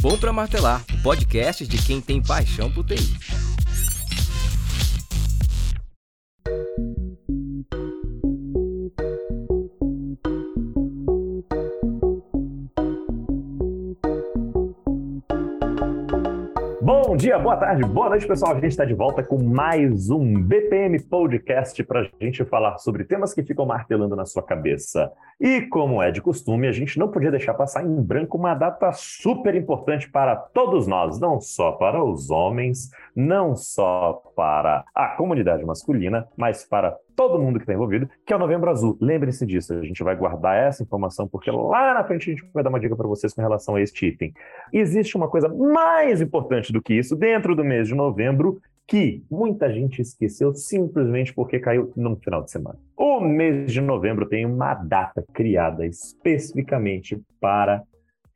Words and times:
Bom 0.00 0.16
para 0.16 0.32
Martelar, 0.32 0.84
o 0.94 1.02
podcast 1.02 1.66
de 1.66 1.76
quem 1.76 2.00
tem 2.00 2.22
paixão 2.22 2.70
por 2.70 2.84
TI. 2.84 3.47
Dia, 17.18 17.36
boa 17.36 17.56
tarde, 17.56 17.82
boa 17.84 18.10
noite, 18.10 18.28
pessoal. 18.28 18.52
A 18.52 18.54
gente 18.54 18.68
está 18.68 18.84
de 18.84 18.94
volta 18.94 19.24
com 19.24 19.42
mais 19.42 20.08
um 20.08 20.40
BPM 20.40 21.02
Podcast 21.02 21.82
para 21.82 22.02
a 22.02 22.24
gente 22.24 22.44
falar 22.44 22.78
sobre 22.78 23.02
temas 23.02 23.34
que 23.34 23.42
ficam 23.42 23.66
martelando 23.66 24.14
na 24.14 24.24
sua 24.24 24.40
cabeça. 24.40 25.10
E 25.40 25.62
como 25.62 26.00
é 26.00 26.12
de 26.12 26.22
costume, 26.22 26.68
a 26.68 26.72
gente 26.72 26.96
não 26.96 27.08
podia 27.08 27.32
deixar 27.32 27.54
passar 27.54 27.84
em 27.84 28.00
branco 28.00 28.38
uma 28.38 28.54
data 28.54 28.92
super 28.92 29.56
importante 29.56 30.08
para 30.08 30.36
todos 30.36 30.86
nós, 30.86 31.18
não 31.18 31.40
só 31.40 31.72
para 31.72 32.04
os 32.04 32.30
homens, 32.30 32.88
não 33.16 33.56
só 33.56 34.22
para 34.36 34.84
a 34.94 35.08
comunidade 35.16 35.64
masculina, 35.64 36.28
mas 36.36 36.64
para 36.64 36.96
todo 37.18 37.36
mundo 37.36 37.58
que 37.58 37.64
está 37.64 37.74
envolvido, 37.74 38.08
que 38.24 38.32
é 38.32 38.36
o 38.36 38.38
Novembro 38.38 38.70
Azul. 38.70 38.96
Lembrem-se 39.00 39.44
disso, 39.44 39.74
a 39.74 39.82
gente 39.82 40.04
vai 40.04 40.14
guardar 40.14 40.56
essa 40.56 40.84
informação, 40.84 41.26
porque 41.26 41.50
lá 41.50 41.92
na 41.92 42.04
frente 42.04 42.30
a 42.30 42.32
gente 42.32 42.48
vai 42.54 42.62
dar 42.62 42.70
uma 42.70 42.78
dica 42.78 42.94
para 42.94 43.08
vocês 43.08 43.34
com 43.34 43.42
relação 43.42 43.74
a 43.74 43.82
este 43.82 44.06
item. 44.06 44.32
existe 44.72 45.16
uma 45.16 45.26
coisa 45.28 45.48
mais 45.48 46.20
importante 46.20 46.72
do 46.72 46.80
que 46.80 46.94
isso 46.94 47.16
dentro 47.16 47.56
do 47.56 47.64
mês 47.64 47.88
de 47.88 47.94
novembro, 47.96 48.60
que 48.86 49.24
muita 49.28 49.68
gente 49.72 50.00
esqueceu 50.00 50.54
simplesmente 50.54 51.34
porque 51.34 51.58
caiu 51.58 51.92
no 51.96 52.14
final 52.18 52.40
de 52.44 52.52
semana. 52.52 52.78
O 52.96 53.18
mês 53.18 53.72
de 53.72 53.80
novembro 53.80 54.28
tem 54.28 54.46
uma 54.46 54.74
data 54.74 55.24
criada 55.34 55.84
especificamente 55.84 57.20
para 57.40 57.82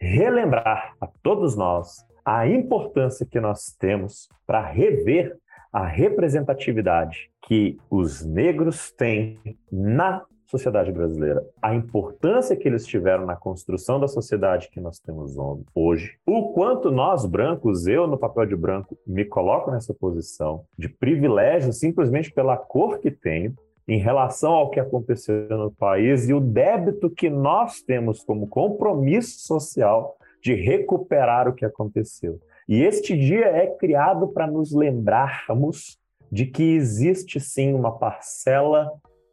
relembrar 0.01 0.95
a 1.01 1.07
todos 1.23 1.57
nós 1.57 2.05
a 2.25 2.49
importância 2.49 3.25
que 3.25 3.39
nós 3.39 3.77
temos 3.79 4.29
para 4.45 4.61
rever 4.61 5.37
a 5.73 5.87
representatividade 5.87 7.31
que 7.47 7.79
os 7.91 8.25
negros 8.25 8.93
têm 8.93 9.39
na 9.71 10.25
sociedade 10.47 10.93
brasileira, 10.93 11.43
a 11.63 11.75
importância 11.75 12.55
que 12.55 12.69
eles 12.69 12.87
tiveram 12.87 13.25
na 13.25 13.35
construção 13.35 13.99
da 13.99 14.07
sociedade 14.07 14.69
que 14.71 14.81
nós 14.81 14.99
temos 14.99 15.35
hoje, 15.75 16.19
o 16.27 16.53
quanto 16.53 16.91
nós 16.91 17.25
brancos, 17.25 17.87
eu 17.87 18.07
no 18.07 18.19
papel 18.19 18.45
de 18.45 18.55
branco, 18.55 18.99
me 19.07 19.25
coloco 19.25 19.71
nessa 19.71 19.95
posição 19.95 20.67
de 20.79 20.91
privilégio 20.91 21.73
simplesmente 21.73 22.31
pela 22.31 22.59
cor 22.59 22.99
que 22.99 23.11
tenho, 23.11 23.55
em 23.89 23.99
relação 23.99 24.53
ao 24.53 24.71
que 24.71 24.79
aconteceu 24.79 25.49
no 25.49 25.71
país 25.71 26.29
e 26.29 26.35
o 26.35 26.41
débito 26.41 27.11
que 27.11 27.31
nós 27.31 27.81
temos 27.83 28.23
como 28.23 28.47
compromisso 28.47 29.41
social 29.47 30.17
de 30.43 30.55
recuperar 30.55 31.49
o 31.49 31.55
que 31.55 31.65
aconteceu. 31.65 32.39
E 32.73 32.85
este 32.85 33.15
dia 33.15 33.49
é 33.49 33.67
criado 33.67 34.29
para 34.29 34.47
nos 34.47 34.73
lembrarmos 34.73 35.99
de 36.31 36.47
que 36.47 36.75
existe 36.75 37.39
sim 37.39 37.75
uma 37.75 37.99
parcela 37.99 38.91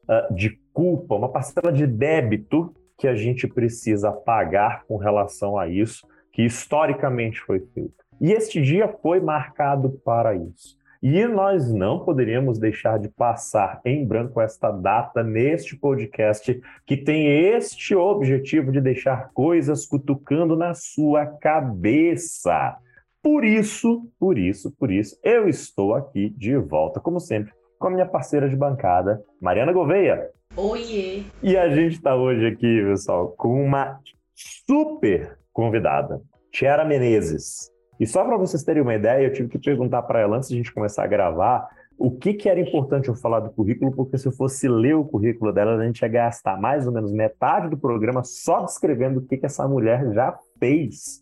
uh, 0.09 0.36
de 0.36 0.59
culpa, 0.73 1.16
uma 1.16 1.30
parcela 1.30 1.72
de 1.72 1.88
débito 1.88 2.76
que 2.98 3.08
a 3.08 3.16
gente 3.16 3.48
precisa 3.48 4.12
pagar 4.12 4.84
com 4.84 4.98
relação 4.98 5.58
a 5.58 5.70
isso, 5.70 6.06
que 6.34 6.44
historicamente 6.44 7.40
foi 7.40 7.62
feito. 7.73 8.04
E 8.20 8.34
este 8.34 8.62
dia 8.62 8.90
foi 9.02 9.22
marcado 9.22 9.92
para 10.03 10.36
isso. 10.36 10.78
E 11.02 11.26
nós 11.26 11.74
não 11.74 12.03
poderíamos 12.03 12.59
deixar 12.59 13.00
de 13.00 13.08
passar 13.08 13.80
em 13.86 14.06
branco 14.06 14.42
esta 14.42 14.70
data 14.70 15.24
neste 15.24 15.78
podcast 15.78 16.62
que 16.86 16.98
tem 16.98 17.26
este 17.53 17.96
objetivo 17.96 18.70
de 18.70 18.81
deixar 18.81 19.30
coisas 19.31 19.86
cutucando 19.86 20.58
na 20.58 20.74
sua 20.74 21.26
cabeça. 21.26 22.78
Por 23.22 23.44
isso, 23.44 24.09
por 24.17 24.38
isso, 24.38 24.72
por 24.78 24.89
isso, 24.89 25.20
eu 25.22 25.50
estou 25.50 25.94
aqui 25.94 26.30
de 26.30 26.56
volta, 26.56 27.02
como 27.02 27.19
sempre, 27.19 27.52
com 27.78 27.88
a 27.88 27.91
minha 27.91 28.06
parceira 28.06 28.47
de 28.47 28.56
bancada, 28.56 29.22
Mariana 29.41 29.74
Gouveia. 29.74 30.30
Oiê! 30.56 31.24
E 31.44 31.57
a 31.57 31.68
gente 31.69 31.96
está 31.96 32.16
hoje 32.16 32.47
aqui, 32.47 32.81
pessoal, 32.81 33.30
com 33.38 33.62
uma 33.62 34.00
super 34.34 35.38
convidada, 35.52 36.22
Tiara 36.50 36.85
Menezes. 36.85 37.69
E 38.00 38.07
só 38.07 38.24
para 38.24 38.38
vocês 38.38 38.63
terem 38.63 38.81
uma 38.81 38.96
ideia, 38.96 39.25
eu 39.25 39.34
tive 39.34 39.50
que 39.50 39.59
perguntar 39.59 40.03
para 40.03 40.22
ela 40.22 40.38
antes 40.38 40.47
de 40.47 40.56
a 40.56 40.57
gente 40.57 40.74
começar 40.74 41.03
a 41.03 41.07
gravar 41.07 41.68
o 41.97 42.12
que, 42.12 42.34
que 42.34 42.47
era 42.47 42.62
importante 42.62 43.09
eu 43.09 43.16
falar 43.16 43.41
do 43.41 43.51
currículo, 43.51 43.91
porque 43.91 44.18
se 44.18 44.25
eu 44.25 44.31
fosse 44.31 44.69
ler 44.69 44.96
o 44.96 45.03
currículo 45.03 45.51
dela, 45.51 45.75
a 45.75 45.86
gente 45.86 46.00
ia 46.01 46.07
gastar 46.07 46.57
mais 46.57 46.88
ou 46.88 46.94
menos 46.94 47.12
metade 47.12 47.69
do 47.69 47.78
programa 47.78 48.24
só 48.24 48.63
descrevendo 48.63 49.19
o 49.19 49.25
que, 49.25 49.36
que 49.36 49.46
essa 49.46 49.68
mulher 49.68 50.13
já 50.13 50.40
fez 50.57 51.22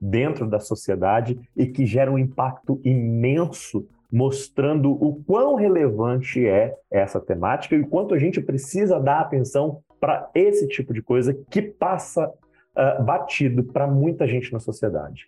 dentro 0.00 0.48
da 0.48 0.60
sociedade 0.60 1.38
e 1.56 1.66
que 1.66 1.86
gera 1.86 2.10
um 2.10 2.18
impacto 2.18 2.80
imenso, 2.84 3.86
mostrando 4.10 4.90
o 4.92 5.22
quão 5.24 5.54
relevante 5.54 6.46
é 6.46 6.74
essa 6.90 7.20
temática 7.20 7.74
e 7.74 7.80
o 7.80 7.86
quanto 7.86 8.14
a 8.14 8.18
gente 8.18 8.40
precisa 8.40 8.98
dar 8.98 9.20
atenção 9.20 9.82
para 10.00 10.30
esse 10.34 10.66
tipo 10.68 10.94
de 10.94 11.02
coisa 11.02 11.34
que 11.50 11.60
passa 11.60 12.26
uh, 12.26 13.02
batido 13.04 13.64
para 13.64 13.86
muita 13.86 14.26
gente 14.26 14.52
na 14.52 14.58
sociedade. 14.58 15.26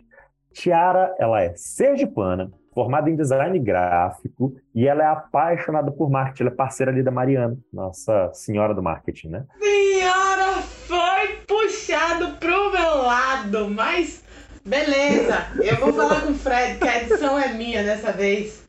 Tiara, 0.53 1.15
ela 1.19 1.41
é 1.41 1.53
sergipana, 1.55 2.51
formada 2.73 3.09
em 3.09 3.15
design 3.15 3.57
gráfico 3.59 4.55
e 4.73 4.87
ela 4.87 5.03
é 5.03 5.07
apaixonada 5.07 5.91
por 5.91 6.09
marketing. 6.09 6.43
Ela 6.43 6.51
é 6.51 6.55
parceira 6.55 6.91
ali 6.91 7.03
da 7.03 7.11
Mariana, 7.11 7.57
nossa 7.71 8.31
senhora 8.33 8.73
do 8.73 8.81
marketing, 8.81 9.29
né? 9.29 9.45
Senhora, 9.59 10.61
foi 10.87 11.37
puxado 11.47 12.37
pro 12.37 12.71
meu 12.71 12.97
lado, 13.03 13.69
mas 13.69 14.23
beleza. 14.65 15.47
Eu 15.61 15.77
vou 15.77 15.93
falar 15.93 16.21
com 16.21 16.31
o 16.31 16.35
Fred, 16.35 16.79
que 16.79 16.87
a 16.87 17.01
edição 17.01 17.39
é 17.39 17.53
minha 17.53 17.83
dessa 17.83 18.11
vez. 18.11 18.67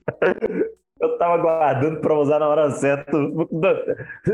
Eu 1.01 1.19
tava 1.19 1.35
aguardando 1.35 2.01
para 2.01 2.15
usar 2.15 2.39
na 2.39 2.49
hora 2.49 2.71
certa. 2.71 3.11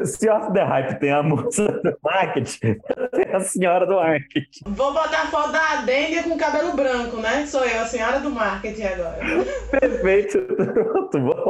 Se 0.04 0.28
off 0.28 0.52
the 0.52 0.62
hype 0.62 1.00
tem 1.00 1.10
a 1.10 1.22
moça 1.22 1.66
do 1.66 1.98
marketing, 2.02 2.76
tem 3.14 3.34
a 3.34 3.40
senhora 3.40 3.86
do 3.86 3.94
marketing. 3.94 4.64
Vou 4.66 4.92
botar 4.92 5.22
a 5.22 5.26
foto 5.28 5.52
da 5.52 5.78
Adênia 5.78 6.24
com 6.24 6.36
cabelo 6.36 6.74
branco, 6.74 7.16
né? 7.22 7.46
Sou 7.46 7.64
eu, 7.64 7.80
a 7.80 7.86
senhora 7.86 8.20
do 8.20 8.30
marketing 8.30 8.82
agora. 8.82 9.18
Perfeito. 9.80 10.42
Pronto, 10.42 11.20
vou, 11.20 11.44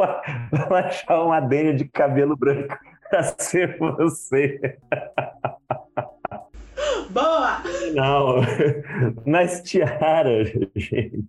vou 0.53 0.77
achar 0.77 1.21
uma 1.21 1.39
Adênia 1.39 1.75
de 1.75 1.85
cabelo 1.87 2.37
branco 2.37 2.79
para 3.11 3.25
ser 3.39 3.77
você. 3.77 4.79
Boa! 7.11 7.63
Não, 7.95 8.37
mas 9.27 9.63
Tiara, 9.63 10.45
gente, 10.77 11.25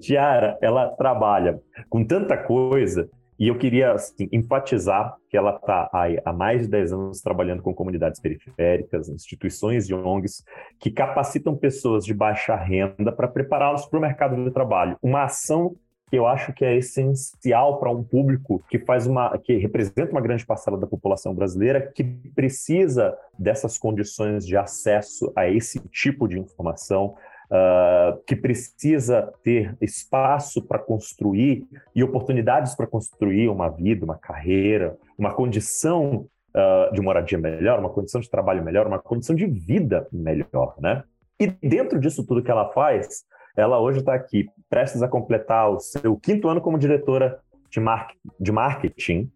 Tiara, 0.00 0.58
ela 0.62 0.88
trabalha 0.88 1.60
com 1.88 2.04
tanta 2.04 2.36
coisa 2.36 3.08
e 3.38 3.46
eu 3.48 3.56
queria 3.56 3.92
assim, 3.92 4.28
enfatizar 4.32 5.14
que 5.30 5.36
ela 5.36 5.54
está 5.54 5.88
há 6.24 6.32
mais 6.32 6.62
de 6.62 6.68
10 6.68 6.92
anos 6.92 7.20
trabalhando 7.20 7.62
com 7.62 7.72
comunidades 7.72 8.20
periféricas, 8.20 9.08
instituições 9.08 9.88
e 9.88 9.94
ONGs 9.94 10.42
que 10.80 10.90
capacitam 10.90 11.54
pessoas 11.54 12.04
de 12.04 12.12
baixa 12.12 12.56
renda 12.56 13.12
para 13.12 13.28
prepará-los 13.28 13.86
para 13.86 13.98
o 13.98 14.02
mercado 14.02 14.42
de 14.42 14.50
trabalho. 14.50 14.96
Uma 15.00 15.24
ação 15.24 15.76
que 16.10 16.16
eu 16.16 16.26
acho 16.26 16.52
que 16.52 16.64
é 16.64 16.76
essencial 16.76 17.78
para 17.78 17.90
um 17.90 18.02
público 18.02 18.62
que 18.68 18.78
faz 18.78 19.06
uma 19.06 19.36
que 19.38 19.56
representa 19.56 20.10
uma 20.12 20.20
grande 20.20 20.44
parcela 20.44 20.78
da 20.78 20.86
população 20.86 21.34
brasileira 21.34 21.80
que 21.94 22.04
precisa 22.34 23.16
dessas 23.38 23.76
condições 23.76 24.46
de 24.46 24.56
acesso 24.56 25.32
a 25.36 25.48
esse 25.48 25.80
tipo 25.88 26.26
de 26.26 26.38
informação, 26.38 27.14
uh, 27.50 28.18
que 28.26 28.34
precisa 28.34 29.32
ter 29.42 29.76
espaço 29.80 30.62
para 30.62 30.78
construir 30.78 31.66
e 31.94 32.02
oportunidades 32.02 32.74
para 32.74 32.86
construir 32.86 33.48
uma 33.48 33.68
vida, 33.68 34.04
uma 34.04 34.16
carreira, 34.16 34.96
uma 35.18 35.34
condição 35.34 36.26
uh, 36.54 36.92
de 36.92 37.00
moradia 37.00 37.38
melhor, 37.38 37.78
uma 37.78 37.90
condição 37.90 38.20
de 38.20 38.30
trabalho 38.30 38.64
melhor, 38.64 38.86
uma 38.86 38.98
condição 38.98 39.36
de 39.36 39.46
vida 39.46 40.06
melhor, 40.12 40.74
né? 40.78 41.02
E 41.40 41.46
dentro 41.46 42.00
disso 42.00 42.26
tudo 42.26 42.42
que 42.42 42.50
ela 42.50 42.72
faz, 42.72 43.24
ela 43.58 43.80
hoje 43.80 43.98
está 43.98 44.14
aqui, 44.14 44.48
prestes 44.70 45.02
a 45.02 45.08
completar 45.08 45.68
o 45.68 45.80
seu 45.80 46.16
quinto 46.16 46.48
ano 46.48 46.60
como 46.60 46.78
diretora 46.78 47.40
de, 47.68 47.80
mar 47.80 48.12
de 48.38 48.52
marketing. 48.52 49.28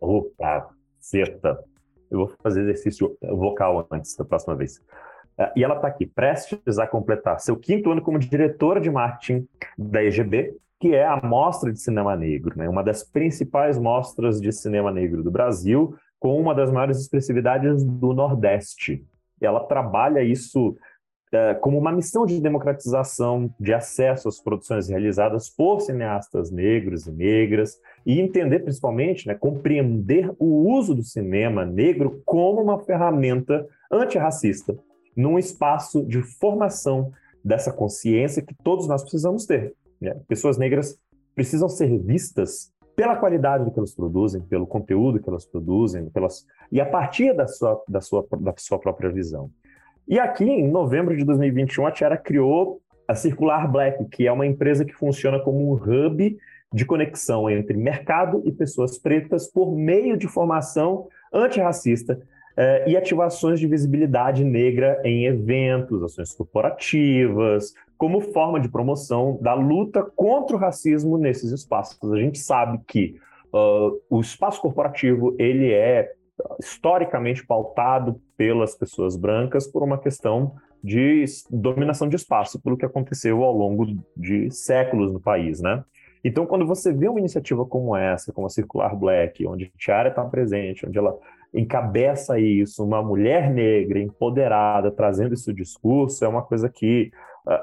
Opa, 0.00 0.70
seta. 0.98 1.62
Eu 2.10 2.20
vou 2.20 2.32
fazer 2.42 2.62
exercício 2.62 3.18
vocal 3.22 3.86
antes 3.90 4.16
da 4.16 4.24
próxima 4.24 4.56
vez. 4.56 4.78
Uh, 5.38 5.52
e 5.54 5.62
ela 5.62 5.74
está 5.76 5.88
aqui, 5.88 6.06
prestes 6.06 6.78
a 6.78 6.86
completar 6.86 7.38
seu 7.38 7.54
quinto 7.54 7.90
ano 7.90 8.00
como 8.00 8.18
diretora 8.18 8.80
de 8.80 8.90
marketing 8.90 9.46
da 9.76 10.02
EGB, 10.02 10.56
que 10.80 10.94
é 10.94 11.04
a 11.04 11.20
Mostra 11.22 11.70
de 11.70 11.78
Cinema 11.78 12.16
Negro, 12.16 12.56
né? 12.56 12.66
uma 12.66 12.82
das 12.82 13.04
principais 13.04 13.78
mostras 13.78 14.40
de 14.40 14.50
cinema 14.52 14.90
negro 14.90 15.22
do 15.22 15.30
Brasil, 15.30 15.94
com 16.18 16.40
uma 16.40 16.54
das 16.54 16.72
maiores 16.72 16.98
expressividades 16.98 17.84
do 17.84 18.14
Nordeste. 18.14 19.04
Ela 19.38 19.60
trabalha 19.66 20.22
isso 20.22 20.74
como 21.60 21.78
uma 21.78 21.92
missão 21.92 22.24
de 22.26 22.40
democratização 22.40 23.52
de 23.58 23.72
acesso 23.72 24.28
às 24.28 24.40
produções 24.40 24.88
realizadas 24.88 25.48
por 25.48 25.80
cineastas 25.80 26.50
negros 26.50 27.06
e 27.06 27.12
negras, 27.12 27.78
e 28.06 28.20
entender 28.20 28.60
principalmente, 28.60 29.26
né, 29.26 29.34
compreender 29.34 30.30
o 30.38 30.70
uso 30.70 30.94
do 30.94 31.02
cinema 31.02 31.64
negro 31.64 32.22
como 32.24 32.62
uma 32.62 32.78
ferramenta 32.78 33.66
antirracista 33.90 34.76
num 35.16 35.38
espaço 35.38 36.04
de 36.04 36.22
formação 36.22 37.12
dessa 37.44 37.72
consciência 37.72 38.42
que 38.42 38.54
todos 38.54 38.88
nós 38.88 39.02
precisamos 39.02 39.46
ter. 39.46 39.74
Né? 40.00 40.16
Pessoas 40.26 40.58
negras 40.58 40.98
precisam 41.34 41.68
ser 41.68 41.98
vistas 41.98 42.72
pela 42.96 43.16
qualidade 43.16 43.64
do 43.64 43.70
que 43.70 43.78
elas 43.78 43.94
produzem, 43.94 44.40
pelo 44.42 44.66
conteúdo 44.66 45.20
que 45.20 45.28
elas 45.28 45.44
produzem, 45.44 46.08
pelas... 46.10 46.46
e 46.70 46.80
a 46.80 46.86
partir 46.86 47.34
da 47.34 47.46
sua, 47.46 47.82
da, 47.88 48.00
sua, 48.00 48.26
da 48.40 48.54
sua 48.56 48.78
própria 48.78 49.10
visão. 49.10 49.50
E 50.06 50.18
aqui, 50.18 50.44
em 50.44 50.70
novembro 50.70 51.16
de 51.16 51.24
2021, 51.24 51.86
a 51.86 51.90
Tiara 51.90 52.16
criou 52.16 52.80
a 53.08 53.14
Circular 53.14 53.70
Black, 53.70 54.04
que 54.06 54.26
é 54.26 54.32
uma 54.32 54.46
empresa 54.46 54.84
que 54.84 54.94
funciona 54.94 55.40
como 55.40 55.70
um 55.70 55.74
hub 55.74 56.36
de 56.72 56.84
conexão 56.84 57.48
entre 57.48 57.76
mercado 57.76 58.42
e 58.44 58.52
pessoas 58.52 58.98
pretas 58.98 59.50
por 59.50 59.74
meio 59.76 60.16
de 60.16 60.26
formação 60.26 61.08
antirracista 61.32 62.20
eh, 62.56 62.90
e 62.90 62.96
ativações 62.96 63.60
de 63.60 63.66
visibilidade 63.66 64.44
negra 64.44 65.00
em 65.04 65.26
eventos, 65.26 66.02
ações 66.02 66.34
corporativas, 66.34 67.72
como 67.96 68.20
forma 68.20 68.60
de 68.60 68.68
promoção 68.68 69.38
da 69.40 69.54
luta 69.54 70.02
contra 70.14 70.56
o 70.56 70.58
racismo 70.58 71.16
nesses 71.16 71.50
espaços. 71.50 71.98
A 72.12 72.18
gente 72.18 72.38
sabe 72.38 72.78
que 72.86 73.16
uh, 73.52 74.00
o 74.10 74.20
espaço 74.20 74.60
corporativo 74.60 75.34
ele 75.38 75.72
é 75.72 76.12
historicamente 76.60 77.46
pautado 77.46 78.20
pelas 78.36 78.76
pessoas 78.76 79.16
brancas 79.16 79.66
por 79.66 79.82
uma 79.82 79.98
questão 79.98 80.54
de 80.82 81.24
dominação 81.50 82.08
de 82.08 82.16
espaço, 82.16 82.60
pelo 82.60 82.76
que 82.76 82.84
aconteceu 82.84 83.42
ao 83.42 83.56
longo 83.56 83.86
de 84.16 84.50
séculos 84.50 85.12
no 85.12 85.20
país, 85.20 85.60
né? 85.60 85.82
Então, 86.22 86.46
quando 86.46 86.66
você 86.66 86.92
vê 86.92 87.08
uma 87.08 87.20
iniciativa 87.20 87.64
como 87.66 87.94
essa, 87.94 88.32
como 88.32 88.46
a 88.46 88.50
Circular 88.50 88.96
Black, 88.96 89.46
onde 89.46 89.70
Tiara 89.78 90.08
está 90.08 90.24
presente, 90.24 90.86
onde 90.86 90.98
ela 90.98 91.16
encabeça 91.52 92.38
isso, 92.38 92.82
uma 92.84 93.02
mulher 93.02 93.50
negra 93.50 93.98
empoderada 93.98 94.90
trazendo 94.90 95.34
esse 95.34 95.52
discurso, 95.52 96.24
é 96.24 96.28
uma 96.28 96.42
coisa 96.42 96.68
que 96.68 97.10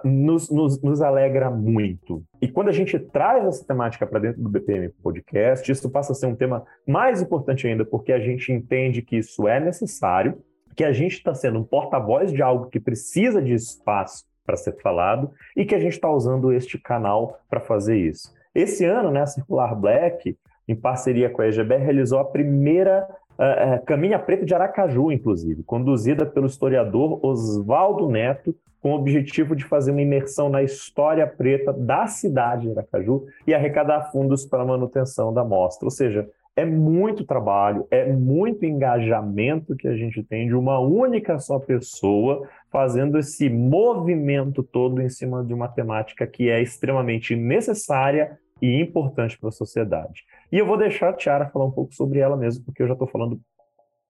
nos, 0.04 0.50
nos, 0.50 0.82
nos, 0.82 1.02
alegra 1.02 1.50
muito. 1.50 2.24
E 2.40 2.48
quando 2.48 2.70
a 2.70 2.74
gente 2.74 3.00
traz 3.00 3.46
essa 3.46 3.66
temática 3.66 4.06
para 4.06 4.20
dentro 4.20 4.42
do 4.42 4.50
BPM 4.50 4.90
Podcast, 5.02 5.72
isso 5.72 5.90
passa 5.90 6.12
a 6.12 6.16
ser 6.16 6.28
um 6.28 6.36
tema 6.36 6.64
mais 6.88 7.22
importante 7.22 7.68
ainda, 7.68 7.84
porque 7.84 8.12
a 8.12 8.20
gente 8.20 8.52
entende 8.52 9.02
que 9.02 9.18
isso 9.18 9.48
é 9.48 9.60
necessário, 9.60 10.38
que 10.76 10.84
a 10.84 10.92
gente 10.94 11.14
está 11.14 11.34
sendo 11.34 11.60
um 11.60 11.64
porta-voz 11.64 12.32
de 12.32 12.42
algo 12.42 12.70
que 12.70 12.80
precisa 12.80 13.42
de 13.42 13.54
espaço 13.54 14.24
para 14.46 14.56
ser 14.56 14.80
falado 14.82 15.32
e 15.56 15.66
que 15.66 15.76
a 15.76 15.80
gente 15.80 15.94
está 15.94 16.10
usando 16.10 16.54
este 16.54 16.78
canal 16.78 17.40
para 17.50 17.60
fazer 17.60 17.98
isso. 17.98 18.34
Esse 18.54 18.86
ano, 18.86 19.10
né, 19.10 19.22
a 19.22 19.28
Circular 19.28 19.76
Black, 19.76 20.38
em 20.68 20.76
parceria 20.76 21.30
com 21.30 21.42
a 21.42 21.48
EGBR, 21.48 21.78
realizou 21.78 22.20
a 22.20 22.26
primeira 22.26 23.08
uh, 23.42 23.76
uh, 23.76 23.86
Caminha 23.86 24.20
Preta 24.20 24.46
de 24.46 24.54
Aracaju, 24.54 25.12
inclusive, 25.12 25.64
conduzida 25.64 26.26
pelo 26.26 26.46
historiador 26.46 27.20
Oswaldo 27.26 28.08
Neto, 28.08 28.56
com 28.80 28.92
o 28.92 28.96
objetivo 28.96 29.56
de 29.56 29.66
fazer 29.66 29.92
uma 29.92 30.02
imersão 30.02 30.50
na 30.50 30.64
história 30.64 31.26
preta 31.28 31.74
da 31.74 32.08
cidade 32.08 32.64
de 32.64 32.72
Aracaju 32.72 33.26
e 33.46 33.54
arrecadar 33.54 34.12
fundos 34.12 34.46
para 34.46 34.64
a 34.64 34.66
manutenção 34.66 35.34
da 35.34 35.44
mostra. 35.44 35.86
Ou 35.86 35.92
seja, 35.92 36.28
é 36.56 36.66
muito 36.66 37.24
trabalho, 37.24 37.88
é 37.90 38.12
muito 38.12 38.66
engajamento 38.66 39.76
que 39.76 39.88
a 39.88 39.96
gente 39.96 40.22
tem 40.24 40.48
de 40.48 40.56
uma 40.56 40.80
única 40.80 41.40
só 41.40 41.60
pessoa 41.60 42.48
fazendo 42.72 43.18
esse 43.18 43.50
movimento 43.50 44.62
todo 44.64 45.02
em 45.02 45.10
cima 45.10 45.44
de 45.44 45.54
uma 45.54 45.68
temática 45.68 46.28
que 46.28 46.50
é 46.50 46.62
extremamente 46.62 47.36
necessária 47.36 48.38
e 48.62 48.80
importante 48.80 49.38
para 49.40 49.50
a 49.50 49.52
sociedade. 49.52 50.24
E 50.52 50.58
eu 50.58 50.66
vou 50.66 50.78
deixar 50.78 51.10
a 51.10 51.14
Tiara 51.14 51.50
falar 51.50 51.66
um 51.66 51.72
pouco 51.72 51.94
sobre 51.94 52.20
ela 52.20 52.38
mesmo, 52.38 52.64
porque 52.64 52.84
eu 52.84 52.88
já 52.88 52.94
estou 52.94 53.08
falando 53.08 53.40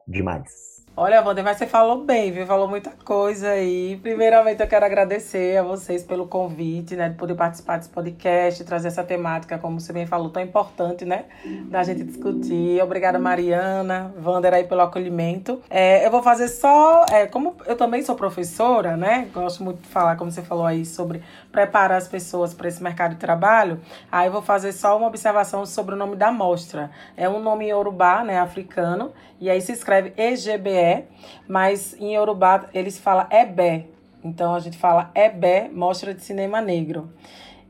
demais. 0.08 0.81
Olha, 0.96 1.22
Wander, 1.22 1.42
mas 1.42 1.58
você 1.58 1.66
falou 1.66 2.04
bem, 2.04 2.34
viu? 2.34 2.46
Falou 2.46 2.68
muita 2.68 2.92
coisa 3.06 3.52
aí. 3.52 3.98
Primeiramente, 4.04 4.62
eu 4.62 4.68
quero 4.68 4.86
agradecer 4.86 5.58
a 5.58 5.64
vocês 5.64 6.04
pelo 6.04 6.28
convite, 6.28 6.98
né? 6.98 7.08
De 7.08 7.16
poder 7.16 7.34
participar 7.34 7.78
desse 7.78 7.88
podcast, 7.88 8.62
trazer 8.66 8.90
essa 8.90 9.02
temática, 9.02 9.58
como 9.58 9.80
você 9.80 9.94
bem 9.94 10.06
falou, 10.06 10.30
tão 10.30 10.44
importante, 10.44 11.06
né? 11.06 11.26
Da 11.70 11.82
gente 11.82 12.04
discutir. 12.04 12.84
Obrigada, 12.84 13.18
Mariana, 13.18 14.14
Wander 14.22 14.54
aí 14.54 14.66
pelo 14.66 14.82
acolhimento. 14.82 15.62
É, 15.70 16.06
eu 16.06 16.12
vou 16.12 16.22
fazer 16.22 16.50
só... 16.50 17.06
É, 17.10 17.26
como 17.26 17.56
eu 17.66 17.78
também 17.78 18.04
sou 18.04 18.16
professora, 18.16 18.98
né? 18.98 19.30
Gosto 19.34 19.64
muito 19.64 19.82
de 19.82 19.88
falar, 19.88 20.18
como 20.18 20.30
você 20.30 20.42
falou 20.42 20.66
aí, 20.66 20.86
sobre 20.86 21.24
preparar 21.54 22.00
as 22.00 22.08
pessoas 22.08 22.54
para 22.54 22.68
esse 22.68 22.84
mercado 22.84 23.12
de 23.12 23.18
trabalho. 23.18 23.80
Aí 24.12 24.28
eu 24.28 24.32
vou 24.34 24.42
fazer 24.42 24.74
só 24.74 24.98
uma 24.98 25.08
observação 25.08 25.66
sobre 25.66 25.96
o 25.96 25.98
nome 25.98 26.18
da 26.18 26.34
mostra. 26.34 26.92
É 27.16 27.30
um 27.30 27.42
nome 27.42 27.70
em 27.70 28.26
né? 28.26 28.40
Africano. 28.40 29.14
E 29.42 29.50
aí 29.50 29.60
se 29.60 29.74
escreve 29.74 30.14
EGBE 30.16 31.06
mas 31.48 32.00
em 32.00 32.16
Yorubá 32.16 32.70
eles 32.74 32.98
falam 33.00 33.28
Ebé. 33.30 33.88
Então 34.24 34.54
a 34.54 34.60
gente 34.60 34.78
fala 34.78 35.12
Ebé, 35.16 35.68
Mostra 35.74 36.14
de 36.14 36.24
Cinema 36.24 36.62
Negro. 36.62 37.12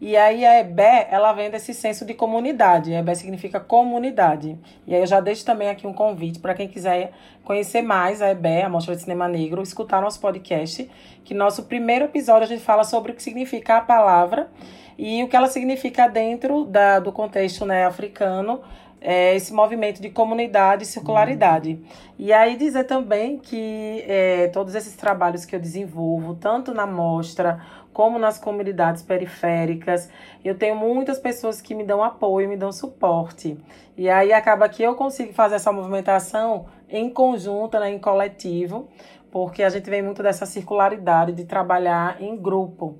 E 0.02 0.18
aí 0.18 0.44
a 0.44 0.60
EBé, 0.60 1.08
ela 1.12 1.32
vem 1.32 1.52
desse 1.52 1.76
senso 1.76 2.04
de 2.04 2.16
comunidade. 2.16 2.92
EBé 2.92 3.14
significa 3.14 3.60
comunidade. 3.60 4.58
E 4.88 4.96
aí 4.96 5.02
eu 5.02 5.06
já 5.06 5.20
deixo 5.20 5.46
também 5.46 5.70
aqui 5.70 5.86
um 5.86 5.94
convite 5.94 6.40
para 6.40 6.56
quem 6.56 6.68
quiser 6.68 7.12
conhecer 7.44 7.84
mais 7.84 8.20
a 8.20 8.32
EBé, 8.32 8.64
a 8.64 8.70
Mostra 8.70 8.96
de 8.96 9.04
Cinema 9.04 9.28
Negro, 9.28 9.62
escutar 9.62 10.02
nosso 10.02 10.20
podcast, 10.20 10.90
que 11.24 11.36
nosso 11.36 11.66
primeiro 11.66 12.06
episódio 12.06 12.46
a 12.46 12.48
gente 12.48 12.64
fala 12.64 12.84
sobre 12.84 13.12
o 13.12 13.16
que 13.16 13.22
significa 13.22 13.78
a 13.78 13.82
palavra 13.82 14.50
e 14.98 15.24
o 15.24 15.28
que 15.28 15.36
ela 15.36 15.48
significa 15.48 16.08
dentro 16.08 16.66
da, 16.66 17.00
do 17.00 17.12
contexto 17.12 17.64
né, 17.64 17.86
africano 17.86 18.60
é, 19.02 19.36
esse 19.36 19.52
movimento 19.52 20.00
de 20.00 20.12
comunidade 20.12 20.84
e 20.84 20.86
circularidade. 20.86 21.84
E 22.20 22.32
aí 22.32 22.56
dizer 22.56 22.84
também 22.84 23.40
que 23.40 24.06
é, 24.08 24.48
todos 24.50 24.76
esses 24.76 24.96
trabalhos 24.96 25.44
que 25.44 25.56
eu 25.56 25.60
desenvolvo, 25.60 26.36
tanto 26.36 26.72
na 26.72 26.86
mostra 26.86 27.60
como 27.92 28.18
nas 28.18 28.38
comunidades 28.38 29.02
periféricas, 29.02 30.10
eu 30.46 30.58
tenho 30.58 30.76
muitas 30.76 31.20
pessoas 31.20 31.60
que 31.60 31.76
me 31.76 31.84
dão 31.84 32.04
apoio, 32.04 32.48
me 32.48 32.56
dão 32.56 32.72
suporte. 32.72 33.58
E 33.98 34.10
aí 34.10 34.32
acaba 34.32 34.70
que 34.70 34.82
eu 34.82 34.96
consigo 34.96 35.34
fazer 35.34 35.56
essa 35.56 35.72
movimentação 35.72 36.68
em 36.88 37.10
conjunto, 37.10 37.78
né, 37.80 37.92
em 37.92 38.00
coletivo, 38.00 38.88
porque 39.32 39.64
a 39.64 39.70
gente 39.70 39.90
vem 39.90 40.02
muito 40.02 40.22
dessa 40.22 40.46
circularidade 40.46 41.34
de 41.34 41.46
trabalhar 41.46 42.22
em 42.22 42.38
grupo. 42.38 43.00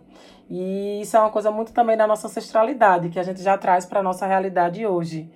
E 0.50 1.02
isso 1.02 1.16
é 1.16 1.20
uma 1.20 1.30
coisa 1.30 1.52
muito 1.52 1.72
também 1.72 1.96
da 1.96 2.06
nossa 2.06 2.28
ancestralidade, 2.28 3.10
que 3.10 3.20
a 3.20 3.24
gente 3.24 3.42
já 3.42 3.58
traz 3.58 3.86
para 3.86 4.02
a 4.02 4.04
nossa 4.04 4.26
realidade 4.26 4.86
hoje. 4.86 5.32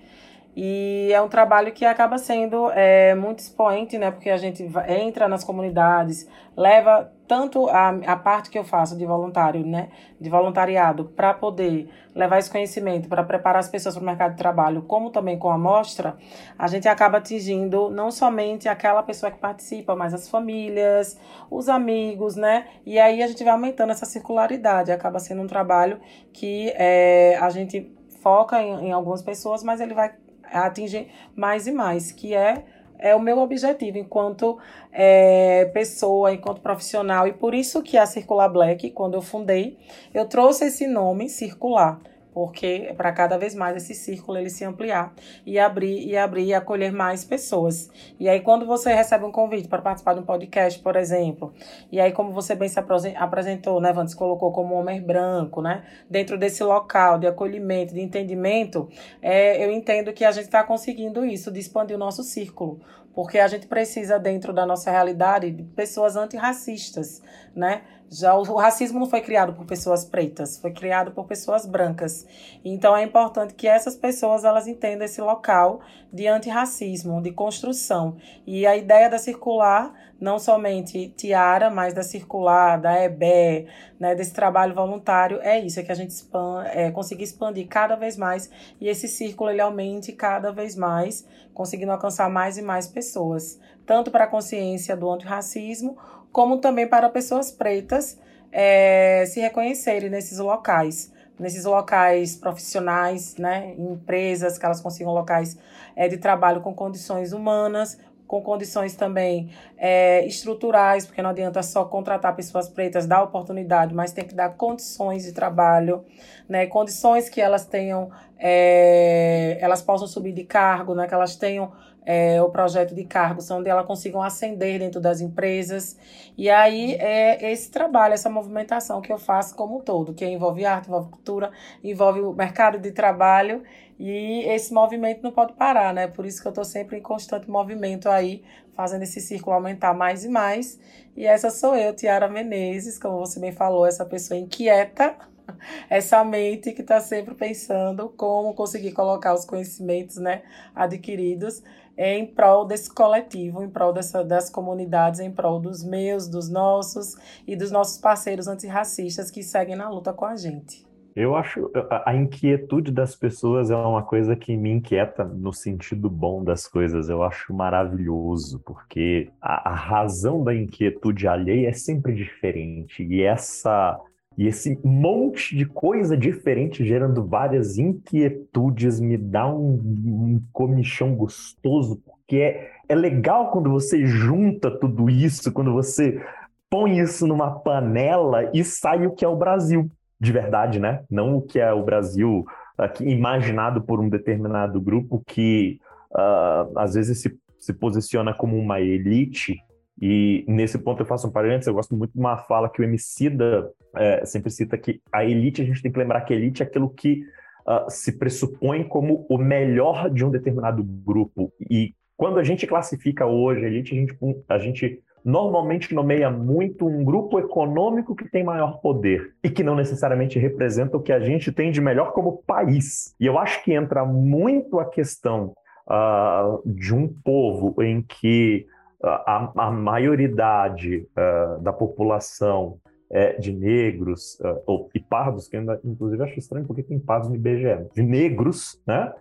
E 0.58 1.12
é 1.12 1.20
um 1.20 1.28
trabalho 1.28 1.70
que 1.70 1.84
acaba 1.84 2.16
sendo 2.16 2.70
é, 2.70 3.14
muito 3.14 3.40
expoente, 3.40 3.98
né? 3.98 4.10
Porque 4.10 4.30
a 4.30 4.38
gente 4.38 4.66
entra 4.88 5.28
nas 5.28 5.44
comunidades, 5.44 6.26
leva 6.56 7.12
tanto 7.28 7.68
a, 7.68 7.90
a 7.90 8.16
parte 8.16 8.48
que 8.48 8.58
eu 8.58 8.64
faço 8.64 8.96
de 8.96 9.04
voluntário, 9.04 9.66
né? 9.66 9.90
De 10.18 10.30
voluntariado, 10.30 11.04
para 11.14 11.34
poder 11.34 11.90
levar 12.14 12.38
esse 12.38 12.50
conhecimento, 12.50 13.06
para 13.06 13.22
preparar 13.22 13.60
as 13.60 13.68
pessoas 13.68 13.96
para 13.96 14.02
o 14.02 14.06
mercado 14.06 14.30
de 14.30 14.38
trabalho, 14.38 14.80
como 14.80 15.10
também 15.10 15.38
com 15.38 15.50
a 15.50 15.58
mostra, 15.58 16.16
a 16.58 16.66
gente 16.68 16.88
acaba 16.88 17.18
atingindo 17.18 17.90
não 17.90 18.10
somente 18.10 18.66
aquela 18.66 19.02
pessoa 19.02 19.30
que 19.30 19.38
participa, 19.38 19.94
mas 19.94 20.14
as 20.14 20.26
famílias, 20.26 21.20
os 21.50 21.68
amigos, 21.68 22.34
né? 22.34 22.66
E 22.86 22.98
aí 22.98 23.22
a 23.22 23.26
gente 23.26 23.44
vai 23.44 23.52
aumentando 23.52 23.92
essa 23.92 24.06
circularidade. 24.06 24.90
Acaba 24.90 25.18
sendo 25.18 25.42
um 25.42 25.46
trabalho 25.46 26.00
que 26.32 26.72
é, 26.76 27.36
a 27.42 27.50
gente 27.50 27.94
foca 28.22 28.62
em, 28.62 28.86
em 28.86 28.92
algumas 28.92 29.20
pessoas, 29.20 29.62
mas 29.62 29.82
ele 29.82 29.92
vai 29.92 30.14
atingir 30.52 31.08
mais 31.34 31.66
e 31.66 31.72
mais, 31.72 32.12
que 32.12 32.34
é 32.34 32.64
é 32.98 33.14
o 33.14 33.20
meu 33.20 33.38
objetivo 33.38 33.98
enquanto 33.98 34.58
é, 34.92 35.66
pessoa, 35.66 36.32
enquanto 36.32 36.60
profissional. 36.60 37.26
E 37.26 37.32
por 37.32 37.54
isso 37.54 37.82
que 37.82 37.96
a 37.96 38.06
Circular 38.06 38.48
Black, 38.48 38.90
quando 38.90 39.14
eu 39.14 39.22
fundei, 39.22 39.78
eu 40.14 40.26
trouxe 40.26 40.64
esse 40.66 40.86
nome 40.86 41.28
circular 41.28 42.00
porque 42.36 42.92
para 42.98 43.12
cada 43.12 43.38
vez 43.38 43.54
mais 43.54 43.78
esse 43.78 43.94
círculo 43.94 44.36
ele 44.36 44.50
se 44.50 44.62
ampliar 44.62 45.14
e 45.46 45.58
abrir 45.58 46.06
e 46.06 46.14
abrir 46.18 46.44
e 46.44 46.52
acolher 46.52 46.92
mais 46.92 47.24
pessoas. 47.24 47.88
E 48.20 48.28
aí 48.28 48.40
quando 48.40 48.66
você 48.66 48.92
recebe 48.92 49.24
um 49.24 49.32
convite 49.32 49.68
para 49.68 49.80
participar 49.80 50.12
de 50.12 50.20
um 50.20 50.22
podcast, 50.22 50.78
por 50.80 50.96
exemplo, 50.96 51.54
e 51.90 51.98
aí 51.98 52.12
como 52.12 52.34
você 52.34 52.54
bem 52.54 52.68
se 52.68 52.78
apresentou, 52.78 53.80
né, 53.80 53.90
Vandes 53.90 54.12
colocou 54.14 54.52
como 54.52 54.74
homem 54.74 55.00
branco, 55.00 55.62
né, 55.62 55.82
dentro 56.10 56.36
desse 56.36 56.62
local 56.62 57.18
de 57.18 57.26
acolhimento, 57.26 57.94
de 57.94 58.02
entendimento, 58.02 58.86
é, 59.22 59.64
eu 59.64 59.72
entendo 59.72 60.12
que 60.12 60.22
a 60.22 60.30
gente 60.30 60.44
está 60.44 60.62
conseguindo 60.62 61.24
isso, 61.24 61.50
de 61.50 61.58
expandir 61.58 61.96
o 61.96 61.98
nosso 61.98 62.22
círculo, 62.22 62.82
porque 63.16 63.38
a 63.38 63.48
gente 63.48 63.66
precisa 63.66 64.18
dentro 64.18 64.52
da 64.52 64.66
nossa 64.66 64.90
realidade 64.90 65.50
de 65.50 65.62
pessoas 65.62 66.16
antirracistas, 66.16 67.22
né? 67.54 67.80
Já 68.10 68.34
o, 68.34 68.42
o, 68.42 68.56
racismo 68.56 69.00
não 69.00 69.06
foi 69.06 69.22
criado 69.22 69.54
por 69.54 69.64
pessoas 69.64 70.04
pretas, 70.04 70.58
foi 70.58 70.70
criado 70.70 71.10
por 71.12 71.24
pessoas 71.24 71.64
brancas. 71.64 72.26
Então 72.62 72.94
é 72.94 73.02
importante 73.02 73.54
que 73.54 73.66
essas 73.66 73.96
pessoas 73.96 74.44
elas 74.44 74.68
entendam 74.68 75.06
esse 75.06 75.20
local 75.20 75.80
de 76.12 76.26
antirracismo, 76.26 77.22
de 77.22 77.32
construção. 77.32 78.18
E 78.46 78.66
a 78.66 78.76
ideia 78.76 79.08
da 79.08 79.18
circular, 79.18 79.92
não 80.20 80.38
somente 80.38 81.08
Tiara, 81.16 81.70
mas 81.70 81.92
da 81.94 82.02
circular, 82.02 82.78
da 82.78 83.02
EBE, 83.02 83.66
né, 83.98 84.14
desse 84.14 84.32
trabalho 84.32 84.74
voluntário, 84.74 85.40
é 85.42 85.60
isso, 85.60 85.78
é 85.78 85.82
que 85.82 85.92
a 85.92 85.94
gente 85.94 86.10
expand, 86.10 86.64
é, 86.66 86.90
conseguir 86.90 87.24
expandir 87.24 87.66
cada 87.68 87.96
vez 87.96 88.16
mais 88.16 88.50
e 88.80 88.88
esse 88.88 89.08
círculo 89.08 89.50
ele 89.50 89.60
aumente 89.60 90.12
cada 90.12 90.50
vez 90.52 90.74
mais, 90.74 91.26
conseguindo 91.52 91.92
alcançar 91.92 92.30
mais 92.30 92.56
e 92.56 92.62
mais 92.62 92.86
pessoas 92.86 93.58
tanto 93.86 94.10
para 94.10 94.24
a 94.24 94.26
consciência 94.26 94.96
do 94.96 95.08
antirracismo, 95.08 95.96
como 96.32 96.58
também 96.58 96.88
para 96.88 97.08
pessoas 97.08 97.52
pretas 97.52 98.18
é, 98.50 99.24
se 99.26 99.40
reconhecerem 99.40 100.10
nesses 100.10 100.38
locais 100.38 101.14
nesses 101.38 101.66
locais 101.66 102.34
profissionais, 102.34 103.36
né, 103.36 103.74
empresas, 103.76 104.56
que 104.56 104.64
elas 104.64 104.80
consigam 104.80 105.12
locais 105.12 105.58
é, 105.94 106.08
de 106.08 106.16
trabalho 106.16 106.62
com 106.62 106.74
condições 106.74 107.32
humanas, 107.34 107.98
com 108.26 108.42
condições 108.42 108.94
também 108.94 109.50
é, 109.76 110.26
estruturais, 110.26 111.06
porque 111.06 111.22
não 111.22 111.30
adianta 111.30 111.62
só 111.62 111.84
contratar 111.84 112.34
pessoas 112.34 112.68
pretas, 112.68 113.06
dar 113.06 113.22
oportunidade, 113.22 113.94
mas 113.94 114.12
tem 114.12 114.24
que 114.24 114.34
dar 114.34 114.50
condições 114.50 115.24
de 115.24 115.32
trabalho, 115.32 116.04
né, 116.48 116.66
condições 116.66 117.28
que 117.28 117.40
elas 117.40 117.64
tenham, 117.64 118.10
é, 118.38 119.58
elas 119.60 119.82
possam 119.82 120.06
subir 120.06 120.32
de 120.32 120.44
cargo, 120.44 120.94
né, 120.94 121.06
que 121.06 121.14
elas 121.14 121.36
tenham 121.36 121.72
é, 122.06 122.40
o 122.40 122.48
projeto 122.48 122.94
de 122.94 123.04
cargos, 123.04 123.50
onde 123.50 123.68
elas 123.68 123.84
consigam 123.84 124.22
ascender 124.22 124.78
dentro 124.78 125.00
das 125.00 125.20
empresas. 125.20 125.98
E 126.38 126.48
aí 126.48 126.94
é 126.94 127.50
esse 127.50 127.68
trabalho, 127.68 128.14
essa 128.14 128.30
movimentação 128.30 129.00
que 129.00 129.12
eu 129.12 129.18
faço 129.18 129.56
como 129.56 129.78
um 129.78 129.80
todo, 129.80 130.14
que 130.14 130.24
envolve 130.24 130.64
arte, 130.64 130.86
envolve 130.86 131.10
cultura, 131.10 131.50
envolve 131.82 132.20
o 132.20 132.32
mercado 132.32 132.78
de 132.78 132.92
trabalho. 132.92 133.64
E 133.98 134.44
esse 134.46 134.72
movimento 134.72 135.22
não 135.22 135.32
pode 135.32 135.54
parar, 135.54 135.92
né? 135.92 136.06
Por 136.06 136.24
isso 136.24 136.40
que 136.40 136.46
eu 136.46 136.50
estou 136.50 136.64
sempre 136.64 136.98
em 136.98 137.02
constante 137.02 137.50
movimento 137.50 138.08
aí, 138.08 138.44
fazendo 138.74 139.02
esse 139.02 139.20
círculo 139.20 139.56
aumentar 139.56 139.92
mais 139.92 140.24
e 140.24 140.28
mais. 140.28 140.78
E 141.16 141.26
essa 141.26 141.50
sou 141.50 141.74
eu, 141.74 141.92
Tiara 141.92 142.28
Menezes, 142.28 142.98
como 142.98 143.18
você 143.18 143.40
bem 143.40 143.52
falou, 143.52 143.86
essa 143.86 144.04
pessoa 144.04 144.38
inquieta, 144.38 145.16
essa 145.88 146.22
mente 146.22 146.72
que 146.72 146.82
está 146.82 147.00
sempre 147.00 147.34
pensando 147.34 148.10
como 148.16 148.54
conseguir 148.54 148.92
colocar 148.92 149.32
os 149.32 149.46
conhecimentos 149.46 150.18
né, 150.18 150.42
adquiridos 150.74 151.62
em 151.96 152.26
prol 152.26 152.64
desse 152.64 152.92
coletivo, 152.92 153.62
em 153.62 153.68
prol 153.68 153.92
dessa, 153.92 154.24
das 154.24 154.50
comunidades, 154.50 155.20
em 155.20 155.30
prol 155.30 155.58
dos 155.60 155.82
meus, 155.82 156.28
dos 156.28 156.50
nossos 156.50 157.16
e 157.46 157.56
dos 157.56 157.70
nossos 157.70 157.98
parceiros 157.98 158.46
antirracistas 158.48 159.30
que 159.30 159.42
seguem 159.42 159.76
na 159.76 159.88
luta 159.88 160.12
com 160.12 160.24
a 160.24 160.36
gente. 160.36 160.86
Eu 161.16 161.34
acho 161.34 161.70
a 162.04 162.14
inquietude 162.14 162.92
das 162.92 163.16
pessoas 163.16 163.70
é 163.70 163.74
uma 163.74 164.02
coisa 164.02 164.36
que 164.36 164.54
me 164.54 164.70
inquieta 164.70 165.24
no 165.24 165.50
sentido 165.50 166.10
bom 166.10 166.44
das 166.44 166.68
coisas. 166.68 167.08
Eu 167.08 167.22
acho 167.22 167.54
maravilhoso, 167.54 168.60
porque 168.66 169.30
a, 169.40 169.70
a 169.70 169.74
razão 169.74 170.44
da 170.44 170.54
inquietude 170.54 171.26
alheia 171.26 171.70
é 171.70 171.72
sempre 171.72 172.14
diferente. 172.14 173.02
E 173.02 173.22
essa 173.22 173.98
e 174.36 174.46
esse 174.46 174.78
monte 174.84 175.56
de 175.56 175.64
coisa 175.64 176.16
diferente 176.16 176.84
gerando 176.84 177.24
várias 177.24 177.78
inquietudes 177.78 179.00
me 179.00 179.16
dá 179.16 179.48
um, 179.48 179.74
um 179.74 180.42
comichão 180.52 181.14
gostoso, 181.14 182.02
porque 182.04 182.36
é, 182.36 182.70
é 182.88 182.94
legal 182.94 183.50
quando 183.50 183.70
você 183.70 184.04
junta 184.04 184.70
tudo 184.70 185.08
isso, 185.08 185.52
quando 185.52 185.72
você 185.72 186.22
põe 186.68 186.98
isso 186.98 187.26
numa 187.26 187.50
panela 187.50 188.50
e 188.52 188.62
sai 188.62 189.06
o 189.06 189.12
que 189.12 189.24
é 189.24 189.28
o 189.28 189.36
Brasil, 189.36 189.90
de 190.20 190.32
verdade, 190.32 190.78
né? 190.78 191.02
Não 191.10 191.36
o 191.36 191.42
que 191.42 191.58
é 191.58 191.72
o 191.72 191.84
Brasil 191.84 192.44
aqui, 192.76 193.04
imaginado 193.04 193.80
por 193.80 194.00
um 194.00 194.08
determinado 194.08 194.80
grupo 194.80 195.22
que 195.26 195.80
uh, 196.12 196.78
às 196.78 196.94
vezes 196.94 197.22
se, 197.22 197.38
se 197.58 197.72
posiciona 197.72 198.34
como 198.34 198.58
uma 198.58 198.80
elite 198.80 199.56
e 200.00 200.44
nesse 200.46 200.78
ponto 200.78 201.02
eu 201.02 201.06
faço 201.06 201.26
um 201.26 201.32
parênteses, 201.32 201.66
eu 201.66 201.74
gosto 201.74 201.96
muito 201.96 202.12
de 202.12 202.18
uma 202.18 202.36
fala 202.36 202.68
que 202.68 202.80
o 202.80 202.84
Emicida 202.84 203.70
é, 203.96 204.24
sempre 204.26 204.50
cita 204.50 204.76
que 204.76 205.00
a 205.10 205.24
elite, 205.24 205.62
a 205.62 205.64
gente 205.64 205.82
tem 205.82 205.90
que 205.90 205.98
lembrar 205.98 206.20
que 206.22 206.34
a 206.34 206.36
elite 206.36 206.62
é 206.62 206.66
aquilo 206.66 206.90
que 206.90 207.22
uh, 207.66 207.90
se 207.90 208.18
pressupõe 208.18 208.84
como 208.84 209.26
o 209.28 209.38
melhor 209.38 210.10
de 210.10 210.24
um 210.24 210.30
determinado 210.30 210.84
grupo. 210.84 211.52
E 211.70 211.94
quando 212.16 212.38
a 212.38 212.44
gente 212.44 212.66
classifica 212.66 213.26
hoje 213.26 213.64
a 213.64 213.68
elite, 213.68 213.94
a 213.94 213.96
gente, 213.96 214.18
a 214.48 214.58
gente 214.58 215.02
normalmente 215.24 215.94
nomeia 215.94 216.30
muito 216.30 216.86
um 216.86 217.02
grupo 217.02 217.38
econômico 217.38 218.14
que 218.14 218.30
tem 218.30 218.44
maior 218.44 218.80
poder 218.80 219.34
e 219.42 219.50
que 219.50 219.64
não 219.64 219.74
necessariamente 219.74 220.38
representa 220.38 220.96
o 220.96 221.02
que 221.02 221.12
a 221.12 221.18
gente 221.18 221.50
tem 221.50 221.70
de 221.70 221.80
melhor 221.80 222.12
como 222.12 222.42
país. 222.46 223.14
E 223.18 223.26
eu 223.26 223.38
acho 223.38 223.64
que 223.64 223.72
entra 223.72 224.04
muito 224.04 224.78
a 224.78 224.84
questão 224.84 225.52
uh, 225.88 226.62
de 226.64 226.94
um 226.94 227.08
povo 227.08 227.82
em 227.82 228.02
que 228.02 228.66
a, 229.10 229.52
a 229.56 229.70
maioridade 229.70 231.06
uh, 231.16 231.60
da 231.62 231.72
população 231.72 232.78
é, 233.10 233.34
de 233.34 233.52
negros 233.52 234.38
uh, 234.40 234.62
ou, 234.66 234.90
e 234.94 235.00
pardos, 235.00 235.48
que 235.48 235.56
ainda, 235.56 235.80
inclusive 235.84 236.22
acho 236.22 236.38
estranho 236.38 236.66
porque 236.66 236.82
tem 236.82 236.98
pardos 236.98 237.28
no 237.28 237.36
IBGE, 237.36 237.88
de 237.94 238.02
negros, 238.02 238.80
né? 238.86 239.12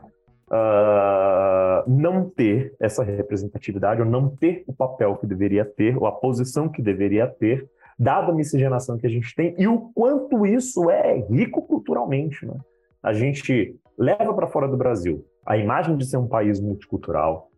Uh, 0.48 1.90
não 1.90 2.30
ter 2.30 2.76
essa 2.80 3.04
representatividade 3.04 4.00
ou 4.00 4.08
não 4.08 4.30
ter 4.30 4.64
o 4.68 4.74
papel 4.74 5.16
que 5.16 5.26
deveria 5.26 5.66
ter 5.66 5.98
ou 5.98 6.06
a 6.06 6.12
posição 6.12 6.70
que 6.70 6.84
deveria 6.84 7.26
ter, 7.26 7.68
dada 7.98 8.32
a 8.32 8.36
miscigenação 8.36 8.96
que 8.96 9.08
a 9.08 9.10
gente 9.10 9.34
tem 9.34 9.56
e 9.58 9.68
o 9.68 9.90
quanto 9.96 10.46
isso 10.46 10.90
é 10.92 11.18
rico 11.32 11.64
culturalmente. 11.64 12.46
Né? 12.46 12.54
A 13.02 13.12
gente 13.12 13.76
leva 13.98 14.34
para 14.36 14.46
fora 14.46 14.68
do 14.68 14.78
Brasil 14.78 15.26
a 15.46 15.58
imagem 15.58 15.98
de 15.98 16.06
ser 16.06 16.18
um 16.18 16.28
país 16.28 16.60
multicultural, 16.60 17.50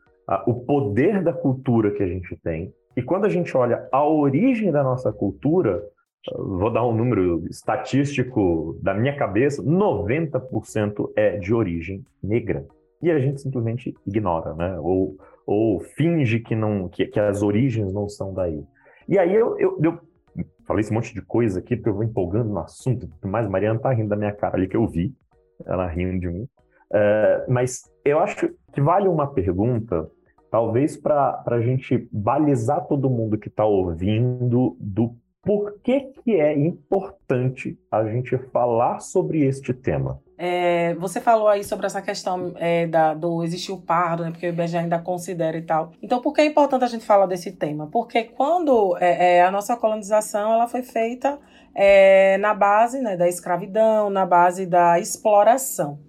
o 0.46 0.54
poder 0.54 1.24
da 1.24 1.32
cultura 1.32 1.92
que 1.92 2.04
a 2.04 2.08
gente 2.08 2.36
tem. 2.38 2.74
E 2.96 3.02
quando 3.02 3.26
a 3.26 3.30
gente 3.30 3.56
olha 3.56 3.88
a 3.92 4.06
origem 4.06 4.72
da 4.72 4.84
nossa 4.84 5.14
cultura, 5.14 5.84
vou 6.36 6.72
dar 6.72 6.86
um 6.86 6.94
número 6.94 7.46
estatístico 7.48 8.78
da 8.82 8.94
minha 8.94 9.16
cabeça, 9.16 9.64
90% 9.64 11.12
é 11.16 11.38
de 11.38 11.54
origem 11.54 12.04
negra. 12.22 12.66
E 13.02 13.12
a 13.12 13.20
gente 13.20 13.42
simplesmente 13.42 13.94
ignora, 14.06 14.54
né? 14.56 14.78
Ou, 14.80 15.16
ou 15.46 15.80
finge 15.80 16.40
que, 16.40 16.56
não, 16.56 16.90
que, 16.90 17.06
que 17.06 17.20
as 17.20 17.44
origens 17.44 17.94
não 17.94 18.10
são 18.10 18.34
daí. 18.34 18.64
E 19.08 19.18
aí 19.18 19.34
eu, 19.34 19.58
eu, 19.60 19.80
eu 19.82 20.00
falei 20.66 20.82
esse 20.82 20.92
monte 20.92 21.14
de 21.14 21.22
coisa 21.22 21.60
aqui, 21.60 21.76
porque 21.76 21.90
eu 21.90 21.94
vou 21.94 22.04
empolgando 22.04 22.50
no 22.50 22.60
assunto, 22.60 23.08
mas 23.24 23.46
a 23.46 23.50
Mariana 23.50 23.80
tá 23.80 23.92
rindo 23.94 24.10
da 24.10 24.16
minha 24.16 24.34
cara 24.34 24.58
ali, 24.58 24.68
que 24.68 24.76
eu 24.76 24.88
vi, 24.88 25.14
ela 25.66 25.88
rindo 25.88 26.20
de 26.20 26.28
mim. 26.28 26.48
Uh, 26.92 27.52
mas 27.52 27.84
eu 28.04 28.20
acho 28.20 28.50
que 28.74 28.82
vale 28.82 29.08
uma 29.08 29.28
pergunta 29.28 30.10
talvez 30.50 30.98
para 30.98 31.44
a 31.46 31.62
gente 31.62 32.08
balizar 32.12 32.86
todo 32.88 33.10
mundo 33.10 33.38
que 33.38 33.48
está 33.48 33.66
ouvindo 33.66 34.76
do 34.80 35.16
porquê 35.48 36.12
que 36.24 36.36
é 36.36 36.54
importante 36.58 37.80
a 37.90 38.04
gente 38.04 38.38
falar 38.52 39.00
sobre 39.00 39.46
este 39.46 39.74
tema. 39.74 40.22
É, 40.38 40.94
você 40.96 41.20
falou 41.20 41.48
aí 41.48 41.64
sobre 41.64 41.88
essa 41.88 42.02
questão 42.02 42.54
é, 42.58 42.86
da, 42.86 43.14
do 43.14 43.44
existir 43.44 43.72
o 43.72 43.82
pardo, 43.82 44.24
né, 44.24 44.30
porque 44.30 44.46
o 44.46 44.50
IBGE 44.50 44.78
ainda 44.78 45.00
considera 45.00 45.58
e 45.58 45.62
tal. 45.64 45.94
Então, 46.02 46.22
por 46.22 46.34
que 46.34 46.42
é 46.42 46.46
importante 46.46 46.84
a 46.84 46.88
gente 46.88 47.06
falar 47.06 47.26
desse 47.26 47.54
tema? 47.54 47.88
Porque 47.88 48.26
quando 48.26 48.96
é, 49.00 49.38
é 49.38 49.42
a 49.44 49.50
nossa 49.50 49.76
colonização 49.78 50.54
ela 50.54 50.68
foi 50.68 50.84
feita 50.84 51.40
é, 51.74 52.38
na 52.38 52.54
base 52.54 53.00
né, 53.00 53.16
da 53.16 53.28
escravidão, 53.28 54.10
na 54.10 54.26
base 54.26 54.66
da 54.66 55.00
exploração. 55.00 56.00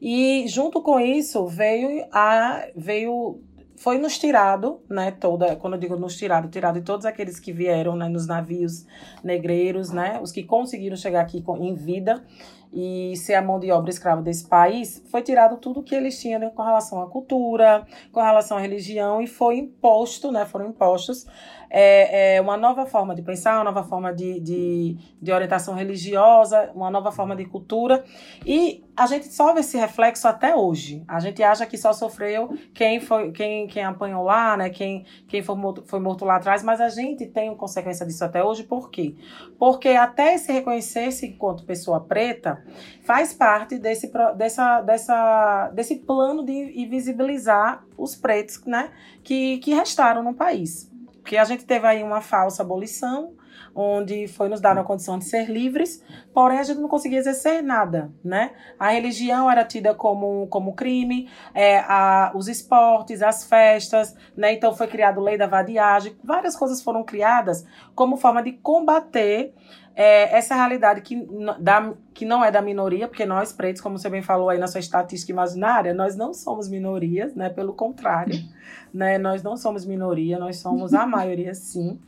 E 0.00 0.46
junto 0.48 0.82
com 0.82 0.98
isso 0.98 1.46
veio 1.46 2.06
a 2.10 2.66
veio 2.74 3.40
foi 3.80 3.96
nos 3.96 4.18
tirado, 4.18 4.82
né, 4.90 5.10
toda, 5.10 5.56
quando 5.56 5.72
eu 5.72 5.80
digo 5.80 5.96
nos 5.96 6.14
tirado, 6.14 6.48
tirado 6.48 6.78
de 6.78 6.84
todos 6.84 7.06
aqueles 7.06 7.40
que 7.40 7.50
vieram, 7.50 7.96
né, 7.96 8.10
nos 8.10 8.26
navios 8.26 8.84
negreiros, 9.24 9.90
né, 9.90 10.20
os 10.22 10.30
que 10.30 10.44
conseguiram 10.44 10.96
chegar 10.96 11.22
aqui 11.22 11.42
em 11.58 11.74
vida 11.74 12.22
e 12.70 13.16
ser 13.16 13.34
a 13.34 13.42
mão 13.42 13.58
de 13.58 13.72
obra 13.72 13.88
escrava 13.88 14.20
desse 14.20 14.46
país, 14.46 15.02
foi 15.10 15.22
tirado 15.22 15.56
tudo 15.56 15.82
que 15.82 15.94
eles 15.94 16.20
tinham 16.20 16.38
né, 16.38 16.50
com 16.54 16.62
relação 16.62 17.00
à 17.00 17.08
cultura, 17.08 17.86
com 18.12 18.20
relação 18.20 18.58
à 18.58 18.60
religião 18.60 19.18
e 19.18 19.26
foi 19.26 19.56
imposto, 19.56 20.30
né, 20.30 20.44
foram 20.44 20.68
impostos 20.68 21.26
é, 21.70 22.36
é 22.36 22.40
uma 22.40 22.56
nova 22.56 22.84
forma 22.84 23.14
de 23.14 23.22
pensar, 23.22 23.54
uma 23.56 23.64
nova 23.64 23.84
forma 23.84 24.12
de, 24.12 24.40
de, 24.40 24.96
de 25.22 25.32
orientação 25.32 25.74
religiosa, 25.74 26.70
uma 26.74 26.90
nova 26.90 27.12
forma 27.12 27.36
de 27.36 27.44
cultura. 27.44 28.04
E 28.44 28.84
a 28.96 29.06
gente 29.06 29.32
só 29.32 29.54
vê 29.54 29.60
esse 29.60 29.78
reflexo 29.78 30.26
até 30.26 30.54
hoje. 30.54 31.04
A 31.06 31.20
gente 31.20 31.42
acha 31.42 31.64
que 31.64 31.78
só 31.78 31.92
sofreu 31.92 32.54
quem 32.74 33.00
foi 33.00 33.30
quem, 33.30 33.66
quem 33.68 33.84
apanhou 33.84 34.24
lá, 34.24 34.56
né? 34.56 34.68
Quem, 34.70 35.04
quem 35.28 35.42
foi, 35.42 35.56
morto, 35.56 35.84
foi 35.86 36.00
morto 36.00 36.24
lá 36.24 36.36
atrás, 36.36 36.62
mas 36.62 36.80
a 36.80 36.88
gente 36.88 37.26
tem 37.26 37.54
consequência 37.56 38.04
disso 38.04 38.24
até 38.24 38.42
hoje, 38.42 38.64
por 38.64 38.90
quê? 38.90 39.14
Porque 39.58 39.90
até 39.90 40.36
se 40.36 40.52
reconhecer-se 40.52 41.26
enquanto 41.26 41.64
pessoa 41.64 42.00
preta 42.00 42.62
faz 43.04 43.32
parte 43.32 43.78
desse, 43.78 44.10
dessa, 44.36 44.80
dessa, 44.80 45.70
desse 45.74 45.96
plano 45.96 46.44
de 46.44 46.80
invisibilizar 46.80 47.84
os 47.96 48.16
pretos 48.16 48.64
né? 48.66 48.90
que, 49.22 49.58
que 49.58 49.72
restaram 49.74 50.22
no 50.22 50.34
país. 50.34 50.89
Porque 51.20 51.36
a 51.36 51.44
gente 51.44 51.64
teve 51.64 51.86
aí 51.86 52.02
uma 52.02 52.20
falsa 52.20 52.62
abolição, 52.62 53.34
onde 53.74 54.26
foi 54.26 54.48
nos 54.48 54.60
dada 54.60 54.80
a 54.80 54.84
condição 54.84 55.18
de 55.18 55.24
ser 55.24 55.48
livres, 55.48 56.02
porém 56.32 56.58
a 56.58 56.62
gente 56.62 56.80
não 56.80 56.88
conseguia 56.88 57.18
exercer 57.18 57.62
nada, 57.62 58.10
né? 58.24 58.52
A 58.78 58.90
religião 58.90 59.50
era 59.50 59.64
tida 59.64 59.94
como, 59.94 60.46
como 60.48 60.74
crime, 60.74 61.28
é, 61.54 61.78
a, 61.80 62.32
os 62.34 62.48
esportes, 62.48 63.22
as 63.22 63.44
festas, 63.44 64.16
né? 64.36 64.52
Então 64.54 64.74
foi 64.74 64.86
criado 64.86 65.20
lei 65.20 65.36
da 65.36 65.46
vadiagem, 65.46 66.16
várias 66.24 66.56
coisas 66.56 66.82
foram 66.82 67.04
criadas 67.04 67.64
como 67.94 68.16
forma 68.16 68.42
de 68.42 68.52
combater 68.52 69.54
é, 70.00 70.34
essa 70.34 70.54
realidade 70.54 71.02
que, 71.02 71.28
da, 71.60 71.92
que 72.14 72.24
não 72.24 72.42
é 72.42 72.50
da 72.50 72.62
minoria, 72.62 73.06
porque 73.06 73.26
nós 73.26 73.52
pretos, 73.52 73.82
como 73.82 73.98
você 73.98 74.08
bem 74.08 74.22
falou 74.22 74.48
aí 74.48 74.58
na 74.58 74.66
sua 74.66 74.80
estatística 74.80 75.30
imaginária, 75.30 75.92
nós 75.92 76.16
não 76.16 76.32
somos 76.32 76.70
minorias, 76.70 77.34
né? 77.34 77.50
Pelo 77.50 77.74
contrário, 77.74 78.34
né? 78.94 79.18
Nós 79.18 79.42
não 79.42 79.58
somos 79.58 79.84
minoria, 79.84 80.38
nós 80.38 80.56
somos 80.56 80.94
a 80.94 81.06
maioria 81.06 81.52
sim, 81.52 82.00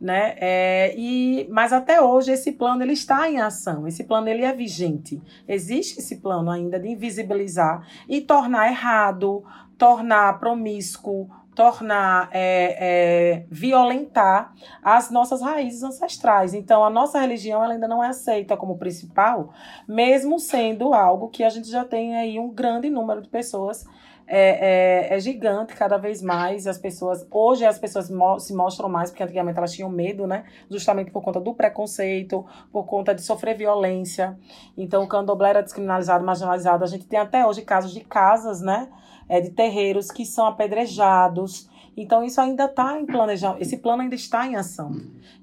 né? 0.00 0.36
É, 0.36 0.94
e, 0.96 1.48
mas 1.50 1.72
até 1.72 2.00
hoje 2.00 2.30
esse 2.30 2.52
plano 2.52 2.84
ele 2.84 2.92
está 2.92 3.28
em 3.28 3.40
ação, 3.40 3.84
esse 3.84 4.04
plano 4.04 4.28
ele 4.28 4.44
é 4.44 4.52
vigente. 4.52 5.20
Existe 5.48 5.98
esse 5.98 6.18
plano 6.18 6.52
ainda 6.52 6.78
de 6.78 6.86
invisibilizar 6.86 7.84
e 8.08 8.20
tornar 8.20 8.68
errado, 8.68 9.42
tornar 9.76 10.38
promíscuo, 10.38 11.28
tornar, 11.60 12.30
é, 12.32 12.76
é, 12.80 13.46
violentar 13.50 14.54
as 14.82 15.10
nossas 15.10 15.42
raízes 15.42 15.82
ancestrais. 15.82 16.54
Então, 16.54 16.82
a 16.82 16.88
nossa 16.88 17.20
religião 17.20 17.62
ela 17.62 17.74
ainda 17.74 17.86
não 17.86 18.02
é 18.02 18.08
aceita 18.08 18.56
como 18.56 18.78
principal, 18.78 19.52
mesmo 19.86 20.40
sendo 20.40 20.94
algo 20.94 21.28
que 21.28 21.44
a 21.44 21.50
gente 21.50 21.68
já 21.68 21.84
tem 21.84 22.16
aí 22.16 22.38
um 22.38 22.48
grande 22.48 22.88
número 22.88 23.20
de 23.20 23.28
pessoas 23.28 23.84
é, 24.26 25.10
é, 25.10 25.16
é, 25.16 25.20
gigante 25.20 25.74
cada 25.74 25.98
vez 25.98 26.22
mais. 26.22 26.66
As 26.66 26.78
pessoas 26.78 27.26
hoje 27.30 27.66
as 27.66 27.78
pessoas 27.78 28.08
mo 28.08 28.38
se 28.38 28.54
mostram 28.54 28.88
mais 28.88 29.10
porque 29.10 29.22
antigamente 29.22 29.58
elas 29.58 29.72
tinham 29.72 29.90
medo, 29.90 30.26
né? 30.26 30.44
Justamente 30.70 31.10
por 31.10 31.22
conta 31.22 31.40
do 31.40 31.52
preconceito, 31.52 32.46
por 32.72 32.86
conta 32.86 33.14
de 33.14 33.20
sofrer 33.20 33.54
violência. 33.54 34.38
Então 34.78 35.02
o 35.02 35.08
candomblé 35.08 35.50
era 35.50 35.62
descriminalizado, 35.62 36.24
marginalizado. 36.24 36.84
A 36.84 36.86
gente 36.86 37.04
tem 37.04 37.18
até 37.18 37.44
hoje 37.44 37.60
casos 37.60 37.92
de 37.92 38.00
casas, 38.00 38.62
né? 38.62 38.88
É, 39.30 39.40
de 39.40 39.50
terreiros 39.50 40.10
que 40.10 40.26
são 40.26 40.44
apedrejados. 40.44 41.70
Então, 41.96 42.24
isso 42.24 42.40
ainda 42.40 42.64
está 42.64 42.98
em 42.98 43.06
planejamento, 43.06 43.62
esse 43.62 43.76
plano 43.76 44.02
ainda 44.02 44.16
está 44.16 44.44
em 44.46 44.56
ação. 44.56 44.90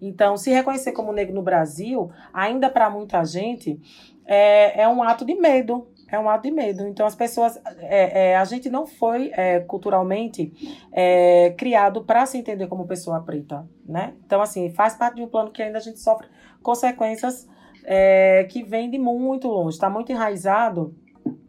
Então, 0.01 0.36
se 0.36 0.51
reconhecer 0.51 0.91
como 0.91 1.13
negro 1.13 1.34
no 1.34 1.41
Brasil, 1.41 2.12
ainda 2.34 2.70
para 2.70 2.89
muita 2.89 3.24
gente, 3.24 3.79
é, 4.25 4.82
é 4.82 4.88
um 4.89 5.01
ato 5.01 5.24
de 5.24 5.36
medo, 5.36 5.88
é 6.10 6.20
um 6.20 6.29
ato 6.29 6.44
de 6.44 6.51
medo. 6.51 6.86
Então, 6.86 7.06
as 7.06 7.15
pessoas. 7.15 7.58
É, 7.79 8.32
é, 8.32 8.36
a 8.38 8.44
gente 8.44 8.70
não 8.70 8.86
foi 8.86 9.32
é, 9.34 9.62
culturalmente 9.62 10.51
é, 10.91 11.53
criado 11.58 12.03
para 12.03 12.25
se 12.25 12.38
entender 12.38 12.67
como 12.67 12.88
pessoa 12.88 13.22
preta, 13.22 13.65
né? 13.86 14.13
Então, 14.25 14.41
assim, 14.41 14.70
faz 14.72 14.96
parte 14.96 15.15
de 15.15 15.22
um 15.22 15.27
plano 15.27 15.51
que 15.51 15.62
ainda 15.62 15.77
a 15.77 15.82
gente 15.82 16.00
sofre 16.00 16.27
consequências 16.62 17.48
é, 17.86 18.46
que 18.50 18.63
vêm 18.63 18.89
de 18.89 18.98
muito 18.98 19.48
longe. 19.48 19.75
Está 19.75 19.89
muito 19.89 20.12
enraizado 20.12 20.94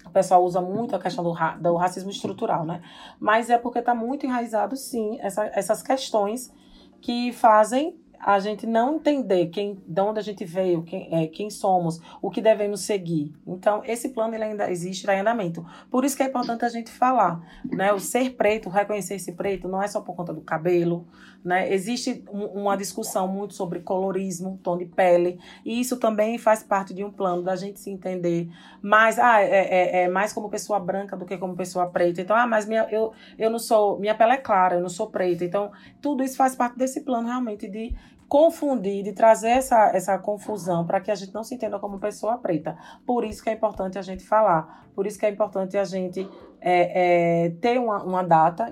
o 0.08 0.12
pessoal 0.12 0.44
usa 0.44 0.60
muito 0.60 0.96
a 0.96 0.98
questão 0.98 1.22
do, 1.22 1.30
ra 1.30 1.56
do 1.56 1.76
racismo 1.76 2.10
estrutural, 2.10 2.64
né? 2.64 2.80
Mas 3.20 3.50
é 3.50 3.58
porque 3.58 3.78
está 3.78 3.94
muito 3.94 4.26
enraizado, 4.26 4.76
sim, 4.76 5.18
essa, 5.20 5.46
essas 5.54 5.82
questões 5.82 6.52
que 7.00 7.32
fazem 7.32 7.96
a 8.20 8.38
gente 8.40 8.66
não 8.66 8.96
entender 8.96 9.46
quem, 9.46 9.80
de 9.86 10.00
onde 10.00 10.18
a 10.18 10.22
gente 10.22 10.44
veio, 10.44 10.82
quem, 10.82 11.08
é, 11.12 11.26
quem 11.28 11.48
somos, 11.50 12.00
o 12.20 12.30
que 12.30 12.40
devemos 12.40 12.80
seguir. 12.80 13.32
Então, 13.46 13.82
esse 13.84 14.08
plano 14.08 14.34
ele 14.34 14.44
ainda 14.44 14.70
existe, 14.70 15.02
está 15.02 15.14
em 15.14 15.20
andamento. 15.20 15.64
Por 15.90 16.04
isso 16.04 16.16
que 16.16 16.22
é 16.22 16.26
importante 16.26 16.64
a 16.64 16.68
gente 16.68 16.90
falar, 16.90 17.40
né? 17.64 17.92
O 17.92 18.00
ser 18.00 18.30
preto, 18.30 18.68
reconhecer 18.68 19.14
esse 19.14 19.32
preto, 19.32 19.68
não 19.68 19.80
é 19.80 19.86
só 19.86 20.00
por 20.00 20.16
conta 20.16 20.32
do 20.32 20.40
cabelo, 20.40 21.06
né? 21.48 21.72
Existe 21.72 22.22
um, 22.30 22.44
uma 22.44 22.76
discussão 22.76 23.26
muito 23.26 23.54
sobre 23.54 23.80
colorismo, 23.80 24.60
tom 24.62 24.76
de 24.76 24.84
pele, 24.84 25.40
e 25.64 25.80
isso 25.80 25.96
também 25.96 26.36
faz 26.36 26.62
parte 26.62 26.92
de 26.92 27.02
um 27.02 27.10
plano 27.10 27.42
da 27.42 27.56
gente 27.56 27.80
se 27.80 27.90
entender 27.90 28.50
mais, 28.82 29.18
ah, 29.18 29.40
é, 29.40 29.46
é, 29.48 30.02
é 30.02 30.08
mais 30.08 30.30
como 30.34 30.50
pessoa 30.50 30.78
branca 30.78 31.16
do 31.16 31.24
que 31.24 31.38
como 31.38 31.56
pessoa 31.56 31.86
preta. 31.86 32.20
Então, 32.20 32.36
ah, 32.36 32.46
mas 32.46 32.66
minha, 32.66 32.86
eu, 32.90 33.12
eu 33.38 33.48
não 33.48 33.58
sou, 33.58 33.98
minha 33.98 34.14
pele 34.14 34.32
é 34.32 34.36
clara, 34.36 34.74
eu 34.74 34.82
não 34.82 34.90
sou 34.90 35.06
preta. 35.08 35.42
Então, 35.42 35.72
tudo 36.02 36.22
isso 36.22 36.36
faz 36.36 36.54
parte 36.54 36.76
desse 36.76 37.00
plano 37.00 37.26
realmente 37.26 37.66
de 37.66 37.96
confundir, 38.28 39.02
de 39.02 39.14
trazer 39.14 39.48
essa, 39.48 39.90
essa 39.96 40.18
confusão 40.18 40.86
para 40.86 41.00
que 41.00 41.10
a 41.10 41.14
gente 41.14 41.32
não 41.32 41.42
se 41.42 41.54
entenda 41.54 41.78
como 41.78 41.98
pessoa 41.98 42.36
preta. 42.36 42.76
Por 43.06 43.24
isso 43.24 43.42
que 43.42 43.48
é 43.48 43.54
importante 43.54 43.98
a 43.98 44.02
gente 44.02 44.22
falar, 44.22 44.86
por 44.94 45.06
isso 45.06 45.18
que 45.18 45.24
é 45.24 45.30
importante 45.30 45.78
a 45.78 45.84
gente 45.84 46.28
é, 46.60 47.46
é, 47.46 47.50
ter 47.52 47.80
uma, 47.80 48.04
uma 48.04 48.22
data, 48.22 48.68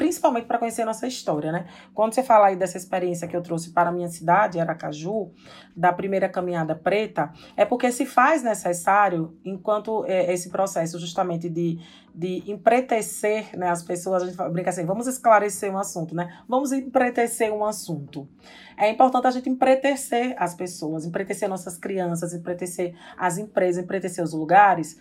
principalmente 0.00 0.46
para 0.46 0.56
conhecer 0.58 0.82
nossa 0.86 1.06
história, 1.06 1.52
né? 1.52 1.66
Quando 1.92 2.14
você 2.14 2.22
fala 2.22 2.46
aí 2.46 2.56
dessa 2.56 2.78
experiência 2.78 3.28
que 3.28 3.36
eu 3.36 3.42
trouxe 3.42 3.70
para 3.70 3.90
a 3.90 3.92
minha 3.92 4.08
cidade, 4.08 4.58
Aracaju, 4.58 5.30
da 5.76 5.92
primeira 5.92 6.26
caminhada 6.26 6.74
preta, 6.74 7.30
é 7.54 7.66
porque 7.66 7.92
se 7.92 8.06
faz 8.06 8.42
necessário, 8.42 9.38
enquanto 9.44 10.06
é, 10.06 10.32
esse 10.32 10.48
processo 10.48 10.98
justamente 10.98 11.50
de, 11.50 11.78
de 12.14 12.50
empretecer 12.50 13.54
né, 13.54 13.68
as 13.68 13.82
pessoas, 13.82 14.22
a 14.22 14.26
gente 14.26 14.38
brinca 14.50 14.70
assim, 14.70 14.86
vamos 14.86 15.06
esclarecer 15.06 15.70
um 15.70 15.76
assunto, 15.76 16.14
né? 16.14 16.34
Vamos 16.48 16.72
empretecer 16.72 17.52
um 17.52 17.62
assunto. 17.62 18.26
É 18.78 18.88
importante 18.88 19.26
a 19.26 19.30
gente 19.30 19.50
empretecer 19.50 20.34
as 20.38 20.54
pessoas, 20.54 21.04
empretecer 21.04 21.46
nossas 21.46 21.76
crianças, 21.76 22.32
empretecer 22.32 22.94
as 23.18 23.36
empresas, 23.36 23.84
empretecer 23.84 24.24
os 24.24 24.32
lugares, 24.32 24.98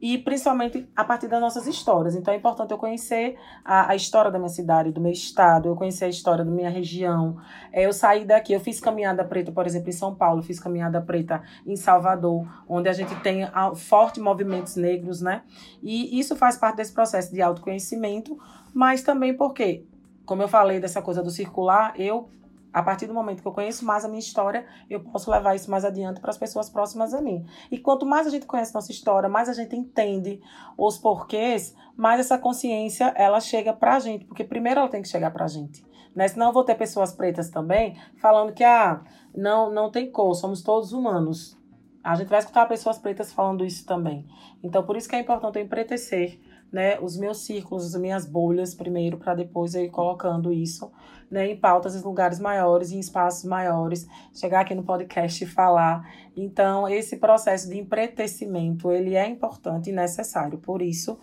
e 0.00 0.16
principalmente 0.18 0.88
a 0.96 1.04
partir 1.04 1.28
das 1.28 1.40
nossas 1.40 1.66
histórias. 1.66 2.14
Então 2.14 2.32
é 2.32 2.36
importante 2.36 2.70
eu 2.70 2.78
conhecer 2.78 3.36
a, 3.64 3.90
a, 3.90 3.94
história 3.94 4.30
da 4.30 4.38
minha 4.38 4.48
cidade, 4.48 4.90
do 4.90 5.00
meu 5.00 5.12
estado, 5.12 5.68
eu 5.68 5.76
conhecer 5.76 6.06
a 6.06 6.08
história 6.08 6.44
da 6.44 6.50
minha 6.50 6.70
região. 6.70 7.36
É, 7.72 7.84
eu 7.84 7.92
saí 7.92 8.24
daqui, 8.24 8.52
eu 8.52 8.60
fiz 8.60 8.80
caminhada 8.80 9.22
preta, 9.24 9.52
por 9.52 9.66
exemplo, 9.66 9.90
em 9.90 9.92
São 9.92 10.14
Paulo, 10.14 10.42
fiz 10.42 10.58
caminhada 10.58 11.00
preta 11.00 11.42
em 11.66 11.76
Salvador, 11.76 12.46
onde 12.68 12.88
a 12.88 12.92
gente 12.92 13.14
tem 13.16 13.46
fortes 13.76 14.22
movimentos 14.22 14.76
negros, 14.76 15.20
né? 15.20 15.42
E 15.82 16.18
isso 16.18 16.34
faz 16.34 16.56
parte 16.56 16.76
desse 16.76 16.92
processo 16.92 17.32
de 17.32 17.42
autoconhecimento, 17.42 18.38
mas 18.72 19.02
também 19.02 19.36
porque, 19.36 19.84
como 20.24 20.42
eu 20.42 20.48
falei 20.48 20.80
dessa 20.80 21.02
coisa 21.02 21.22
do 21.22 21.30
circular, 21.30 21.92
eu 21.98 22.28
a 22.72 22.82
partir 22.82 23.06
do 23.06 23.14
momento 23.14 23.42
que 23.42 23.48
eu 23.48 23.52
conheço 23.52 23.84
mais 23.84 24.04
a 24.04 24.08
minha 24.08 24.20
história, 24.20 24.66
eu 24.88 25.00
posso 25.00 25.30
levar 25.30 25.54
isso 25.54 25.70
mais 25.70 25.84
adiante 25.84 26.20
para 26.20 26.30
as 26.30 26.38
pessoas 26.38 26.70
próximas 26.70 27.12
a 27.12 27.20
mim. 27.20 27.44
E 27.70 27.78
quanto 27.78 28.06
mais 28.06 28.26
a 28.26 28.30
gente 28.30 28.46
conhece 28.46 28.74
nossa 28.74 28.92
história, 28.92 29.28
mais 29.28 29.48
a 29.48 29.52
gente 29.52 29.74
entende 29.74 30.40
os 30.78 30.98
porquês, 30.98 31.74
mais 31.96 32.20
essa 32.20 32.38
consciência 32.38 33.12
ela 33.16 33.40
chega 33.40 33.72
para 33.72 33.96
a 33.96 34.00
gente, 34.00 34.24
porque 34.24 34.44
primeiro 34.44 34.80
ela 34.80 34.88
tem 34.88 35.02
que 35.02 35.08
chegar 35.08 35.30
para 35.30 35.44
a 35.44 35.48
gente. 35.48 35.84
Né? 36.14 36.28
Senão 36.28 36.48
eu 36.48 36.52
vou 36.52 36.64
ter 36.64 36.74
pessoas 36.74 37.12
pretas 37.12 37.50
também 37.50 37.96
falando 38.20 38.52
que 38.52 38.64
ah, 38.64 39.02
não, 39.34 39.70
não 39.70 39.90
tem 39.90 40.10
cor, 40.10 40.34
somos 40.34 40.62
todos 40.62 40.92
humanos. 40.92 41.58
A 42.02 42.14
gente 42.14 42.28
vai 42.28 42.38
escutar 42.38 42.66
pessoas 42.66 42.98
pretas 42.98 43.32
falando 43.32 43.64
isso 43.64 43.84
também. 43.84 44.26
Então, 44.62 44.82
por 44.82 44.96
isso 44.96 45.08
que 45.08 45.14
é 45.14 45.20
importante 45.20 45.58
eu 45.58 45.64
empretecer 45.64 46.40
né, 46.72 46.98
os 47.00 47.16
meus 47.16 47.44
círculos, 47.44 47.94
as 47.94 48.00
minhas 48.00 48.26
bolhas 48.26 48.74
primeiro, 48.74 49.18
para 49.18 49.34
depois 49.34 49.74
eu 49.74 49.84
ir 49.84 49.90
colocando 49.90 50.52
isso 50.52 50.90
né, 51.30 51.48
em 51.48 51.56
pautas 51.56 51.94
em 51.94 52.02
lugares 52.02 52.40
maiores, 52.40 52.90
em 52.90 52.98
espaços 52.98 53.44
maiores, 53.44 54.06
chegar 54.34 54.60
aqui 54.60 54.74
no 54.74 54.82
podcast 54.82 55.44
e 55.44 55.46
falar. 55.46 56.10
Então, 56.36 56.88
esse 56.88 57.18
processo 57.18 57.68
de 57.68 57.78
empretecimento, 57.78 58.90
ele 58.90 59.14
é 59.14 59.26
importante 59.28 59.90
e 59.90 59.92
necessário. 59.92 60.58
Por 60.58 60.82
isso, 60.82 61.18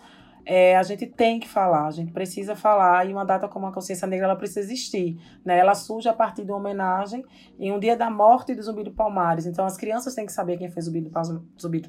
é, 0.46 0.76
a 0.76 0.82
gente 0.82 1.06
tem 1.06 1.38
que 1.38 1.46
falar, 1.46 1.86
a 1.86 1.90
gente 1.90 2.10
precisa 2.10 2.56
falar, 2.56 3.06
e 3.06 3.12
uma 3.12 3.24
data 3.24 3.46
como 3.46 3.66
a 3.66 3.72
Consciência 3.72 4.08
Negra, 4.08 4.28
ela 4.28 4.36
precisa 4.36 4.60
existir. 4.60 5.20
Né? 5.44 5.58
Ela 5.58 5.74
surge 5.74 6.08
a 6.08 6.14
partir 6.14 6.42
de 6.42 6.50
uma 6.50 6.58
homenagem 6.58 7.22
em 7.58 7.70
um 7.70 7.78
dia 7.78 7.96
da 7.96 8.08
morte 8.08 8.54
do 8.54 8.62
Zumbi 8.62 8.82
do 8.84 8.92
Palmares. 8.92 9.44
Então, 9.44 9.66
as 9.66 9.76
crianças 9.76 10.14
têm 10.14 10.24
que 10.24 10.32
saber 10.32 10.56
quem 10.56 10.70
foi 10.70 10.80
Zumbi 10.80 11.02
do, 11.02 11.10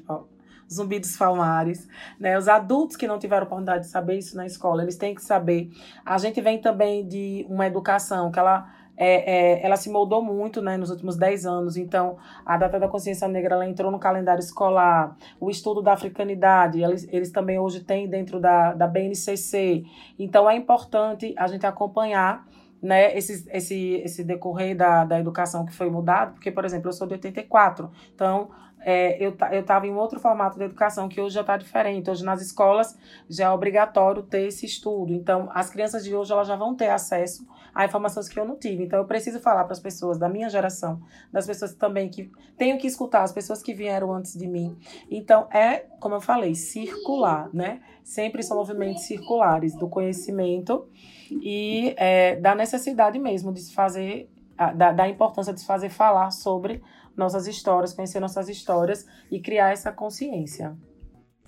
Palmares 0.02 0.39
Zumbi 0.72 0.98
dos 1.00 1.16
Palmares, 1.16 1.88
né? 2.18 2.38
Os 2.38 2.48
adultos 2.48 2.96
que 2.96 3.06
não 3.06 3.18
tiveram 3.18 3.44
oportunidade 3.44 3.84
de 3.84 3.90
saber 3.90 4.18
isso 4.18 4.36
na 4.36 4.46
escola, 4.46 4.82
eles 4.82 4.96
têm 4.96 5.14
que 5.14 5.22
saber. 5.22 5.70
A 6.04 6.16
gente 6.18 6.40
vem 6.40 6.60
também 6.60 7.06
de 7.06 7.44
uma 7.48 7.66
educação 7.66 8.30
que 8.30 8.38
ela 8.38 8.68
é, 9.00 9.60
é, 9.60 9.64
ela 9.64 9.76
se 9.76 9.88
moldou 9.88 10.22
muito 10.22 10.60
né, 10.60 10.76
nos 10.76 10.90
últimos 10.90 11.16
10 11.16 11.46
anos. 11.46 11.76
Então, 11.78 12.18
a 12.44 12.58
data 12.58 12.78
da 12.78 12.86
consciência 12.86 13.26
negra 13.26 13.54
ela 13.54 13.66
entrou 13.66 13.90
no 13.90 13.98
calendário 13.98 14.40
escolar, 14.40 15.16
o 15.40 15.48
estudo 15.48 15.80
da 15.80 15.94
africanidade, 15.94 16.82
eles, 16.82 17.08
eles 17.10 17.30
também 17.30 17.58
hoje 17.58 17.80
têm 17.80 18.06
dentro 18.06 18.38
da, 18.38 18.74
da 18.74 18.86
BNCC. 18.86 19.84
Então, 20.18 20.48
é 20.50 20.54
importante 20.54 21.34
a 21.38 21.46
gente 21.46 21.64
acompanhar 21.64 22.46
né, 22.82 23.16
esse, 23.16 23.48
esse, 23.50 23.94
esse 24.04 24.22
decorrer 24.22 24.76
da, 24.76 25.04
da 25.06 25.18
educação 25.18 25.64
que 25.64 25.72
foi 25.72 25.88
mudado, 25.88 26.34
porque, 26.34 26.50
por 26.50 26.66
exemplo, 26.66 26.88
eu 26.88 26.92
sou 26.92 27.06
de 27.06 27.14
84, 27.14 27.90
então 28.14 28.50
é, 28.82 29.16
eu 29.24 29.36
eu 29.52 29.60
estava 29.60 29.86
em 29.86 29.94
outro 29.94 30.18
formato 30.18 30.58
de 30.58 30.64
educação 30.64 31.08
que 31.08 31.20
hoje 31.20 31.34
já 31.34 31.40
está 31.42 31.56
diferente. 31.56 32.10
Hoje 32.10 32.24
nas 32.24 32.40
escolas 32.40 32.96
já 33.28 33.46
é 33.46 33.50
obrigatório 33.50 34.22
ter 34.22 34.46
esse 34.46 34.66
estudo. 34.66 35.12
Então, 35.12 35.48
as 35.52 35.70
crianças 35.70 36.04
de 36.04 36.14
hoje 36.14 36.32
elas 36.32 36.48
já 36.48 36.56
vão 36.56 36.74
ter 36.74 36.88
acesso 36.88 37.46
a 37.74 37.84
informações 37.84 38.28
que 38.28 38.38
eu 38.38 38.44
não 38.44 38.56
tive. 38.56 38.84
Então, 38.84 38.98
eu 38.98 39.04
preciso 39.04 39.40
falar 39.40 39.64
para 39.64 39.72
as 39.72 39.80
pessoas 39.80 40.18
da 40.18 40.28
minha 40.28 40.48
geração, 40.48 41.00
das 41.32 41.46
pessoas 41.46 41.74
também 41.74 42.08
que 42.08 42.30
tenho 42.56 42.78
que 42.78 42.86
escutar, 42.86 43.22
as 43.22 43.32
pessoas 43.32 43.62
que 43.62 43.72
vieram 43.74 44.12
antes 44.12 44.36
de 44.36 44.46
mim. 44.46 44.76
Então, 45.10 45.46
é, 45.52 45.86
como 46.00 46.14
eu 46.14 46.20
falei, 46.20 46.54
circular, 46.54 47.48
né? 47.52 47.80
Sempre 48.02 48.42
são 48.42 48.56
movimentos 48.56 49.04
circulares 49.04 49.74
do 49.76 49.88
conhecimento 49.88 50.88
e 51.30 51.94
é, 51.96 52.36
da 52.36 52.54
necessidade 52.54 53.18
mesmo 53.18 53.52
de 53.52 53.60
se 53.60 53.72
fazer, 53.72 54.28
da, 54.74 54.90
da 54.92 55.08
importância 55.08 55.52
de 55.52 55.60
se 55.60 55.66
fazer 55.66 55.90
falar 55.90 56.30
sobre 56.30 56.82
nossas 57.20 57.46
histórias, 57.46 57.92
conhecer 57.92 58.18
nossas 58.18 58.48
histórias 58.48 59.06
e 59.30 59.38
criar 59.38 59.70
essa 59.70 59.92
consciência. 59.92 60.76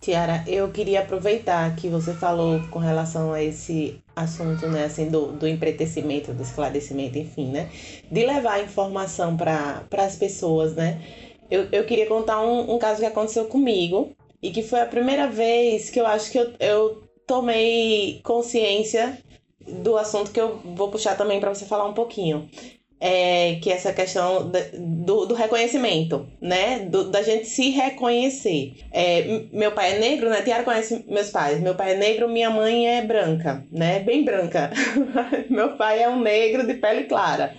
Tiara, 0.01 0.45
eu 0.49 0.69
queria 0.71 1.01
aproveitar 1.01 1.75
que 1.77 1.89
você 1.89 2.13
falou 2.13 2.61
com 2.71 2.81
relação 2.81 3.33
a 3.33 3.41
esse 3.41 4.03
assunto, 4.17 4.67
né, 4.67 4.85
assim, 4.85 5.09
do, 5.09 5.33
do 5.33 5.47
empretecimento, 5.47 6.33
do 6.33 6.43
esclarecimento, 6.43 7.19
enfim, 7.19 7.53
né, 7.53 7.71
de 8.11 8.27
levar 8.27 8.63
informação 8.63 9.37
para 9.37 9.85
as 9.99 10.17
pessoas, 10.17 10.75
né. 10.75 11.01
Eu, 11.49 11.69
eu 11.71 11.85
queria 11.85 12.07
contar 12.07 12.41
um, 12.45 12.75
um 12.75 12.79
caso 12.79 13.01
que 13.01 13.07
aconteceu 13.07 13.45
comigo 13.45 14.11
e 14.43 14.51
que 14.51 14.63
foi 14.63 14.81
a 14.81 14.87
primeira 14.87 15.29
vez 15.29 15.89
que 15.89 16.01
eu 16.01 16.07
acho 16.07 16.33
que 16.33 16.39
eu, 16.39 16.53
eu 16.59 17.05
tomei 17.25 18.21
consciência 18.25 19.19
do 19.67 19.97
assunto 19.97 20.33
que 20.33 20.41
eu 20.41 20.59
vou 20.75 20.91
puxar 20.91 21.17
também 21.17 21.39
para 21.39 21.55
você 21.55 21.65
falar 21.65 21.87
um 21.87 21.95
pouquinho 21.95 22.49
é, 23.05 23.57
que 23.57 23.69
é 23.69 23.73
essa 23.73 23.93
questão 23.93 24.49
do, 24.79 25.27
do 25.27 25.35
reconhecimento, 25.35 26.25
né? 26.41 26.87
Do, 26.88 27.11
da 27.11 27.21
gente 27.21 27.47
se 27.47 27.71
reconhecer. 27.71 28.75
É, 28.93 29.43
meu 29.53 29.73
pai 29.73 29.97
é 29.97 29.99
negro, 29.99 30.31
né? 30.31 30.41
Tiara 30.41 30.62
conhece 30.62 31.05
meus 31.09 31.29
pais. 31.29 31.61
Meu 31.61 31.75
pai 31.75 31.95
é 31.95 31.97
negro, 31.97 32.29
minha 32.29 32.49
mãe 32.49 32.87
é 32.87 33.03
branca, 33.03 33.67
né? 33.73 33.99
Bem 33.99 34.25
branca. 34.25 34.71
meu 35.51 35.77
pai 35.77 36.01
é 36.01 36.09
um 36.09 36.21
negro 36.21 36.65
de 36.65 36.75
pele 36.75 37.05
clara. 37.05 37.53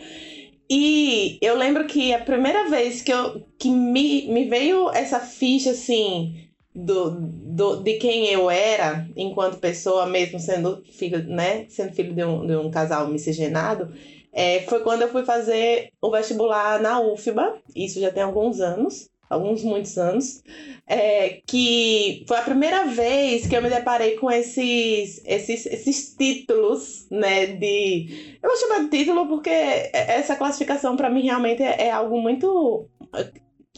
E 0.69 1.37
eu 1.41 1.57
lembro 1.57 1.87
que 1.87 2.13
a 2.13 2.19
primeira 2.19 2.69
vez 2.69 3.01
que, 3.01 3.11
eu, 3.11 3.45
que 3.59 3.69
me, 3.69 4.25
me 4.29 4.45
veio 4.45 4.89
essa 4.91 5.19
ficha 5.19 5.71
assim 5.71 6.35
do, 6.73 7.19
do, 7.19 7.83
de 7.83 7.95
quem 7.95 8.27
eu 8.27 8.49
era 8.49 9.05
enquanto 9.13 9.59
pessoa, 9.59 10.05
mesmo 10.05 10.39
sendo 10.39 10.81
filho, 10.89 11.21
né? 11.27 11.65
Sendo 11.67 11.91
filho 11.91 12.13
de 12.13 12.23
um, 12.23 12.47
de 12.47 12.55
um 12.55 12.71
casal 12.71 13.09
miscigenado 13.09 13.93
é, 14.33 14.61
foi 14.61 14.81
quando 14.81 15.03
eu 15.03 15.09
fui 15.09 15.23
fazer 15.23 15.91
o 16.01 16.09
vestibular 16.09 16.81
na 16.81 16.99
UFBA, 16.99 17.61
isso 17.75 17.99
já 17.99 18.11
tem 18.11 18.23
alguns 18.23 18.59
anos, 18.59 19.09
alguns 19.29 19.63
muitos 19.63 19.97
anos, 19.97 20.41
é, 20.87 21.41
que 21.45 22.25
foi 22.27 22.37
a 22.37 22.43
primeira 22.43 22.85
vez 22.85 23.47
que 23.47 23.55
eu 23.55 23.61
me 23.61 23.69
deparei 23.69 24.15
com 24.15 24.31
esses, 24.31 25.21
esses, 25.25 25.65
esses 25.65 26.15
títulos, 26.15 27.07
né, 27.11 27.45
de... 27.45 28.37
Eu 28.41 28.49
vou 28.49 28.59
chamar 28.59 28.83
de 28.83 28.89
título 28.97 29.27
porque 29.27 29.49
essa 29.49 30.35
classificação 30.35 30.97
para 30.97 31.09
mim 31.09 31.23
realmente 31.23 31.61
é, 31.61 31.87
é, 31.87 31.91
algo 31.91 32.19
muito, 32.19 32.87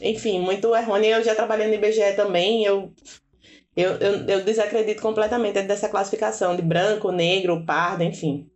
enfim, 0.01 0.39
muito 0.39 0.75
errôneo. 0.75 1.15
Eu 1.15 1.23
já 1.23 1.35
trabalhei 1.35 1.67
no 1.67 1.73
IBGE 1.73 2.15
também, 2.15 2.63
eu 2.63 2.91
eu, 3.75 3.91
eu, 3.97 4.25
eu, 4.25 4.43
desacredito 4.45 5.01
completamente 5.01 5.61
dessa 5.63 5.89
classificação 5.89 6.55
de 6.55 6.61
branco, 6.61 7.11
negro, 7.11 7.65
pardo, 7.65 8.03
enfim. 8.03 8.49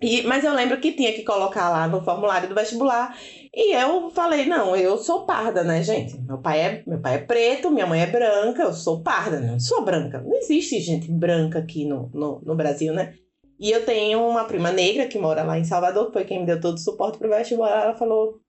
E, 0.00 0.22
mas 0.22 0.44
eu 0.44 0.52
lembro 0.52 0.78
que 0.80 0.92
tinha 0.92 1.12
que 1.12 1.22
colocar 1.22 1.70
lá 1.70 1.86
no 1.88 2.02
formulário 2.02 2.48
do 2.48 2.54
vestibular. 2.54 3.16
E 3.54 3.72
eu 3.72 4.10
falei, 4.10 4.46
não, 4.46 4.76
eu 4.76 4.98
sou 4.98 5.24
parda, 5.24 5.62
né, 5.62 5.82
gente? 5.82 6.20
Meu 6.20 6.38
pai 6.38 6.60
é, 6.60 6.82
meu 6.86 7.00
pai 7.00 7.14
é 7.14 7.18
preto, 7.18 7.70
minha 7.70 7.86
mãe 7.86 8.02
é 8.02 8.06
branca, 8.06 8.62
eu 8.62 8.72
sou 8.72 9.02
parda, 9.02 9.40
não 9.40 9.58
sou 9.60 9.84
branca. 9.84 10.20
Não 10.20 10.36
existe 10.36 10.80
gente 10.80 11.10
branca 11.10 11.60
aqui 11.60 11.84
no, 11.84 12.10
no, 12.12 12.40
no 12.44 12.54
Brasil, 12.54 12.92
né? 12.92 13.14
E 13.58 13.70
eu 13.70 13.84
tenho 13.84 14.26
uma 14.26 14.44
prima 14.44 14.72
negra 14.72 15.06
que 15.06 15.18
mora 15.18 15.44
lá 15.44 15.58
em 15.58 15.64
Salvador, 15.64 16.06
que 16.06 16.14
foi 16.14 16.24
quem 16.24 16.40
me 16.40 16.46
deu 16.46 16.60
todo 16.60 16.74
o 16.74 16.80
suporte 16.80 17.18
pro 17.18 17.30
vestibular. 17.30 17.84
Ela 17.84 17.94
falou: 17.94 18.40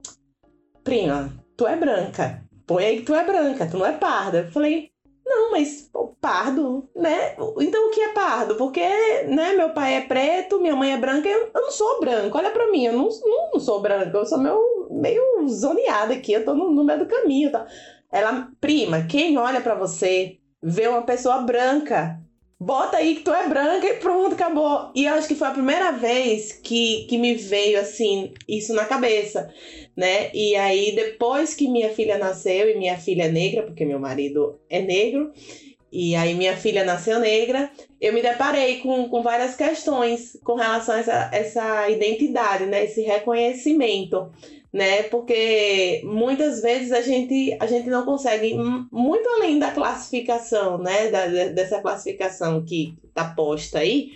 Prima, 0.84 1.32
tu 1.56 1.68
é 1.68 1.76
branca. 1.76 2.44
Põe 2.66 2.86
aí 2.86 2.98
que 2.98 3.06
tu 3.06 3.14
é 3.14 3.24
branca, 3.24 3.68
tu 3.68 3.78
não 3.78 3.86
é 3.86 3.94
parda. 3.94 4.40
Eu 4.40 4.52
falei: 4.52 4.90
Não, 5.26 5.52
mas 5.52 5.90
pardo, 6.22 6.88
né? 6.96 7.36
Então 7.60 7.88
o 7.88 7.92
que 7.92 8.02
é 8.02 8.14
pardo? 8.14 8.56
Porque, 8.56 8.82
né, 9.28 9.54
meu 9.54 9.72
pai 9.72 9.96
é 9.96 10.02
preto, 10.02 10.60
minha 10.60 10.76
mãe 10.76 10.94
é 10.94 10.98
branca, 10.98 11.28
eu, 11.28 11.52
eu 11.54 11.62
não 11.62 11.72
sou 11.72 12.00
branco. 12.00 12.38
Olha 12.38 12.52
para 12.52 12.70
mim, 12.72 12.86
eu 12.86 12.94
não, 12.94 13.10
não, 13.54 13.60
sou 13.60 13.82
branca, 13.82 14.18
eu 14.18 14.26
sou 14.26 14.38
meio, 14.38 14.88
meio 14.92 15.48
zoneada 15.48 16.14
aqui, 16.14 16.34
eu 16.34 16.46
tô 16.46 16.54
no, 16.54 16.72
no 16.72 16.84
meio 16.84 17.00
do 17.00 17.08
caminho, 17.08 17.52
tá? 17.52 17.66
Ela, 18.12 18.50
prima, 18.62 19.06
quem 19.08 19.38
olha 19.38 19.62
para 19.62 19.76
você 19.76 20.40
vê 20.62 20.88
uma 20.88 21.02
pessoa 21.04 21.40
branca, 21.40 22.20
bota 22.66 22.98
aí 22.98 23.18
que 23.18 23.22
tu 23.22 23.32
é 23.32 23.48
branca 23.48 23.86
e 23.86 23.98
pronto, 23.98 24.34
acabou. 24.34 24.90
E 24.96 25.06
eu 25.06 25.14
acho 25.14 25.28
que 25.28 25.36
foi 25.36 25.48
a 25.48 25.52
primeira 25.52 25.92
vez 25.92 26.52
que, 26.52 27.06
que 27.08 27.16
me 27.16 27.36
veio 27.36 27.80
assim 27.80 28.34
isso 28.48 28.74
na 28.74 28.86
cabeça, 28.86 29.54
né? 29.96 30.32
E 30.34 30.56
aí 30.56 30.96
depois 30.96 31.54
que 31.54 31.68
minha 31.68 31.92
filha 31.92 32.18
nasceu 32.18 32.68
e 32.68 32.76
minha 32.76 32.98
filha 32.98 33.26
é 33.26 33.32
negra, 33.32 33.62
porque 33.62 33.86
meu 33.86 34.00
marido 34.00 34.60
é 34.68 34.82
negro, 34.82 35.32
e 35.92 36.16
aí 36.16 36.34
minha 36.34 36.58
filha 36.58 36.84
nasceu 36.84 37.20
negra, 37.20 37.70
eu 38.02 38.12
me 38.12 38.22
deparei 38.24 38.80
com, 38.80 39.08
com 39.10 39.22
várias 39.22 39.56
questões 39.56 40.36
com 40.44 40.56
relação 40.56 40.96
a 40.96 41.00
essa, 41.00 41.30
essa 41.32 41.90
identidade, 41.90 42.66
né? 42.66 42.84
Esse 42.84 43.02
reconhecimento, 43.04 44.32
né? 44.76 45.04
Porque 45.04 46.02
muitas 46.04 46.62
vezes 46.62 46.92
a 46.92 47.02
gente, 47.02 47.56
a 47.62 47.66
gente 47.66 47.90
não 47.90 48.04
consegue, 48.04 48.54
muito 48.92 49.28
além 49.30 49.58
da 49.58 49.72
classificação, 49.72 50.78
né? 50.78 51.10
Da, 51.10 51.28
dessa 51.48 51.82
classificação 51.82 52.64
que 52.66 52.98
está 53.08 53.24
posta 53.34 53.80
aí, 53.80 54.12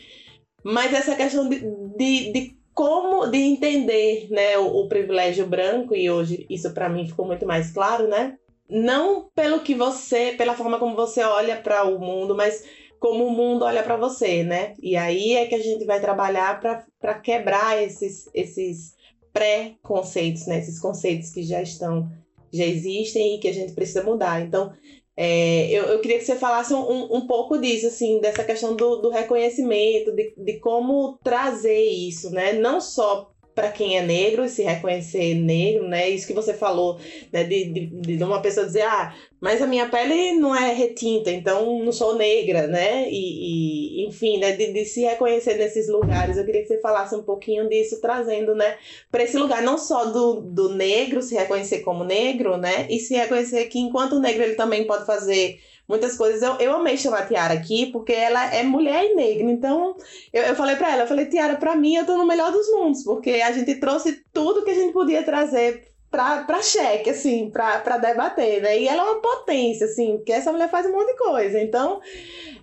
mas 0.61 0.93
essa 0.93 1.15
questão 1.15 1.47
de, 1.47 1.61
de, 1.97 2.31
de 2.33 2.57
como 2.73 3.27
de 3.27 3.37
entender 3.37 4.27
né, 4.29 4.57
o, 4.57 4.81
o 4.81 4.89
privilégio 4.89 5.45
branco, 5.47 5.95
e 5.95 6.09
hoje 6.11 6.45
isso 6.49 6.73
para 6.73 6.89
mim 6.89 7.07
ficou 7.07 7.25
muito 7.25 7.45
mais 7.45 7.71
claro, 7.71 8.07
né? 8.07 8.37
não 8.69 9.29
pelo 9.33 9.61
que 9.61 9.73
você, 9.73 10.33
pela 10.37 10.53
forma 10.53 10.77
como 10.77 10.95
você 10.95 11.23
olha 11.23 11.57
para 11.57 11.85
o 11.85 11.99
mundo, 11.99 12.35
mas 12.35 12.63
como 12.99 13.25
o 13.25 13.31
mundo 13.31 13.65
olha 13.65 13.81
para 13.81 13.95
você, 13.95 14.43
né? 14.43 14.75
E 14.79 14.95
aí 14.95 15.35
é 15.35 15.47
que 15.47 15.55
a 15.55 15.63
gente 15.63 15.85
vai 15.85 15.99
trabalhar 15.99 16.59
para 16.59 17.13
quebrar 17.15 17.81
esses, 17.81 18.29
esses 18.33 18.93
pré-conceitos, 19.33 20.47
né? 20.47 20.59
Esses 20.59 20.79
conceitos 20.79 21.29
que 21.29 21.43
já 21.43 21.61
estão, 21.61 22.09
já 22.51 22.65
existem 22.65 23.35
e 23.35 23.39
que 23.39 23.47
a 23.47 23.53
gente 23.53 23.73
precisa 23.73 24.03
mudar. 24.03 24.41
Então, 24.41 24.73
é, 25.15 25.69
eu, 25.69 25.83
eu, 25.83 25.99
queria 25.99 26.17
que 26.17 26.25
você 26.25 26.35
falasse 26.35 26.73
um, 26.73 27.15
um 27.15 27.27
pouco 27.27 27.57
disso, 27.57 27.87
assim, 27.87 28.21
dessa 28.21 28.43
questão 28.43 28.75
do, 28.75 28.97
do 28.97 29.09
reconhecimento, 29.09 30.13
de, 30.13 30.33
de 30.37 30.59
como 30.59 31.19
trazer 31.23 31.83
isso, 31.83 32.29
né? 32.29 32.53
Não 32.53 32.79
só 32.79 33.28
para 33.59 33.71
quem 33.71 33.97
é 33.97 34.01
negro 34.01 34.45
e 34.45 34.49
se 34.49 34.63
reconhecer 34.63 35.35
negro, 35.35 35.85
né? 35.85 36.09
Isso 36.09 36.25
que 36.25 36.33
você 36.33 36.53
falou, 36.53 36.97
né? 37.29 37.43
De, 37.43 37.65
de, 37.65 38.17
de, 38.17 38.23
uma 38.23 38.41
pessoa 38.41 38.65
dizer, 38.65 38.83
ah, 38.83 39.13
mas 39.41 39.61
a 39.61 39.67
minha 39.67 39.89
pele 39.89 40.31
não 40.39 40.55
é 40.55 40.71
retinta, 40.71 41.29
então 41.29 41.83
não 41.83 41.91
sou 41.91 42.15
negra, 42.15 42.67
né? 42.67 43.09
E, 43.09 44.03
e 44.03 44.07
enfim, 44.07 44.37
né? 44.37 44.53
De, 44.53 44.71
de, 44.71 44.85
se 44.85 45.01
reconhecer 45.01 45.55
nesses 45.55 45.89
lugares. 45.89 46.37
Eu 46.37 46.45
queria 46.45 46.61
que 46.61 46.69
você 46.69 46.79
falasse 46.79 47.13
um 47.13 47.23
pouquinho 47.23 47.67
disso, 47.67 47.99
trazendo, 47.99 48.55
né? 48.55 48.77
Para 49.11 49.23
esse 49.23 49.37
lugar, 49.37 49.61
não 49.61 49.77
só 49.77 50.05
do, 50.05 50.39
do 50.39 50.69
negro 50.69 51.21
se 51.21 51.35
reconhecer 51.35 51.79
como 51.79 52.05
negro, 52.05 52.55
né? 52.55 52.87
E 52.89 52.97
se 52.97 53.13
reconhecer 53.13 53.65
que 53.65 53.77
enquanto 53.77 54.21
negro 54.21 54.41
ele 54.41 54.55
também 54.55 54.87
pode 54.87 55.05
fazer 55.05 55.59
muitas 55.89 56.15
coisas. 56.15 56.41
Eu, 56.43 56.55
eu 56.59 56.75
amei 56.75 56.95
chamar 56.95 57.23
a 57.23 57.25
Tiara 57.25 57.55
aqui, 57.55 57.87
porque 57.87 58.13
ela 58.13 58.53
é 58.53 58.61
mulher 58.63 59.03
e 59.03 59.15
negra. 59.15 59.51
Então, 59.51 59.95
eu, 60.31 60.43
eu 60.43 60.55
falei 60.55 60.75
para 60.75 60.91
ela, 60.91 61.03
eu 61.03 61.07
falei, 61.07 61.25
Tiara, 61.25 61.57
para 61.57 61.75
mim 61.75 61.95
eu 61.95 62.05
tô 62.05 62.15
no 62.15 62.27
melhor 62.27 62.51
dos 62.51 62.71
mundos, 62.71 63.03
porque 63.03 63.31
a 63.31 63.51
gente 63.51 63.75
trouxe 63.75 64.23
tudo 64.31 64.63
que 64.63 64.71
a 64.71 64.75
gente 64.75 64.93
podia 64.93 65.23
trazer 65.23 65.89
pra 66.11 66.61
cheque, 66.61 67.09
assim, 67.09 67.51
pra 67.51 67.97
debater, 67.97 68.61
né? 68.61 68.79
E 68.79 68.87
ela 68.87 69.01
é 69.01 69.11
uma 69.11 69.21
potência, 69.21 69.85
assim, 69.85 70.17
porque 70.17 70.31
essa 70.31 70.51
mulher 70.51 70.69
faz 70.69 70.85
um 70.85 70.91
monte 70.91 71.07
de 71.07 71.17
coisa. 71.17 71.59
Então, 71.59 71.99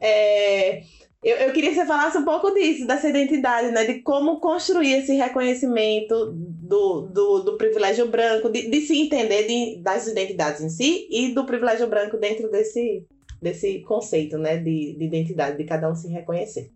é, 0.00 0.82
eu, 1.22 1.36
eu 1.36 1.52
queria 1.52 1.70
que 1.70 1.76
você 1.76 1.86
falasse 1.86 2.18
um 2.18 2.24
pouco 2.24 2.52
disso, 2.52 2.86
dessa 2.86 3.08
identidade, 3.08 3.70
né? 3.70 3.84
De 3.84 4.00
como 4.02 4.40
construir 4.40 4.92
esse 4.94 5.14
reconhecimento 5.14 6.32
do, 6.32 7.02
do, 7.02 7.40
do 7.40 7.56
privilégio 7.56 8.06
branco, 8.08 8.48
de, 8.48 8.68
de 8.68 8.80
se 8.82 9.00
entender 9.00 9.46
de, 9.46 9.82
das 9.82 10.06
identidades 10.06 10.60
em 10.60 10.68
si 10.68 11.06
e 11.10 11.32
do 11.32 11.46
privilégio 11.46 11.86
branco 11.86 12.16
dentro 12.16 12.50
desse, 12.50 13.06
desse 13.46 13.80
conceito, 13.82 14.36
né, 14.36 14.56
de, 14.56 14.96
de 14.98 15.04
identidade, 15.04 15.56
de 15.56 15.64
cada 15.64 15.88
um 15.88 15.94
se 15.94 16.08
reconhecer. 16.08 16.72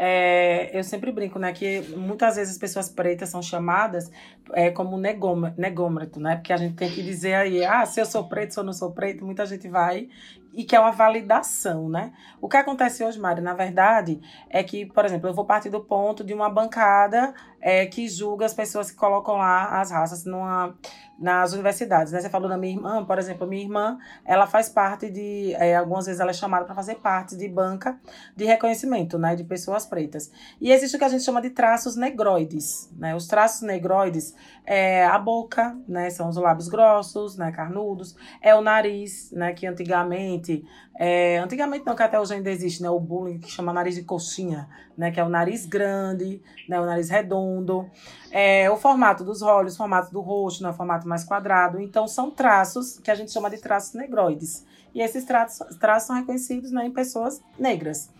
É, 0.00 0.76
eu 0.78 0.82
sempre 0.82 1.12
brinco, 1.12 1.38
né, 1.38 1.52
que 1.52 1.80
muitas 1.96 2.36
vezes 2.36 2.54
as 2.54 2.58
pessoas 2.58 2.88
pretas 2.88 3.28
são 3.28 3.42
chamadas 3.42 4.10
é, 4.54 4.70
como 4.70 4.96
negômetro, 4.96 6.20
né, 6.20 6.36
porque 6.36 6.52
a 6.52 6.56
gente 6.56 6.76
tem 6.76 6.90
que 6.90 7.02
dizer 7.02 7.34
aí, 7.34 7.62
ah, 7.64 7.84
se 7.84 8.00
eu 8.00 8.06
sou 8.06 8.26
preto, 8.26 8.54
se 8.54 8.60
eu 8.60 8.64
não 8.64 8.72
sou 8.72 8.92
preto, 8.92 9.24
muita 9.24 9.44
gente 9.44 9.68
vai 9.68 10.08
e 10.52 10.64
que 10.64 10.74
é 10.74 10.80
uma 10.80 10.90
validação, 10.90 11.88
né? 11.88 12.12
O 12.40 12.48
que 12.48 12.56
acontece 12.56 13.04
hoje, 13.04 13.18
Mari, 13.18 13.40
na 13.40 13.54
verdade, 13.54 14.20
é 14.48 14.62
que, 14.62 14.86
por 14.86 15.04
exemplo, 15.04 15.28
eu 15.28 15.34
vou 15.34 15.44
partir 15.44 15.70
do 15.70 15.80
ponto 15.80 16.24
de 16.24 16.34
uma 16.34 16.48
bancada 16.50 17.34
é, 17.60 17.86
que 17.86 18.08
julga 18.08 18.46
as 18.46 18.54
pessoas 18.54 18.90
que 18.90 18.96
colocam 18.96 19.36
lá 19.36 19.80
as 19.80 19.90
raças 19.90 20.24
numa 20.24 20.74
nas 21.18 21.52
universidades, 21.52 22.12
né? 22.12 22.20
Você 22.20 22.30
falou 22.30 22.48
da 22.48 22.56
minha 22.56 22.72
irmã, 22.72 23.04
por 23.04 23.18
exemplo, 23.18 23.44
minha 23.44 23.62
irmã, 23.62 23.98
ela 24.24 24.46
faz 24.46 24.68
parte 24.68 25.10
de, 25.10 25.52
é, 25.54 25.74
algumas 25.74 26.06
vezes 26.06 26.20
ela 26.20 26.30
é 26.30 26.34
chamada 26.34 26.64
para 26.64 26.76
fazer 26.76 26.94
parte 26.96 27.36
de 27.36 27.48
banca 27.48 27.98
de 28.36 28.44
reconhecimento, 28.44 29.18
né, 29.18 29.34
de 29.34 29.42
pessoas 29.42 29.84
pretas. 29.84 30.30
E 30.60 30.70
existe 30.70 30.94
o 30.94 30.98
que 30.98 31.04
a 31.04 31.08
gente 31.08 31.24
chama 31.24 31.42
de 31.42 31.50
traços 31.50 31.96
negroides, 31.96 32.88
né? 32.96 33.16
Os 33.16 33.26
traços 33.26 33.62
negroides 33.62 34.32
é 34.70 35.06
a 35.06 35.18
boca, 35.18 35.76
né, 35.88 36.10
são 36.10 36.28
os 36.28 36.36
lábios 36.36 36.68
grossos, 36.68 37.36
né, 37.36 37.50
carnudos, 37.50 38.14
é 38.42 38.54
o 38.54 38.60
nariz, 38.60 39.32
né, 39.32 39.54
que 39.54 39.66
antigamente 39.66 40.64
é, 41.00 41.38
antigamente 41.38 41.86
não, 41.86 41.94
que 41.94 42.02
até 42.02 42.18
hoje 42.18 42.34
ainda 42.34 42.50
existe, 42.50 42.82
né? 42.82 42.90
O 42.90 42.98
bullying 42.98 43.38
que 43.38 43.48
chama 43.48 43.72
nariz 43.72 43.94
de 43.94 44.02
coxinha, 44.02 44.68
né? 44.96 45.12
Que 45.12 45.20
é 45.20 45.24
o 45.24 45.28
nariz 45.28 45.64
grande, 45.64 46.42
né? 46.68 46.80
O 46.80 46.84
nariz 46.84 47.08
redondo. 47.08 47.88
É, 48.32 48.68
o 48.68 48.76
formato 48.76 49.22
dos 49.22 49.40
olhos, 49.40 49.74
o 49.74 49.76
formato 49.76 50.12
do 50.12 50.20
rosto, 50.20 50.64
né? 50.64 50.70
O 50.70 50.72
formato 50.72 51.06
mais 51.06 51.22
quadrado. 51.22 51.80
Então, 51.80 52.08
são 52.08 52.32
traços 52.32 52.98
que 52.98 53.12
a 53.12 53.14
gente 53.14 53.30
chama 53.30 53.48
de 53.48 53.58
traços 53.58 53.94
negroides. 53.94 54.66
E 54.92 55.00
esses 55.00 55.24
traços, 55.24 55.76
traços 55.76 56.08
são 56.08 56.16
reconhecidos 56.16 56.72
né, 56.72 56.86
em 56.86 56.90
pessoas 56.90 57.40
negras. 57.56 58.10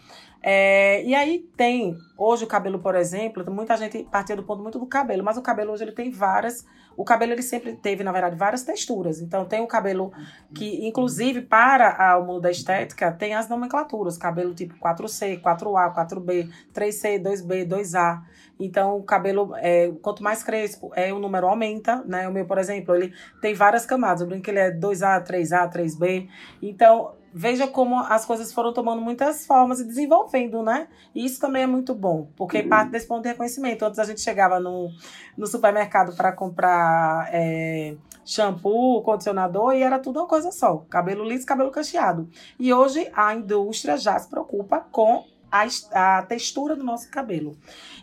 É, 0.43 1.03
e 1.05 1.15
aí 1.15 1.41
tem, 1.57 1.99
hoje 2.17 2.45
o 2.45 2.47
cabelo, 2.47 2.79
por 2.79 2.95
exemplo, 2.95 3.45
muita 3.53 3.77
gente 3.77 4.05
partia 4.05 4.37
do 4.37 4.43
ponto 4.45 4.63
muito 4.63 4.79
do 4.79 4.87
cabelo, 4.87 5.25
mas 5.25 5.37
o 5.37 5.43
cabelo 5.43 5.73
hoje 5.73 5.85
ele 5.85 5.93
tem 5.93 6.11
várias, 6.11 6.65
o 6.97 7.05
cabelo 7.05 7.33
ele 7.33 7.43
sempre 7.43 7.75
teve, 7.75 8.05
na 8.05 8.13
verdade, 8.13 8.37
várias 8.37 8.63
texturas. 8.63 9.21
Então 9.21 9.45
tem 9.45 9.61
o 9.61 9.67
cabelo 9.67 10.13
que, 10.55 10.87
inclusive, 10.87 11.43
para 11.43 12.19
o 12.19 12.25
mundo 12.25 12.41
da 12.41 12.51
estética, 12.51 13.13
tem 13.13 13.35
as 13.35 13.49
nomenclaturas, 13.49 14.17
cabelo 14.17 14.55
tipo 14.55 14.75
4C, 14.79 15.41
4A, 15.41 15.95
4B, 15.95 16.51
3C, 16.73 17.21
2B, 17.21 17.67
2A. 17.69 18.23
Então, 18.61 18.97
o 18.97 19.03
cabelo, 19.05 19.55
é, 19.57 19.93
quanto 20.03 20.23
mais 20.23 20.43
crespo, 20.43 20.91
é, 20.95 21.13
o 21.13 21.21
número 21.21 21.47
aumenta, 21.47 22.03
né? 22.05 22.29
O 22.29 22.33
meu, 22.33 22.45
por 22.45 22.59
exemplo, 22.59 22.95
ele 22.97 23.13
tem 23.41 23.55
várias 23.55 23.87
camadas. 23.87 24.21
Eu 24.21 24.27
brinco 24.27 24.43
que 24.43 24.51
ele 24.51 24.59
é 24.59 24.73
2A, 24.73 25.23
3A, 25.25 25.71
3B. 25.73 26.29
Então, 26.61 27.13
veja 27.39 27.69
como 27.69 28.01
as 28.01 28.25
coisas 28.25 28.53
foram 28.53 28.73
tomando 28.73 29.01
muitas 29.01 29.47
formas 29.47 29.79
e 29.79 29.85
desenvolvendo, 29.85 30.61
né? 30.61 30.89
E 31.15 31.25
isso 31.25 31.39
também 31.39 31.63
é 31.63 31.67
muito 31.69 31.95
bom, 31.95 32.29
porque 32.35 32.63
uhum. 32.63 32.69
parte 32.69 32.91
desse 32.91 33.07
ponto 33.07 33.23
de 33.23 33.29
reconhecimento. 33.29 33.85
Antes 33.85 34.01
a 34.01 34.05
gente 34.05 34.21
chegava 34.21 34.59
no, 34.59 34.91
no 35.37 35.47
supermercado 35.47 36.17
para 36.17 36.33
comprar 36.33 37.31
é, 37.33 37.95
shampoo, 38.25 39.03
condicionador 39.03 39.73
e 39.73 39.83
era 39.83 40.01
tudo 40.01 40.19
uma 40.19 40.27
coisa 40.27 40.51
só: 40.51 40.79
cabelo 40.91 41.23
liso, 41.23 41.47
cabelo 41.47 41.71
cacheado. 41.71 42.29
E 42.59 42.75
hoje 42.75 43.09
a 43.15 43.33
indústria 43.33 43.97
já 43.97 44.19
se 44.19 44.29
preocupa 44.29 44.81
com 44.91 45.25
a, 45.49 45.65
a 45.93 46.23
textura 46.23 46.75
do 46.75 46.83
nosso 46.83 47.09
cabelo. 47.09 47.57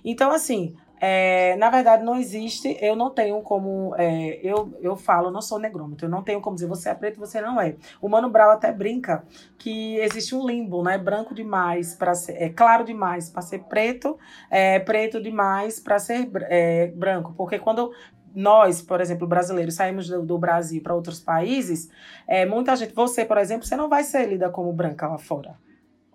Então, 0.03 0.31
assim, 0.31 0.77
é, 1.07 1.55
na 1.57 1.69
verdade, 1.69 2.03
não 2.03 2.15
existe, 2.15 2.75
eu 2.81 2.95
não 2.95 3.11
tenho 3.11 3.39
como. 3.41 3.93
É, 3.95 4.39
eu, 4.41 4.75
eu 4.81 4.95
falo, 4.95 5.29
não 5.29 5.39
sou 5.39 5.59
negrômetro, 5.59 6.07
eu 6.07 6.09
não 6.09 6.23
tenho 6.23 6.41
como 6.41 6.55
dizer 6.55 6.65
você 6.65 6.89
é 6.89 6.95
preto, 6.95 7.19
você 7.19 7.39
não 7.39 7.61
é. 7.61 7.75
O 8.01 8.09
Mano 8.09 8.27
Brown 8.27 8.49
até 8.49 8.71
brinca 8.71 9.23
que 9.55 9.97
existe 9.97 10.33
um 10.33 10.47
limbo, 10.47 10.81
né? 10.81 10.97
Branco 10.97 11.35
demais 11.35 11.93
para 11.93 12.15
ser. 12.15 12.41
É 12.41 12.49
claro 12.49 12.83
demais 12.83 13.29
para 13.29 13.43
ser 13.43 13.59
preto, 13.65 14.17
é 14.49 14.79
preto 14.79 15.21
demais 15.21 15.79
para 15.79 15.99
ser 15.99 16.27
é, 16.49 16.87
branco. 16.87 17.35
Porque 17.37 17.59
quando 17.59 17.91
nós, 18.33 18.81
por 18.81 18.99
exemplo, 18.99 19.27
brasileiros, 19.27 19.75
saímos 19.75 20.09
do, 20.09 20.23
do 20.23 20.39
Brasil 20.39 20.81
para 20.81 20.95
outros 20.95 21.19
países, 21.19 21.87
é, 22.27 22.47
muita 22.47 22.75
gente, 22.75 22.95
você, 22.95 23.23
por 23.23 23.37
exemplo, 23.37 23.67
você 23.67 23.75
não 23.75 23.87
vai 23.87 24.03
ser 24.03 24.27
lida 24.27 24.49
como 24.49 24.73
branca 24.73 25.07
lá 25.07 25.19
fora. 25.19 25.55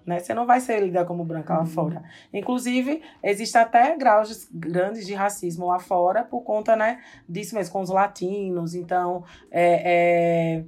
Né? 0.05 0.19
Você 0.19 0.35
não 0.35 0.47
vai 0.47 0.61
ser 0.61 0.81
lida 0.81 1.05
como 1.05 1.25
branca 1.25 1.55
lá 1.55 1.61
uhum. 1.61 1.67
fora. 1.67 2.03
Inclusive, 2.33 3.03
existe 3.23 3.57
até 3.57 3.97
graus 3.97 4.49
grandes 4.53 5.07
de 5.07 5.15
racismo 5.15 5.67
lá 5.67 5.79
fora 5.79 6.25
por 6.25 6.43
conta 6.43 6.75
né, 6.75 7.01
disso 7.29 7.55
mesmo, 7.55 7.73
com 7.73 7.81
os 7.81 7.91
latinos. 7.91 8.75
Então, 8.75 9.25
é, 9.51 10.65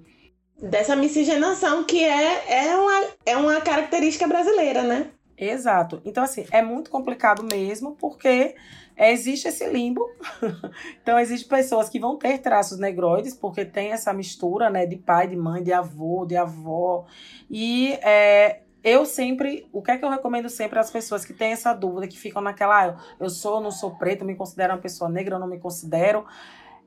é... 0.60 0.68
Dessa 0.68 0.94
miscigenação 0.94 1.82
que 1.84 2.04
é, 2.04 2.66
é, 2.66 2.76
uma, 2.76 3.04
é 3.26 3.36
uma 3.36 3.60
característica 3.60 4.28
brasileira, 4.28 4.82
né? 4.82 5.10
Exato. 5.36 6.00
Então, 6.04 6.22
assim, 6.22 6.46
é 6.52 6.62
muito 6.62 6.88
complicado 6.88 7.42
mesmo, 7.42 7.96
porque 7.96 8.54
existe 8.96 9.48
esse 9.48 9.66
limbo. 9.68 10.08
então, 11.02 11.18
existem 11.18 11.48
pessoas 11.48 11.88
que 11.88 11.98
vão 11.98 12.16
ter 12.16 12.38
traços 12.38 12.78
negroides, 12.78 13.34
porque 13.34 13.64
tem 13.64 13.90
essa 13.90 14.12
mistura, 14.12 14.70
né, 14.70 14.86
de 14.86 14.96
pai, 14.96 15.26
de 15.26 15.36
mãe, 15.36 15.62
de 15.62 15.72
avô, 15.72 16.24
de 16.24 16.36
avó. 16.36 17.06
E 17.50 17.94
é, 18.02 18.61
eu 18.84 19.06
sempre, 19.06 19.66
o 19.72 19.80
que 19.80 19.90
é 19.90 19.98
que 19.98 20.04
eu 20.04 20.10
recomendo 20.10 20.48
sempre 20.48 20.78
às 20.78 20.90
pessoas 20.90 21.24
que 21.24 21.32
têm 21.32 21.52
essa 21.52 21.72
dúvida, 21.72 22.08
que 22.08 22.18
ficam 22.18 22.42
naquela, 22.42 22.88
ah, 22.88 22.96
eu 23.18 23.30
sou, 23.30 23.60
não 23.60 23.70
sou 23.70 23.92
preto, 23.96 24.24
me 24.24 24.34
considero 24.34 24.74
uma 24.74 24.80
pessoa 24.80 25.08
negra, 25.08 25.36
eu 25.36 25.40
não 25.40 25.46
me 25.46 25.58
considero. 25.58 26.24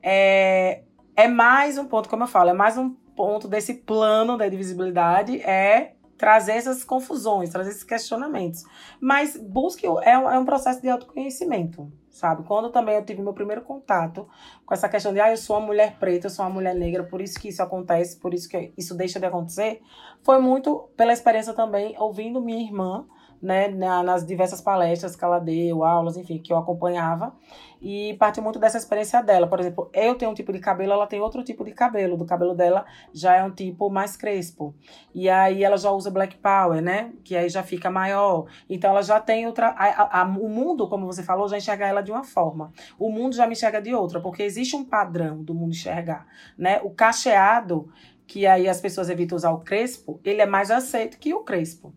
É, 0.02 0.84
é 1.16 1.28
mais 1.28 1.78
um 1.78 1.86
ponto, 1.86 2.10
como 2.10 2.24
eu 2.24 2.28
falo, 2.28 2.50
é 2.50 2.54
mais 2.54 2.78
um 2.78 2.90
ponto 3.16 3.48
desse 3.48 3.74
plano 3.74 4.38
da 4.38 4.48
divisibilidade, 4.48 5.42
é 5.42 5.95
trazer 6.18 6.54
essas 6.54 6.84
confusões, 6.84 7.50
trazer 7.50 7.72
esses 7.72 7.84
questionamentos. 7.84 8.64
Mas 9.00 9.36
busque, 9.38 9.86
é, 9.86 10.12
é 10.12 10.40
um 10.40 10.46
processo 10.46 10.82
de 10.82 10.90
autoconhecimento 10.90 11.92
sabe? 12.16 12.44
Quando 12.44 12.70
também 12.70 12.96
eu 12.96 13.04
tive 13.04 13.22
meu 13.22 13.34
primeiro 13.34 13.62
contato 13.62 14.26
com 14.66 14.74
essa 14.74 14.88
questão 14.88 15.14
de, 15.14 15.20
ah, 15.20 15.32
eu 15.32 15.38
sou 15.38 15.58
uma 15.58 15.66
mulher 15.66 15.98
preta, 16.00 16.28
eu 16.28 16.30
sou 16.30 16.46
uma 16.46 16.52
mulher 16.52 16.74
negra, 16.74 17.04
por 17.04 17.22
isso 17.22 17.38
que 17.38 17.50
isso 17.50 17.62
acontece, 17.62 18.18
por 18.18 18.34
isso 18.34 18.48
que 18.48 18.72
isso 18.78 18.96
deixa 18.96 19.20
de 19.20 19.26
acontecer, 19.26 19.82
foi 20.24 20.40
muito 20.40 20.90
pela 20.96 21.12
experiência 21.12 21.54
também 21.54 21.94
ouvindo 22.00 22.42
minha 22.42 22.64
irmã 22.64 23.06
né, 23.42 23.68
nas 23.68 24.26
diversas 24.26 24.62
palestras 24.62 25.16
que 25.16 25.24
ela 25.24 25.40
deu, 25.40 25.84
aulas, 25.84 26.18
enfim, 26.18 26.40
que 26.40 26.52
eu 26.52 26.58
acompanhava. 26.58 27.34
E 27.82 28.16
partiu 28.16 28.42
muito 28.42 28.58
dessa 28.58 28.78
experiência 28.78 29.22
dela. 29.22 29.48
Por 29.48 29.60
exemplo, 29.60 29.90
eu 29.94 30.16
tenho 30.16 30.32
um 30.32 30.34
tipo 30.34 30.52
de 30.52 30.60
cabelo, 30.60 30.94
ela 30.94 31.06
tem 31.06 31.22
outro 31.22 31.44
tipo 31.44 31.64
de 31.64 31.72
cabelo. 31.72 32.18
Do 32.18 32.26
cabelo 32.26 32.56
dela 32.56 32.86
já 33.14 33.36
é 33.36 33.44
um 33.44 33.52
tipo 33.52 33.90
mais 33.90 34.18
crespo. 34.18 34.74
E 35.14 35.30
aí 35.30 35.64
ela 35.64 35.78
já 35.78 35.92
usa 35.92 36.10
Black 36.10 36.38
Power, 36.38 36.82
né? 36.82 37.12
Que 37.24 37.36
aí 37.36 37.48
já 37.48 37.62
fica 37.62 37.92
maior. 37.92 38.48
Então 38.68 38.90
ela 38.90 39.04
já 39.04 39.20
tem 39.20 39.46
outra. 39.46 39.68
A, 39.68 39.86
a, 39.86 40.22
a, 40.22 40.24
o 40.24 40.50
mundo, 40.50 40.88
como 40.88 41.06
você 41.06 41.22
falou, 41.22 41.48
já 41.48 41.58
enxerga 41.58 41.86
ela 41.86 42.02
de 42.02 42.12
uma 42.12 42.24
forma. 42.24 42.72
O 42.98 43.12
mundo 43.12 43.36
já 43.36 43.46
me 43.46 43.54
enxerga 43.54 43.82
de 43.82 43.94
outra, 43.94 44.20
porque 44.20 44.42
existe 44.42 44.76
um 44.76 44.84
padrão 44.84 45.44
do 45.44 45.54
mundo 45.54 45.72
enxergar, 45.72 46.26
né? 46.58 46.80
O 46.84 46.90
cacheado 46.90 47.90
que 48.28 48.48
aí 48.48 48.68
as 48.68 48.82
pessoas 48.82 49.10
evitam 49.10 49.36
usar 49.36 49.52
o 49.52 49.60
crespo, 49.60 50.20
ele 50.24 50.42
é 50.42 50.46
mais 50.48 50.72
aceito 50.72 51.20
que 51.20 51.34
o 51.34 51.44
crespo 51.44 51.94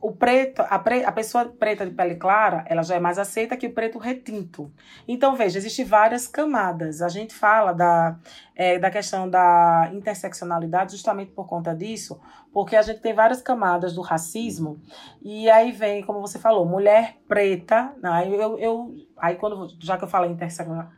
o 0.00 0.12
preto, 0.12 0.62
a, 0.62 0.78
pre, 0.78 1.04
a 1.04 1.12
pessoa 1.12 1.44
preta 1.44 1.84
de 1.84 1.92
pele 1.92 2.14
clara, 2.14 2.64
ela 2.66 2.82
já 2.82 2.96
é 2.96 3.00
mais 3.00 3.18
aceita 3.18 3.56
que 3.56 3.66
o 3.66 3.72
preto 3.72 3.98
retinto. 3.98 4.72
Então, 5.06 5.36
veja, 5.36 5.58
existem 5.58 5.84
várias 5.84 6.26
camadas. 6.26 7.02
A 7.02 7.08
gente 7.08 7.34
fala 7.34 7.72
da, 7.72 8.16
é, 8.54 8.78
da 8.78 8.90
questão 8.90 9.28
da 9.28 9.90
interseccionalidade 9.92 10.92
justamente 10.92 11.32
por 11.32 11.46
conta 11.46 11.74
disso, 11.74 12.20
porque 12.52 12.76
a 12.76 12.82
gente 12.82 13.00
tem 13.00 13.12
várias 13.12 13.42
camadas 13.42 13.94
do 13.94 14.00
racismo, 14.00 14.80
e 15.22 15.48
aí 15.50 15.70
vem, 15.70 16.02
como 16.02 16.20
você 16.20 16.38
falou, 16.38 16.66
mulher 16.66 17.16
preta, 17.28 17.94
aí 18.02 18.34
eu, 18.34 18.58
eu 18.58 18.94
aí 19.16 19.36
quando, 19.36 19.68
já 19.78 19.96
que 19.96 20.04
eu 20.04 20.08
falo 20.08 20.26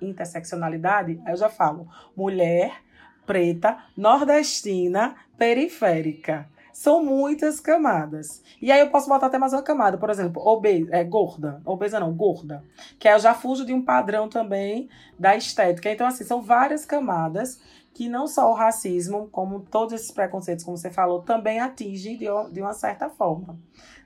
interseccionalidade, 0.01 1.21
aí 1.27 1.33
eu 1.33 1.37
já 1.37 1.49
falo 1.49 1.89
mulher 2.17 2.73
preta, 3.27 3.79
nordestina, 3.97 5.15
periférica. 5.37 6.49
São 6.73 7.05
muitas 7.05 7.61
camadas. 7.61 8.43
E 8.61 8.73
aí 8.73 8.81
eu 8.81 8.91
posso 8.91 9.09
botar 9.09 9.27
até 9.27 9.39
mais 9.39 9.53
uma 9.53 9.63
camada, 9.63 9.99
por 9.99 10.11
exemplo, 10.11 10.43
obesa, 10.45 10.89
é, 10.91 11.05
gorda. 11.05 11.61
Obesa 11.65 12.01
não, 12.01 12.13
gorda. 12.13 12.65
Que 12.99 13.09
eu 13.09 13.19
já 13.19 13.35
fujo 13.35 13.65
de 13.65 13.73
um 13.73 13.83
padrão 13.83 14.29
também 14.29 14.89
da 15.19 15.37
estética. 15.37 15.91
Então, 15.91 16.07
assim, 16.07 16.25
são 16.25 16.41
várias 16.41 16.85
camadas 16.85 17.61
que 17.93 18.09
não 18.09 18.27
só 18.27 18.51
o 18.51 18.55
racismo, 18.55 19.29
como 19.31 19.61
todos 19.61 19.93
esses 19.93 20.11
preconceitos, 20.11 20.65
como 20.65 20.79
você 20.79 20.91
falou, 20.91 21.21
também 21.23 21.61
atingem 21.61 22.17
de, 22.17 22.27
de 22.51 22.61
uma 22.61 22.73
certa 22.73 23.11
forma, 23.11 23.59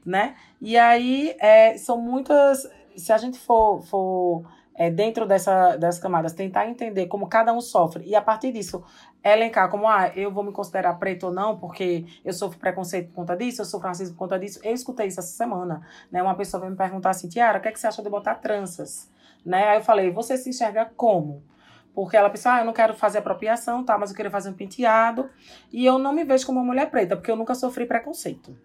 né? 0.05 0.35
E 0.61 0.77
aí, 0.77 1.37
é, 1.39 1.77
são 1.79 2.01
muitas... 2.01 2.69
Se 2.97 3.13
a 3.13 3.19
gente 3.19 3.39
for, 3.39 3.83
for 3.83 4.45
é, 4.77 4.91
dentro 4.91 5.27
dessa, 5.27 5.77
dessas 5.77 6.01
camadas, 6.01 6.33
tentar 6.33 6.69
entender 6.69 7.07
como 7.07 7.27
cada 7.27 7.53
um 7.53 7.61
sofre 7.61 8.05
e 8.05 8.15
a 8.15 8.21
partir 8.21 8.53
disso 8.53 8.85
elencar 9.25 9.69
como, 9.71 9.89
ah, 9.89 10.12
eu 10.15 10.31
vou 10.31 10.45
me 10.45 10.53
considerar 10.53 10.95
preto 10.95 11.27
ou 11.27 11.33
não 11.33 11.59
porque 11.59 12.05
eu 12.25 12.33
sofro 12.33 12.59
preconceito 12.59 13.09
por 13.09 13.17
conta 13.17 13.37
disso, 13.37 13.62
eu 13.62 13.65
sofro 13.65 13.89
racismo 13.89 14.15
por 14.15 14.21
conta 14.21 14.39
disso. 14.39 14.61
Eu 14.62 14.73
escutei 14.73 15.07
isso 15.07 15.19
essa 15.19 15.35
semana, 15.35 15.81
né? 16.12 16.23
Uma 16.23 16.35
pessoa 16.35 16.61
veio 16.61 16.71
me 16.71 16.77
perguntar 16.79 17.11
assim, 17.11 17.29
Tiara, 17.29 17.59
o 17.59 17.62
que, 17.62 17.69
é 17.69 17.73
que 17.73 17.81
você 17.81 17.87
acha 17.87 18.03
de 18.03 18.11
botar 18.11 18.37
tranças? 18.37 19.11
Né? 19.45 19.69
Aí 19.69 19.79
eu 19.79 19.83
falei, 19.83 20.11
você 20.11 20.37
se 20.37 20.51
enxerga 20.51 20.91
como? 20.97 21.43
Porque 21.95 22.17
ela 22.17 22.29
pensou, 22.29 22.53
ah, 22.53 22.61
eu 22.61 22.65
não 22.67 22.75
quero 22.75 22.95
fazer 22.95 23.19
apropriação, 23.19 23.83
tá, 23.83 23.97
mas 23.97 24.11
eu 24.11 24.17
queria 24.17 24.31
fazer 24.31 24.51
um 24.51 24.53
penteado. 24.53 25.31
E 25.73 25.87
eu 25.87 25.99
não 25.99 26.12
me 26.12 26.25
vejo 26.25 26.45
como 26.45 26.61
uma 26.61 26.67
mulher 26.67 26.91
preta, 26.91 27.17
porque 27.17 27.31
eu 27.31 27.37
nunca 27.37 27.55
sofri 27.55 27.87
preconceito. 27.87 28.57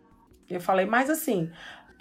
Eu 0.49 0.59
falei, 0.59 0.85
mas 0.85 1.09
assim, 1.09 1.49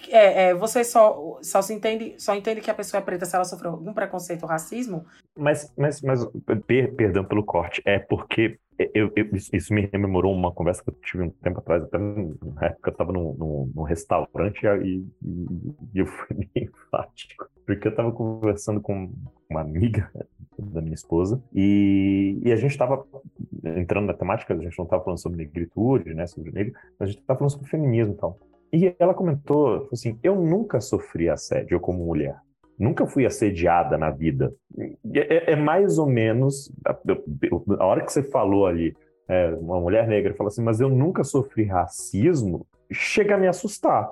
é, 0.08 0.48
é, 0.48 0.54
você 0.54 0.84
só, 0.84 1.38
só 1.42 1.60
se 1.62 1.74
entende, 1.74 2.14
só 2.18 2.34
entende 2.34 2.60
que 2.60 2.70
a 2.70 2.74
pessoa 2.74 3.00
é 3.00 3.04
preta 3.04 3.26
se 3.26 3.34
ela 3.34 3.44
sofreu 3.44 3.72
algum 3.72 3.92
preconceito 3.92 4.42
ou 4.42 4.48
racismo? 4.48 5.04
Mas, 5.36 5.72
mas, 5.76 6.00
mas 6.02 6.26
per, 6.66 6.94
perdão 6.94 7.24
pelo 7.24 7.44
corte, 7.44 7.82
é 7.84 7.98
porque 7.98 8.58
eu, 8.94 9.12
eu, 9.14 9.28
isso 9.52 9.74
me 9.74 9.86
rememorou 9.92 10.32
uma 10.34 10.52
conversa 10.52 10.82
que 10.82 10.90
eu 10.90 10.94
tive 11.02 11.24
um 11.24 11.30
tempo 11.30 11.58
atrás, 11.58 11.82
até 11.82 11.98
na 11.98 12.66
época 12.66 12.88
eu 12.88 12.92
estava 12.92 13.12
num, 13.12 13.34
num, 13.34 13.72
num, 13.74 13.82
restaurante 13.82 14.64
e, 14.64 15.04
e, 15.22 15.46
e, 15.94 15.98
eu 15.98 16.06
fui 16.06 16.36
bem 16.54 16.64
enfático, 16.64 17.48
porque 17.66 17.88
eu 17.88 17.90
estava 17.90 18.10
conversando 18.10 18.80
com 18.80 19.12
uma 19.50 19.60
amiga 19.60 20.10
da 20.58 20.80
minha 20.80 20.94
esposa 20.94 21.42
e, 21.54 22.40
e 22.42 22.52
a 22.52 22.56
gente 22.56 22.70
estava 22.70 23.04
entrando 23.64 24.06
na 24.06 24.14
temática, 24.14 24.54
a 24.54 24.56
gente 24.56 24.78
não 24.78 24.84
estava 24.84 25.04
falando 25.04 25.20
sobre 25.20 25.38
negritude, 25.38 26.14
né, 26.14 26.26
sobre 26.26 26.50
negro, 26.50 26.74
a 26.98 27.04
gente 27.04 27.20
estava 27.20 27.38
falando 27.38 27.52
sobre 27.52 27.68
feminismo 27.68 28.14
e 28.14 28.16
tal. 28.16 28.38
E 28.72 28.94
ela 28.98 29.14
comentou 29.14 29.88
assim: 29.92 30.18
eu 30.22 30.34
nunca 30.36 30.80
sofri 30.80 31.28
assédio 31.28 31.80
como 31.80 32.04
mulher. 32.04 32.36
Nunca 32.78 33.06
fui 33.06 33.26
assediada 33.26 33.98
na 33.98 34.10
vida. 34.10 34.54
É, 35.12 35.52
é 35.52 35.56
mais 35.56 35.98
ou 35.98 36.06
menos. 36.06 36.72
A, 36.86 36.96
a 37.78 37.86
hora 37.86 38.04
que 38.04 38.12
você 38.12 38.22
falou 38.22 38.66
ali, 38.66 38.96
é, 39.28 39.48
uma 39.54 39.78
mulher 39.78 40.08
negra, 40.08 40.34
fala 40.34 40.48
assim, 40.48 40.62
mas 40.62 40.80
eu 40.80 40.88
nunca 40.88 41.22
sofri 41.22 41.64
racismo, 41.64 42.66
chega 42.90 43.34
a 43.34 43.38
me 43.38 43.46
assustar. 43.46 44.10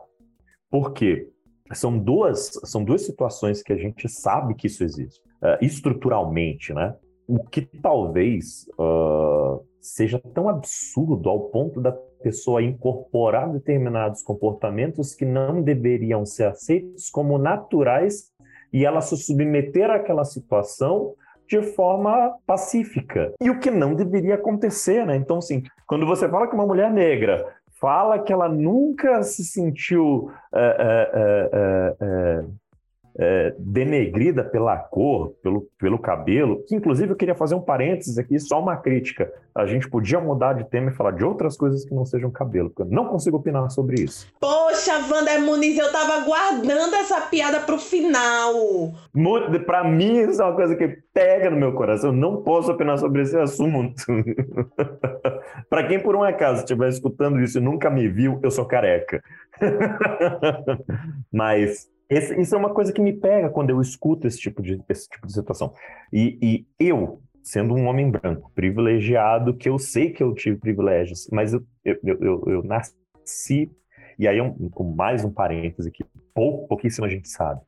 Por 0.70 0.92
quê? 0.92 1.28
São 1.72 1.98
duas, 1.98 2.52
são 2.64 2.84
duas 2.84 3.02
situações 3.02 3.62
que 3.62 3.72
a 3.72 3.76
gente 3.76 4.08
sabe 4.08 4.54
que 4.54 4.66
isso 4.66 4.84
existe, 4.84 5.20
uh, 5.42 5.62
estruturalmente, 5.62 6.72
né? 6.72 6.94
O 7.26 7.44
que 7.44 7.62
talvez 7.62 8.66
uh, 8.78 9.62
seja 9.80 10.20
tão 10.34 10.48
absurdo 10.48 11.28
ao 11.28 11.48
ponto 11.50 11.80
da 11.80 11.92
pessoa 12.22 12.62
incorporar 12.62 13.50
determinados 13.52 14.22
comportamentos 14.22 15.14
que 15.14 15.24
não 15.24 15.62
deveriam 15.62 16.26
ser 16.26 16.44
aceitos 16.44 17.08
como 17.10 17.38
naturais 17.38 18.32
e 18.72 18.84
ela 18.84 19.00
se 19.00 19.16
submeter 19.16 19.90
àquela 19.90 20.24
situação 20.24 21.14
de 21.46 21.62
forma 21.62 22.36
pacífica. 22.46 23.32
E 23.40 23.48
o 23.48 23.58
que 23.58 23.70
não 23.70 23.94
deveria 23.94 24.34
acontecer, 24.34 25.06
né? 25.06 25.16
Então, 25.16 25.38
assim, 25.38 25.62
quando 25.86 26.06
você 26.06 26.28
fala 26.28 26.46
que 26.46 26.54
uma 26.54 26.66
mulher 26.66 26.90
negra 26.90 27.46
fala 27.80 28.18
que 28.18 28.32
ela 28.32 28.48
nunca 28.48 29.22
se 29.22 29.44
sentiu 29.44 30.30
é, 30.54 30.60
é, 30.60 31.50
é, 31.52 32.44
é, 33.18 33.52
denegrida 33.58 34.44
pela 34.44 34.76
cor, 34.76 35.30
pelo, 35.42 35.66
pelo 35.76 35.98
cabelo, 35.98 36.62
que 36.68 36.76
inclusive 36.76 37.12
eu 37.12 37.16
queria 37.16 37.34
fazer 37.34 37.56
um 37.56 37.60
parênteses 37.60 38.16
aqui, 38.16 38.38
só 38.38 38.60
uma 38.60 38.76
crítica. 38.76 39.32
A 39.52 39.66
gente 39.66 39.90
podia 39.90 40.20
mudar 40.20 40.52
de 40.52 40.62
tema 40.70 40.90
e 40.90 40.94
falar 40.94 41.10
de 41.10 41.24
outras 41.24 41.56
coisas 41.56 41.84
que 41.84 41.92
não 41.92 42.04
sejam 42.04 42.30
cabelo, 42.30 42.70
porque 42.70 42.82
eu 42.82 42.94
não 42.94 43.06
consigo 43.06 43.38
opinar 43.38 43.68
sobre 43.70 44.02
isso. 44.02 44.32
Poxa, 44.38 44.92
Wander 45.10 45.40
Muniz, 45.40 45.76
eu 45.76 45.90
tava 45.90 46.24
guardando 46.24 46.94
essa 46.94 47.22
piada 47.22 47.58
pro 47.60 47.76
final. 47.76 48.54
Para 49.66 49.82
mim, 49.82 50.18
isso 50.20 50.40
é 50.40 50.44
uma 50.44 50.54
coisa 50.54 50.76
que 50.76 50.98
pega 51.12 51.50
no 51.50 51.56
meu 51.56 51.72
coração. 51.72 52.10
Eu 52.10 52.16
não 52.16 52.42
posso 52.42 52.70
opinar 52.70 52.98
sobre 52.98 53.22
esse 53.22 53.36
assunto. 53.36 54.04
Para 55.68 55.88
quem 55.88 55.98
por 55.98 56.14
um 56.14 56.22
acaso 56.22 56.60
estiver 56.60 56.88
escutando 56.88 57.40
isso 57.40 57.58
e 57.58 57.60
nunca 57.60 57.90
me 57.90 58.06
viu, 58.06 58.38
eu 58.44 58.50
sou 58.52 58.64
careca. 58.64 59.20
Mas 61.32 61.88
esse, 62.08 62.40
isso 62.40 62.54
é 62.54 62.58
uma 62.58 62.72
coisa 62.72 62.92
que 62.92 63.02
me 63.02 63.12
pega 63.12 63.50
quando 63.50 63.70
eu 63.70 63.80
escuto 63.80 64.26
esse 64.26 64.38
tipo 64.38 64.62
de, 64.62 64.80
esse 64.88 65.08
tipo 65.08 65.26
de 65.26 65.32
situação. 65.32 65.74
E, 66.12 66.38
e 66.40 66.66
eu, 66.78 67.20
sendo 67.42 67.74
um 67.74 67.86
homem 67.86 68.10
branco, 68.10 68.50
privilegiado, 68.54 69.54
que 69.54 69.68
eu 69.68 69.78
sei 69.78 70.10
que 70.10 70.22
eu 70.22 70.34
tive 70.34 70.56
privilégios, 70.56 71.28
mas 71.30 71.52
eu, 71.52 71.62
eu, 71.84 71.98
eu, 72.02 72.44
eu 72.46 72.62
nasci, 72.62 73.70
e 74.18 74.26
aí 74.26 74.40
um, 74.40 74.70
com 74.70 74.84
mais 74.84 75.22
um 75.24 75.30
parêntese 75.30 75.90
que 75.90 76.04
pou, 76.34 76.66
pouquíssima 76.66 77.08
gente 77.08 77.28
sabe. 77.28 77.60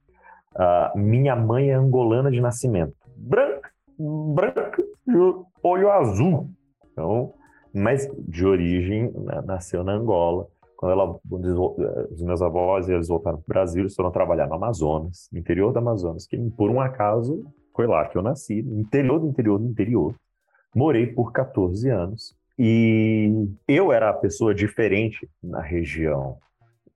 Uh, 0.55 0.99
minha 0.99 1.37
mãe 1.37 1.71
é 1.71 1.75
angolana 1.75 2.31
de 2.31 2.41
nascimento. 2.41 2.95
Branca, 3.17 3.71
branca, 3.99 4.83
olho 5.63 5.91
azul. 5.91 6.51
Então, 6.93 7.35
mas 7.73 8.09
de 8.27 8.45
origem, 8.45 9.13
né, 9.13 9.43
nasceu 9.45 9.85
na 9.85 9.93
Angola 9.93 10.49
quando 10.81 10.93
ela, 10.93 11.21
eh, 11.79 12.09
os 12.11 12.23
meus 12.23 12.41
avós 12.41 12.89
eles 12.89 13.09
voltaram 13.09 13.37
para 13.37 13.45
o 13.45 13.49
Brasil, 13.49 13.83
eles 13.83 13.95
foram 13.95 14.11
trabalhar 14.11 14.47
no 14.47 14.55
Amazonas, 14.55 15.29
no 15.31 15.39
interior 15.39 15.75
do 15.75 15.79
Amazonas, 15.79 16.27
que 16.27 16.39
por 16.57 16.71
um 16.71 16.81
acaso 16.81 17.45
foi 17.77 17.87
lá 17.87 18.09
que 18.09 18.17
eu 18.17 18.23
nasci, 18.23 18.63
no 18.63 18.81
interior 18.81 19.21
do 19.21 19.29
interior 19.29 19.59
do 19.59 19.67
interior. 19.67 20.15
Morei 20.75 21.07
por 21.07 21.33
14 21.33 21.87
anos 21.91 22.35
e 22.59 23.47
eu 23.69 23.93
era 23.93 24.09
a 24.09 24.15
pessoa 24.15 24.55
diferente 24.55 25.29
na 25.43 25.61
região. 25.61 26.39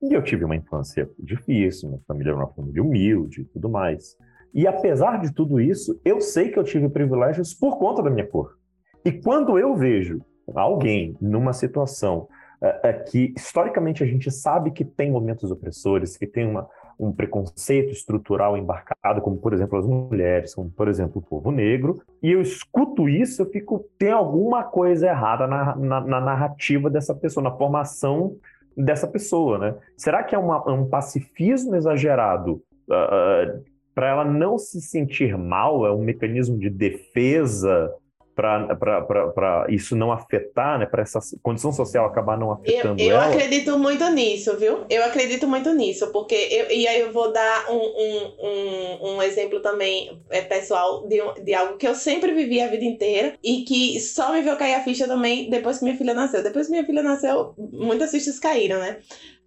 E 0.01 0.13
eu 0.13 0.23
tive 0.23 0.45
uma 0.45 0.55
infância 0.55 1.07
difícil, 1.19 1.89
minha 1.89 2.01
família 2.07 2.31
era 2.31 2.39
uma 2.39 2.53
família 2.53 2.81
humilde 2.81 3.41
e 3.41 3.45
tudo 3.45 3.69
mais. 3.69 4.17
E 4.51 4.65
apesar 4.65 5.21
de 5.21 5.31
tudo 5.31 5.61
isso, 5.61 6.01
eu 6.03 6.19
sei 6.19 6.49
que 6.49 6.57
eu 6.57 6.63
tive 6.63 6.89
privilégios 6.89 7.53
por 7.53 7.77
conta 7.77 8.01
da 8.01 8.09
minha 8.09 8.25
cor. 8.25 8.57
E 9.05 9.11
quando 9.11 9.59
eu 9.59 9.75
vejo 9.75 10.25
alguém 10.55 11.15
numa 11.21 11.53
situação 11.53 12.27
é, 12.61 12.89
é 12.89 12.93
que 12.93 13.33
historicamente 13.35 14.03
a 14.03 14.07
gente 14.07 14.31
sabe 14.31 14.71
que 14.71 14.85
tem 14.85 15.11
momentos 15.11 15.51
opressores, 15.51 16.17
que 16.17 16.27
tem 16.27 16.47
uma, 16.47 16.67
um 16.99 17.11
preconceito 17.11 17.91
estrutural 17.91 18.57
embarcado, 18.57 19.21
como 19.21 19.37
por 19.37 19.53
exemplo 19.53 19.77
as 19.77 19.85
mulheres, 19.85 20.55
como 20.55 20.69
por 20.69 20.87
exemplo 20.87 21.21
o 21.21 21.25
povo 21.25 21.51
negro, 21.51 22.01
e 22.21 22.31
eu 22.31 22.41
escuto 22.41 23.09
isso, 23.09 23.41
eu 23.41 23.49
fico, 23.49 23.85
tem 23.97 24.11
alguma 24.11 24.63
coisa 24.63 25.07
errada 25.07 25.47
na, 25.47 25.75
na, 25.75 26.01
na 26.01 26.21
narrativa 26.21 26.89
dessa 26.89 27.13
pessoa, 27.13 27.43
na 27.43 27.55
formação 27.55 28.35
dessa 28.75 29.07
pessoa, 29.07 29.57
né? 29.57 29.75
Será 29.95 30.23
que 30.23 30.35
é 30.35 30.37
uma, 30.37 30.69
um 30.69 30.89
pacifismo 30.89 31.75
exagerado 31.75 32.61
uh, 32.89 32.93
uh 32.93 33.75
para 33.93 34.09
ela 34.09 34.25
não 34.25 34.57
se 34.57 34.81
sentir 34.81 35.37
mal? 35.37 35.87
É 35.87 35.91
um 35.93 36.03
mecanismo 36.03 36.59
de 36.59 36.69
defesa 36.69 37.89
para 38.35 39.65
isso 39.69 39.95
não 39.95 40.11
afetar, 40.11 40.77
né, 40.77 40.85
para 40.85 41.01
essa 41.01 41.19
condição 41.41 41.71
social 41.71 42.05
acabar 42.05 42.37
não 42.37 42.51
afetando 42.51 43.01
eu, 43.01 43.07
eu 43.07 43.15
ela? 43.15 43.25
Eu 43.25 43.31
acredito 43.31 43.79
muito 43.79 44.07
nisso, 44.09 44.57
viu? 44.57 44.85
Eu 44.89 45.03
acredito 45.05 45.47
muito 45.47 45.73
nisso, 45.73 46.11
porque 46.11 46.35
eu, 46.35 46.69
e 46.69 46.87
aí 46.87 46.99
eu 46.99 47.13
vou 47.13 47.31
dar 47.31 47.71
um, 47.71 47.75
um, 47.75 48.33
um, 48.39 49.15
um 49.15 49.21
exemplo 49.21 49.61
também 49.61 50.21
é, 50.29 50.41
pessoal 50.41 51.07
de, 51.07 51.21
de 51.43 51.53
algo 51.53 51.77
que 51.77 51.87
eu 51.87 51.95
sempre 51.95 52.33
vivi 52.33 52.61
a 52.61 52.67
vida 52.67 52.83
inteira 52.83 53.35
e 53.41 53.63
que 53.63 53.99
só 54.01 54.33
me 54.33 54.41
veio 54.41 54.57
cair 54.57 54.75
a 54.75 54.83
ficha 54.83 55.07
também 55.07 55.49
depois 55.49 55.77
que 55.77 55.85
minha 55.85 55.97
filha 55.97 56.13
nasceu. 56.13 56.43
Depois 56.43 56.67
que 56.67 56.71
minha 56.71 56.85
filha 56.85 57.01
nasceu, 57.01 57.53
muitas 57.57 58.11
fichas 58.11 58.39
caíram, 58.39 58.79
né? 58.79 58.97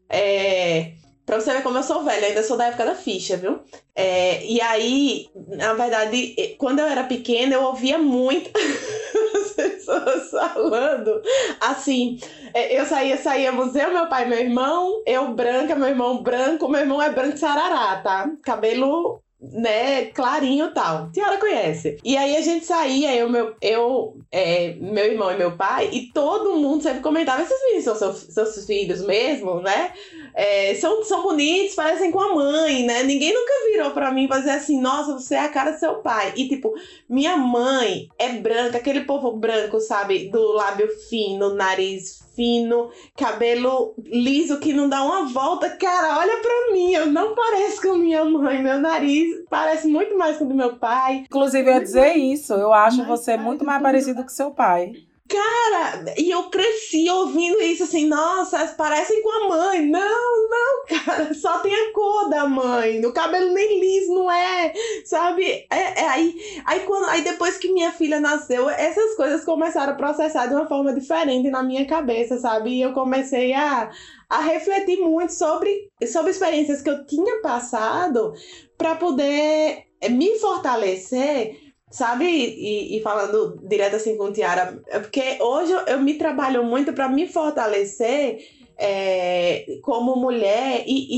É, 0.08 0.92
Pra 1.28 1.38
você 1.38 1.52
ver 1.52 1.62
como 1.62 1.76
eu 1.76 1.82
sou 1.82 2.02
velha, 2.02 2.26
ainda 2.26 2.42
sou 2.42 2.56
da 2.56 2.68
época 2.68 2.86
da 2.86 2.94
ficha, 2.94 3.36
viu? 3.36 3.60
É, 3.94 4.42
e 4.46 4.62
aí, 4.62 5.28
na 5.46 5.74
verdade, 5.74 6.34
quando 6.56 6.78
eu 6.78 6.86
era 6.86 7.04
pequena, 7.04 7.52
eu 7.52 7.64
ouvia 7.64 7.98
muito 7.98 8.50
as 9.36 9.52
pessoas 9.52 10.30
falando 10.30 11.20
assim. 11.60 12.18
É, 12.54 12.80
eu 12.80 12.86
saía, 12.86 13.18
saíamos 13.18 13.76
eu, 13.76 13.92
meu 13.92 14.08
pai, 14.08 14.24
meu 14.24 14.38
irmão, 14.38 15.02
eu 15.06 15.34
branca, 15.34 15.74
meu 15.76 15.88
irmão 15.88 16.22
branco, 16.22 16.66
meu 16.66 16.80
irmão 16.80 17.02
é 17.02 17.10
branco 17.10 17.36
sarará, 17.36 18.00
tá? 18.00 18.30
Cabelo 18.42 19.20
né, 19.40 20.06
clarinho 20.06 20.72
tal. 20.72 21.04
A 21.04 21.10
senhora 21.14 21.38
conhece. 21.38 21.98
E 22.02 22.16
aí 22.16 22.36
a 22.36 22.40
gente 22.40 22.66
saía, 22.66 23.14
eu, 23.14 23.28
meu, 23.28 23.54
eu 23.62 24.16
é, 24.32 24.74
meu 24.80 25.04
irmão 25.04 25.30
e 25.30 25.36
meu 25.36 25.56
pai, 25.56 25.88
e 25.92 26.12
todo 26.12 26.56
mundo 26.56 26.82
sempre 26.82 27.00
comentava: 27.00 27.42
esses 27.42 27.60
meninos 27.62 27.84
são 27.84 27.94
seus, 27.94 28.34
seus 28.34 28.66
filhos 28.66 29.00
mesmo, 29.02 29.60
né? 29.60 29.92
É, 30.34 30.74
são, 30.74 31.04
são 31.04 31.22
bonitos, 31.22 31.74
parecem 31.74 32.10
com 32.10 32.20
a 32.20 32.34
mãe, 32.34 32.84
né? 32.84 33.02
Ninguém 33.04 33.32
nunca 33.32 33.52
virou 33.70 33.90
para 33.92 34.10
mim 34.10 34.26
dizer 34.26 34.50
assim: 34.50 34.80
nossa, 34.80 35.12
você 35.12 35.36
é 35.36 35.40
a 35.40 35.48
cara 35.48 35.70
do 35.70 35.78
seu 35.78 35.96
pai. 35.96 36.32
E 36.36 36.48
tipo, 36.48 36.74
minha 37.08 37.36
mãe 37.36 38.08
é 38.18 38.30
branca, 38.34 38.78
aquele 38.78 39.02
povo 39.02 39.32
branco, 39.32 39.80
sabe? 39.80 40.28
Do 40.30 40.52
lábio 40.52 40.88
fino, 41.08 41.54
nariz 41.54 42.27
fino, 42.38 42.90
cabelo 43.16 43.94
liso 43.98 44.60
que 44.60 44.72
não 44.72 44.88
dá 44.88 45.02
uma 45.02 45.24
volta. 45.24 45.68
Cara, 45.70 46.18
olha 46.20 46.36
pra 46.36 46.72
mim, 46.72 46.92
eu 46.92 47.06
não 47.06 47.34
pareço 47.34 47.82
com 47.82 47.96
minha 47.96 48.24
mãe. 48.24 48.62
Meu 48.62 48.78
nariz 48.78 49.44
parece 49.50 49.88
muito 49.88 50.16
mais 50.16 50.36
com 50.36 50.44
o 50.44 50.48
do 50.48 50.54
meu 50.54 50.76
pai. 50.76 51.24
Inclusive, 51.26 51.68
eu 51.68 51.74
ia 51.74 51.80
dizer 51.80 52.14
isso. 52.14 52.54
Eu 52.54 52.72
acho 52.72 53.04
você 53.04 53.36
muito 53.36 53.64
mais 53.64 53.82
parecido 53.82 54.22
com 54.22 54.28
seu 54.28 54.52
pai. 54.52 54.92
Cara, 55.28 56.14
e 56.16 56.30
eu 56.30 56.44
cresci 56.44 57.08
ouvindo 57.10 57.60
isso 57.60 57.82
assim, 57.84 58.06
nossa, 58.06 58.66
parecem 58.68 59.22
com 59.22 59.30
a 59.30 59.48
mãe. 59.48 59.86
Não, 59.86 60.48
não, 60.48 60.84
cara, 60.86 61.32
só 61.36 61.58
tem 61.58 61.74
a 61.74 61.92
cor 61.92 62.30
da 62.30 62.48
mãe. 62.48 63.04
O 63.04 63.12
cabelo 63.12 63.52
nem 63.52 63.78
liso, 63.78 64.14
não 64.14 64.30
é, 64.30 64.72
sabe? 65.04 65.44
É, 65.70 66.00
é, 66.00 66.08
aí, 66.08 66.62
aí, 66.64 66.80
quando, 66.80 67.10
aí 67.10 67.20
depois 67.20 67.58
que 67.58 67.70
minha 67.70 67.92
filha 67.92 68.18
nasceu, 68.20 68.70
essas 68.70 69.14
coisas 69.16 69.44
começaram 69.44 69.92
a 69.92 69.96
processar 69.96 70.46
de 70.46 70.54
uma 70.54 70.66
forma 70.66 70.94
diferente 70.94 71.50
na 71.50 71.62
minha 71.62 71.86
cabeça, 71.86 72.38
sabe? 72.38 72.70
E 72.70 72.80
eu 72.80 72.94
comecei 72.94 73.52
a, 73.52 73.90
a 74.30 74.40
refletir 74.40 74.98
muito 74.98 75.34
sobre, 75.34 75.90
sobre 76.10 76.30
experiências 76.30 76.80
que 76.80 76.88
eu 76.88 77.04
tinha 77.04 77.42
passado 77.42 78.32
para 78.78 78.94
poder 78.94 79.84
me 80.08 80.38
fortalecer 80.38 81.67
Sabe? 81.90 82.26
E, 82.26 82.96
e, 82.96 83.02
falando 83.02 83.58
direto 83.66 83.96
assim 83.96 84.16
com 84.16 84.30
Tiara, 84.30 84.80
é 84.88 84.98
porque 84.98 85.38
hoje 85.40 85.72
eu, 85.72 85.80
eu 85.80 86.00
me 86.00 86.14
trabalho 86.14 86.62
muito 86.62 86.92
para 86.92 87.08
me 87.08 87.26
fortalecer 87.26 88.46
é, 88.76 89.78
como 89.82 90.14
mulher 90.16 90.84
e, 90.86 91.08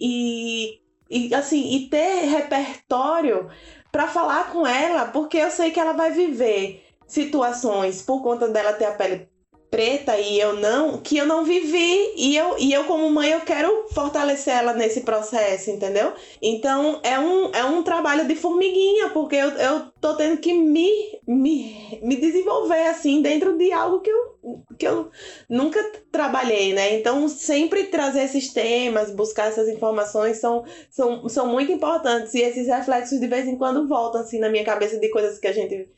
e, 0.00 0.80
e, 1.10 1.34
assim, 1.34 1.76
e 1.76 1.88
ter 1.88 2.26
repertório 2.26 3.48
para 3.92 4.08
falar 4.08 4.50
com 4.52 4.66
ela, 4.66 5.06
porque 5.06 5.36
eu 5.36 5.50
sei 5.50 5.70
que 5.70 5.78
ela 5.78 5.92
vai 5.92 6.10
viver 6.10 6.82
situações 7.06 8.02
por 8.02 8.22
conta 8.22 8.48
dela 8.48 8.72
ter 8.72 8.86
a 8.86 8.92
pele 8.92 9.28
preta 9.70 10.16
e 10.18 10.38
eu 10.38 10.54
não, 10.54 10.98
que 10.98 11.16
eu 11.16 11.26
não 11.26 11.44
vivi 11.44 12.12
e 12.16 12.36
eu, 12.36 12.56
e 12.58 12.72
eu 12.72 12.84
como 12.84 13.10
mãe 13.10 13.30
eu 13.30 13.40
quero 13.40 13.86
fortalecer 13.90 14.54
ela 14.54 14.72
nesse 14.72 15.00
processo, 15.00 15.70
entendeu? 15.70 16.12
Então 16.40 17.00
é 17.02 17.18
um, 17.18 17.50
é 17.52 17.64
um 17.64 17.82
trabalho 17.82 18.26
de 18.26 18.34
formiguinha, 18.34 19.10
porque 19.10 19.36
eu, 19.36 19.48
eu 19.50 19.82
tô 20.00 20.14
tendo 20.14 20.38
que 20.38 20.52
me, 20.52 21.20
me, 21.26 21.98
me 22.02 22.16
desenvolver 22.16 22.86
assim 22.86 23.20
dentro 23.20 23.56
de 23.58 23.72
algo 23.72 24.00
que 24.00 24.10
eu, 24.10 24.36
que 24.78 24.86
eu 24.86 25.10
nunca 25.48 25.82
trabalhei, 26.12 26.72
né? 26.72 26.98
Então 26.98 27.28
sempre 27.28 27.84
trazer 27.84 28.22
esses 28.22 28.52
temas, 28.52 29.10
buscar 29.10 29.48
essas 29.48 29.68
informações 29.68 30.38
são, 30.38 30.64
são, 30.90 31.28
são 31.28 31.48
muito 31.48 31.72
importantes 31.72 32.34
e 32.34 32.40
esses 32.40 32.68
reflexos 32.68 33.18
de 33.18 33.26
vez 33.26 33.46
em 33.46 33.56
quando 33.56 33.88
voltam 33.88 34.20
assim 34.20 34.38
na 34.38 34.48
minha 34.48 34.64
cabeça 34.64 34.98
de 34.98 35.10
coisas 35.10 35.38
que 35.38 35.46
a 35.46 35.52
gente 35.52 35.88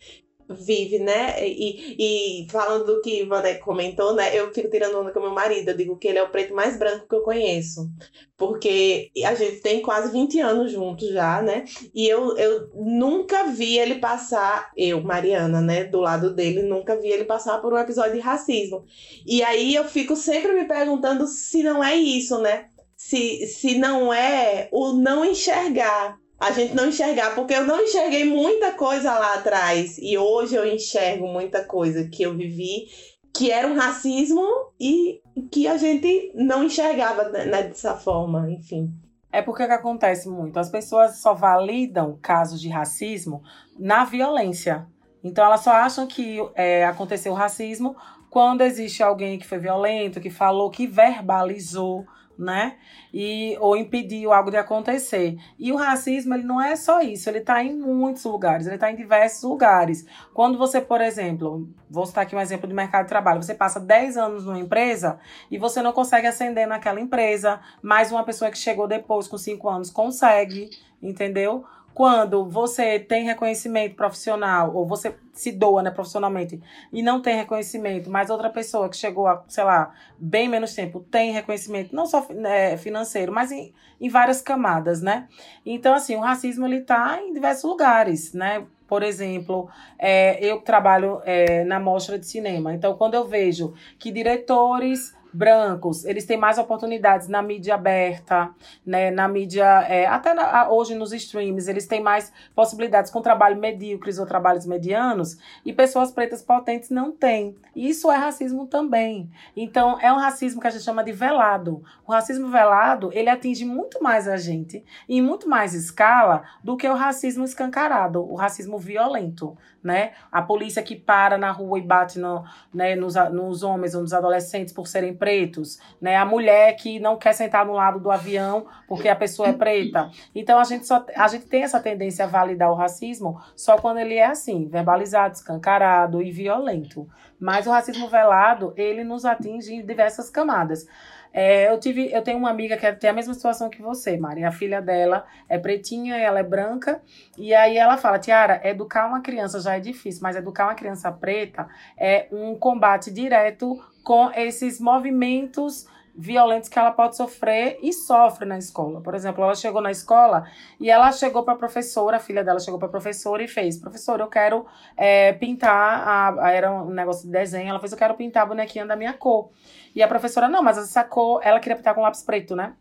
vive, 0.49 0.99
né? 0.99 1.47
E, 1.47 1.97
e 2.45 2.47
falando 2.51 2.85
do 2.87 3.03
que 3.03 3.25
Vanek 3.25 3.61
comentou, 3.61 4.15
né? 4.15 4.37
Eu 4.37 4.53
fico 4.53 4.71
tirando 4.71 4.99
onda 4.99 5.13
com 5.13 5.21
meu 5.21 5.33
marido. 5.33 5.69
Eu 5.69 5.77
digo 5.77 5.97
que 5.97 6.09
ele 6.09 6.19
é 6.19 6.23
o 6.23 6.31
preto 6.31 6.55
mais 6.55 6.79
branco 6.79 7.07
que 7.09 7.15
eu 7.15 7.23
conheço. 7.23 7.91
Porque 8.37 9.11
a 9.25 9.35
gente 9.35 9.61
tem 9.61 9.83
quase 9.83 10.13
20 10.13 10.41
anos 10.41 10.73
juntos 10.73 11.09
já, 11.09 11.43
né? 11.43 11.65
E 11.95 12.09
eu, 12.09 12.37
eu 12.37 12.71
nunca 12.75 13.49
vi 13.49 13.79
ele 13.79 13.97
passar, 13.97 14.71
eu, 14.77 15.03
Mariana, 15.03 15.61
né? 15.61 15.85
Do 15.85 16.01
lado 16.01 16.35
dele, 16.35 16.63
nunca 16.63 16.97
vi 16.97 17.09
ele 17.09 17.25
passar 17.25 17.59
por 17.59 17.73
um 17.73 17.79
episódio 17.79 18.15
de 18.15 18.21
racismo. 18.21 18.85
E 19.27 19.43
aí 19.43 19.75
eu 19.75 19.85
fico 19.85 20.17
sempre 20.17 20.53
me 20.53 20.67
perguntando 20.67 21.27
se 21.27 21.63
não 21.63 21.83
é 21.83 21.95
isso, 21.97 22.39
né? 22.39 22.69
Se, 22.97 23.47
se 23.47 23.79
não 23.79 24.13
é 24.13 24.69
o 24.73 24.93
não 24.93 25.25
enxergar 25.25 26.19
a 26.39 26.53
gente 26.53 26.74
não 26.74 26.89
enxergar, 26.89 27.34
porque 27.34 27.55
eu 27.55 27.66
não 27.66 27.80
enxerguei 27.80 28.24
muita 28.24 28.72
coisa 28.72 29.12
lá 29.12 29.34
atrás 29.34 29.99
e 29.99 30.16
hoje 30.16 30.55
eu 30.55 30.66
enxergo 30.66 31.26
muita 31.26 31.64
coisa 31.64 32.09
que 32.09 32.22
eu 32.22 32.36
vivi 32.36 32.86
que 33.34 33.51
era 33.51 33.68
um 33.68 33.76
racismo 33.76 34.43
e 34.80 35.20
que 35.51 35.68
a 35.68 35.76
gente 35.76 36.32
não 36.34 36.64
enxergava 36.64 37.28
né, 37.28 37.62
dessa 37.64 37.95
forma, 37.95 38.51
enfim. 38.51 38.93
É 39.30 39.43
porque 39.43 39.66
que 39.66 39.72
acontece 39.72 40.28
muito. 40.28 40.59
As 40.59 40.70
pessoas 40.70 41.18
só 41.18 41.34
validam 41.34 42.18
casos 42.20 42.61
de 42.61 42.68
racismo 42.68 43.43
na 43.78 44.05
violência. 44.05 44.86
Então 45.22 45.45
elas 45.45 45.61
só 45.61 45.70
acham 45.70 46.07
que 46.07 46.39
é, 46.55 46.84
aconteceu 46.84 47.34
racismo 47.34 47.95
quando 48.30 48.62
existe 48.62 49.03
alguém 49.03 49.39
que 49.39 49.47
foi 49.47 49.59
violento, 49.59 50.20
que 50.20 50.30
falou, 50.30 50.70
que 50.70 50.86
verbalizou 50.86 52.05
né? 52.39 52.76
E, 53.12 53.57
ou 53.61 53.76
impediu 53.76 54.32
algo 54.32 54.51
de 54.51 54.57
acontecer. 54.57 55.36
E 55.59 55.72
o 55.72 55.76
racismo, 55.76 56.34
ele 56.34 56.45
não 56.45 56.62
é 56.62 56.76
só 56.76 57.01
isso, 57.01 57.28
ele 57.28 57.39
está 57.39 57.62
em 57.62 57.76
muitos 57.76 58.24
lugares, 58.24 58.66
ele 58.66 58.76
está 58.76 58.91
em 58.91 58.97
diversos 58.97 59.43
lugares. 59.43 60.07
Quando 60.32 60.57
você, 60.57 60.80
por 60.80 61.01
exemplo, 61.01 61.68
vou 61.91 62.07
citar 62.07 62.22
aqui 62.22 62.36
um 62.36 62.41
exemplo 62.41 62.68
de 62.68 62.74
mercado 62.74 63.05
de 63.05 63.09
trabalho, 63.09 63.43
você 63.43 63.55
passa 63.55 63.80
10 63.80 64.16
anos 64.16 64.45
numa 64.45 64.59
empresa 64.59 65.18
e 65.51 65.59
você 65.59 65.82
não 65.82 65.93
consegue 65.93 66.26
ascender 66.26 66.68
naquela 66.68 67.01
empresa, 67.01 67.61
mas 67.82 68.12
uma 68.12 68.24
pessoa 68.24 68.51
que 68.51 68.59
chegou 68.59 68.86
depois 68.86 69.26
com 69.26 69.36
5 69.36 69.68
anos 69.68 69.91
consegue, 69.91 70.70
entendeu? 71.03 71.64
Quando 71.99 72.49
você 72.49 73.01
tem 73.01 73.25
reconhecimento 73.25 73.97
profissional, 73.97 74.73
ou 74.73 74.87
você 74.87 75.17
se 75.33 75.51
doa 75.51 75.83
né, 75.83 75.91
profissionalmente 75.91 76.63
e 76.93 77.03
não 77.03 77.21
tem 77.21 77.35
reconhecimento, 77.35 78.09
mas 78.09 78.31
outra 78.31 78.49
pessoa 78.49 78.89
que 78.89 78.97
chegou 78.97 79.27
a, 79.27 79.43
sei 79.49 79.65
lá, 79.65 79.93
bem 80.17 80.49
menos 80.49 80.73
tempo 80.77 81.01
tem 81.01 81.33
reconhecimento, 81.33 81.97
não 81.97 82.07
só 82.07 82.25
é, 82.45 82.77
financeiro, 82.77 83.33
mas 83.33 83.51
em, 83.51 83.75
em 84.01 84.09
várias 84.09 84.41
camadas, 84.41 85.03
né? 85.03 85.27
Então, 85.67 85.93
assim, 85.93 86.15
o 86.15 86.21
racismo 86.21 86.65
ele 86.67 86.83
tá 86.83 87.21
em 87.21 87.33
diversos 87.33 87.65
lugares, 87.65 88.33
né? 88.33 88.65
Por 88.87 89.03
exemplo, 89.03 89.69
é, 89.99 90.39
eu 90.41 90.61
trabalho 90.61 91.21
é, 91.25 91.65
na 91.65 91.81
mostra 91.81 92.17
de 92.17 92.27
cinema. 92.27 92.73
Então, 92.73 92.97
quando 92.97 93.15
eu 93.15 93.27
vejo 93.27 93.75
que 93.99 94.13
diretores 94.13 95.18
brancos, 95.33 96.05
eles 96.05 96.24
têm 96.24 96.37
mais 96.37 96.59
oportunidades 96.59 97.29
na 97.29 97.43
mídia 97.43 97.74
aberta, 97.74 98.51
né, 98.85 99.11
na 99.11 99.29
mídia, 99.29 99.64
é, 99.89 100.07
até 100.07 100.35
na, 100.35 100.70
hoje 100.70 100.95
nos 100.95 101.12
streams, 101.12 101.68
eles 101.68 101.87
têm 101.87 102.03
mais 102.03 102.33
possibilidades 102.55 103.11
com 103.11 103.20
trabalho 103.20 103.59
medíocres 103.59 104.18
ou 104.18 104.26
trabalhos 104.26 104.66
medianos, 104.66 105.39
e 105.64 105.72
pessoas 105.72 106.11
pretas 106.11 106.43
potentes 106.43 106.91
não 106.91 107.12
têm. 107.12 107.57
Isso 107.74 108.11
é 108.11 108.16
racismo 108.16 108.66
também. 108.66 109.31
Então, 109.57 109.99
é 110.01 110.12
um 110.12 110.16
racismo 110.16 110.61
que 110.61 110.66
a 110.66 110.70
gente 110.70 110.85
chama 110.85 111.05
de 111.05 111.12
velado. 111.12 111.83
O 112.07 112.12
racismo 112.12 112.49
velado, 112.49 113.11
ele 113.12 113.29
atinge 113.29 113.64
muito 113.64 114.03
mais 114.03 114.26
a 114.26 114.37
gente, 114.37 114.85
em 115.09 115.22
muito 115.22 115.49
mais 115.49 115.74
escala, 115.74 116.43
do 116.62 116.76
que 116.76 116.89
o 116.89 116.95
racismo 116.95 117.45
escancarado, 117.45 118.20
o 118.20 118.35
racismo 118.35 118.79
violento, 118.79 119.57
né? 119.83 120.12
A 120.31 120.43
polícia 120.43 120.83
que 120.83 120.97
para 120.97 121.39
na 121.39 121.51
rua 121.51 121.79
e 121.79 121.83
bate 121.83 122.18
no, 122.18 122.45
né, 122.72 122.97
nos, 122.97 123.14
nos 123.33 123.62
homens 123.62 123.95
ou 123.95 124.03
nos 124.03 124.12
adolescentes 124.12 124.72
por 124.72 124.87
serem 124.87 125.14
pretos, 125.14 125.79
né? 126.01 126.16
A 126.16 126.24
mulher 126.24 126.74
que 126.76 126.99
não 126.99 127.16
quer 127.16 127.33
sentar 127.33 127.64
no 127.64 127.72
lado 127.72 128.01
do 128.01 128.11
avião 128.11 128.66
porque 128.87 129.09
a 129.09 129.16
pessoa 129.16 129.49
é 129.49 129.53
preta. 129.53 130.11
Então 130.35 130.59
a 130.59 130.64
gente 130.64 130.87
só 130.87 131.05
a 131.16 131.29
gente 131.29 131.47
tem 131.47 131.62
essa 131.62 131.81
tendência 131.81 132.24
a 132.24 132.29
validar 132.29 132.70
o 132.70 132.74
racismo 132.74 133.41
só 133.55 133.76
quando 133.76 133.99
ele 133.99 134.14
é 134.14 134.26
assim, 134.26 134.68
verbalizado, 134.68 135.35
escancarado 135.35 136.22
e 136.22 136.31
violento. 136.31 137.09
Mas 137.39 137.66
o 137.66 137.70
racismo 137.70 138.09
velado, 138.09 138.72
ele 138.76 139.05
nos 139.05 139.24
atinge 139.24 139.74
em 139.74 139.87
diversas 139.87 140.29
camadas. 140.29 140.87
É, 141.33 141.70
eu 141.70 141.79
tive, 141.79 142.12
eu 142.12 142.22
tenho 142.22 142.39
uma 142.39 142.51
amiga 142.51 142.76
que 142.76 142.91
tem 142.93 143.11
a 143.11 143.12
mesma 143.12 143.35
situação 143.35 143.68
que 143.68 143.83
você, 143.83 144.16
Mari. 144.16 144.45
A 144.45 144.53
filha 144.53 144.81
dela 144.81 145.24
é 145.49 145.59
pretinha, 145.59 146.16
ela 146.16 146.41
é 146.41 146.43
branca, 146.43 147.01
e 147.37 147.55
aí 147.55 147.76
ela 147.76 147.97
fala, 147.97 148.18
Tiara, 148.18 148.61
educar 148.64 149.07
uma 149.07 149.20
criança 149.20 149.61
já 149.61 149.76
é 149.76 149.81
difícil, 149.81 150.20
mas 150.22 150.37
educar 150.37 150.64
uma 150.66 150.74
criança 150.74 151.11
preta 151.12 151.68
é 151.97 152.29
um 152.33 152.55
combate 152.55 153.11
direto 153.11 153.79
com 154.03 154.31
esses 154.33 154.81
movimentos 154.81 155.87
violentos 156.20 156.68
que 156.68 156.76
ela 156.76 156.91
pode 156.91 157.16
sofrer 157.16 157.79
e 157.81 157.93
sofre 157.93 158.45
na 158.45 158.59
escola. 158.59 159.01
Por 159.01 159.14
exemplo, 159.14 159.45
ela 159.45 159.55
chegou 159.55 159.81
na 159.81 159.93
escola 159.93 160.51
e 160.81 160.91
ela 160.91 161.12
chegou 161.12 161.45
para 161.45 161.55
a 161.55 161.57
professora, 161.57 162.16
a 162.16 162.20
filha 162.20 162.43
dela 162.43 162.59
chegou 162.59 162.76
para 162.76 162.89
a 162.89 162.91
professora 162.91 163.45
e 163.45 163.47
fez: 163.47 163.79
professora, 163.79 164.24
eu 164.24 164.26
quero 164.26 164.66
é, 164.97 165.33
pintar, 165.35 165.70
a, 165.72 166.47
a, 166.47 166.51
era 166.51 166.72
um 166.72 166.91
negócio 166.91 167.24
de 167.24 167.31
desenho, 167.31 167.70
ela 167.70 167.79
fez: 167.79 167.93
eu 167.93 167.99
quero 167.99 168.14
pintar 168.14 168.43
a 168.43 168.47
bonequinha 168.47 168.85
da 168.85 168.97
minha 168.97 169.12
cor. 169.12 169.51
E 169.99 170.03
a 170.03 170.07
professora: 170.07 170.49
não, 170.49 170.63
mas 170.63 170.79
essa 170.79 171.03
cor, 171.03 171.41
ela 171.43 171.59
queria 171.59 171.75
pintar 171.75 171.93
com 171.93 172.03
lápis 172.03 172.23
preto, 172.23 172.55
né? 172.55 172.75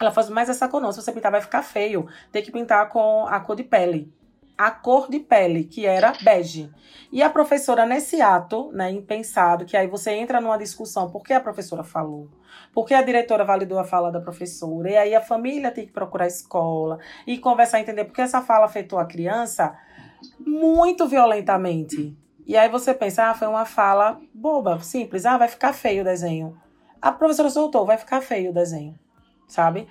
Ela 0.00 0.10
falou: 0.10 0.32
mas 0.32 0.48
essa 0.48 0.66
cor 0.66 0.80
não, 0.80 0.90
se 0.90 1.00
você 1.00 1.12
pintar 1.12 1.30
vai 1.30 1.40
ficar 1.40 1.62
feio, 1.62 2.08
tem 2.32 2.42
que 2.42 2.50
pintar 2.50 2.88
com 2.88 3.24
a 3.28 3.38
cor 3.38 3.54
de 3.54 3.62
pele 3.62 4.12
a 4.58 4.70
cor 4.70 5.10
de 5.10 5.20
pele, 5.20 5.64
que 5.64 5.84
era 5.84 6.14
bege. 6.22 6.70
E 7.12 7.22
a 7.22 7.28
professora, 7.28 7.84
nesse 7.84 8.22
ato, 8.22 8.70
né, 8.72 8.90
impensado, 8.90 9.66
que 9.66 9.76
aí 9.76 9.86
você 9.86 10.12
entra 10.12 10.40
numa 10.40 10.56
discussão, 10.56 11.10
por 11.10 11.22
que 11.22 11.34
a 11.34 11.40
professora 11.40 11.84
falou? 11.84 12.30
Por 12.72 12.86
que 12.86 12.94
a 12.94 13.02
diretora 13.02 13.44
validou 13.44 13.78
a 13.78 13.84
fala 13.84 14.10
da 14.10 14.18
professora? 14.18 14.90
E 14.90 14.96
aí 14.96 15.14
a 15.14 15.20
família 15.20 15.70
tem 15.70 15.84
que 15.84 15.92
procurar 15.92 16.24
a 16.24 16.28
escola 16.28 16.98
e 17.26 17.36
conversar, 17.36 17.80
entender 17.80 18.06
por 18.06 18.14
que 18.14 18.22
essa 18.22 18.40
fala 18.40 18.64
afetou 18.64 18.98
a 18.98 19.04
criança 19.04 19.76
muito 20.40 21.06
violentamente. 21.06 22.16
E 22.46 22.56
aí 22.56 22.68
você 22.68 22.94
pensa, 22.94 23.28
ah, 23.28 23.34
foi 23.34 23.48
uma 23.48 23.64
fala 23.64 24.20
boba, 24.32 24.78
simples, 24.80 25.26
ah, 25.26 25.36
vai 25.36 25.48
ficar 25.48 25.72
feio 25.72 26.02
o 26.02 26.04
desenho. 26.04 26.56
A 27.02 27.10
professora 27.10 27.50
soltou, 27.50 27.84
vai 27.84 27.98
ficar 27.98 28.20
feio 28.20 28.50
o 28.50 28.54
desenho, 28.54 28.96
sabe? 29.48 29.88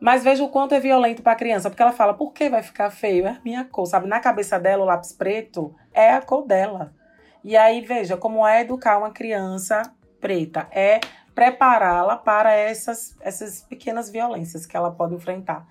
Mas 0.00 0.24
veja 0.24 0.42
o 0.42 0.48
quanto 0.48 0.74
é 0.74 0.80
violento 0.80 1.22
para 1.22 1.32
a 1.32 1.36
criança, 1.36 1.70
porque 1.70 1.82
ela 1.82 1.92
fala, 1.92 2.12
por 2.12 2.32
que 2.32 2.50
vai 2.50 2.62
ficar 2.62 2.90
feio? 2.90 3.26
É 3.26 3.30
a 3.30 3.40
minha 3.44 3.64
cor, 3.64 3.86
sabe? 3.86 4.08
Na 4.08 4.18
cabeça 4.18 4.58
dela, 4.58 4.82
o 4.82 4.86
lápis 4.86 5.12
preto 5.12 5.74
é 5.92 6.10
a 6.10 6.20
cor 6.20 6.46
dela. 6.46 6.92
E 7.44 7.56
aí, 7.56 7.80
veja 7.80 8.16
como 8.16 8.46
é 8.46 8.62
educar 8.62 8.98
uma 8.98 9.10
criança 9.10 9.82
preta. 10.20 10.66
É 10.72 11.00
prepará-la 11.34 12.16
para 12.16 12.52
essas, 12.52 13.16
essas 13.20 13.62
pequenas 13.62 14.08
violências 14.08 14.66
que 14.66 14.76
ela 14.76 14.90
pode 14.90 15.14
enfrentar. 15.14 15.66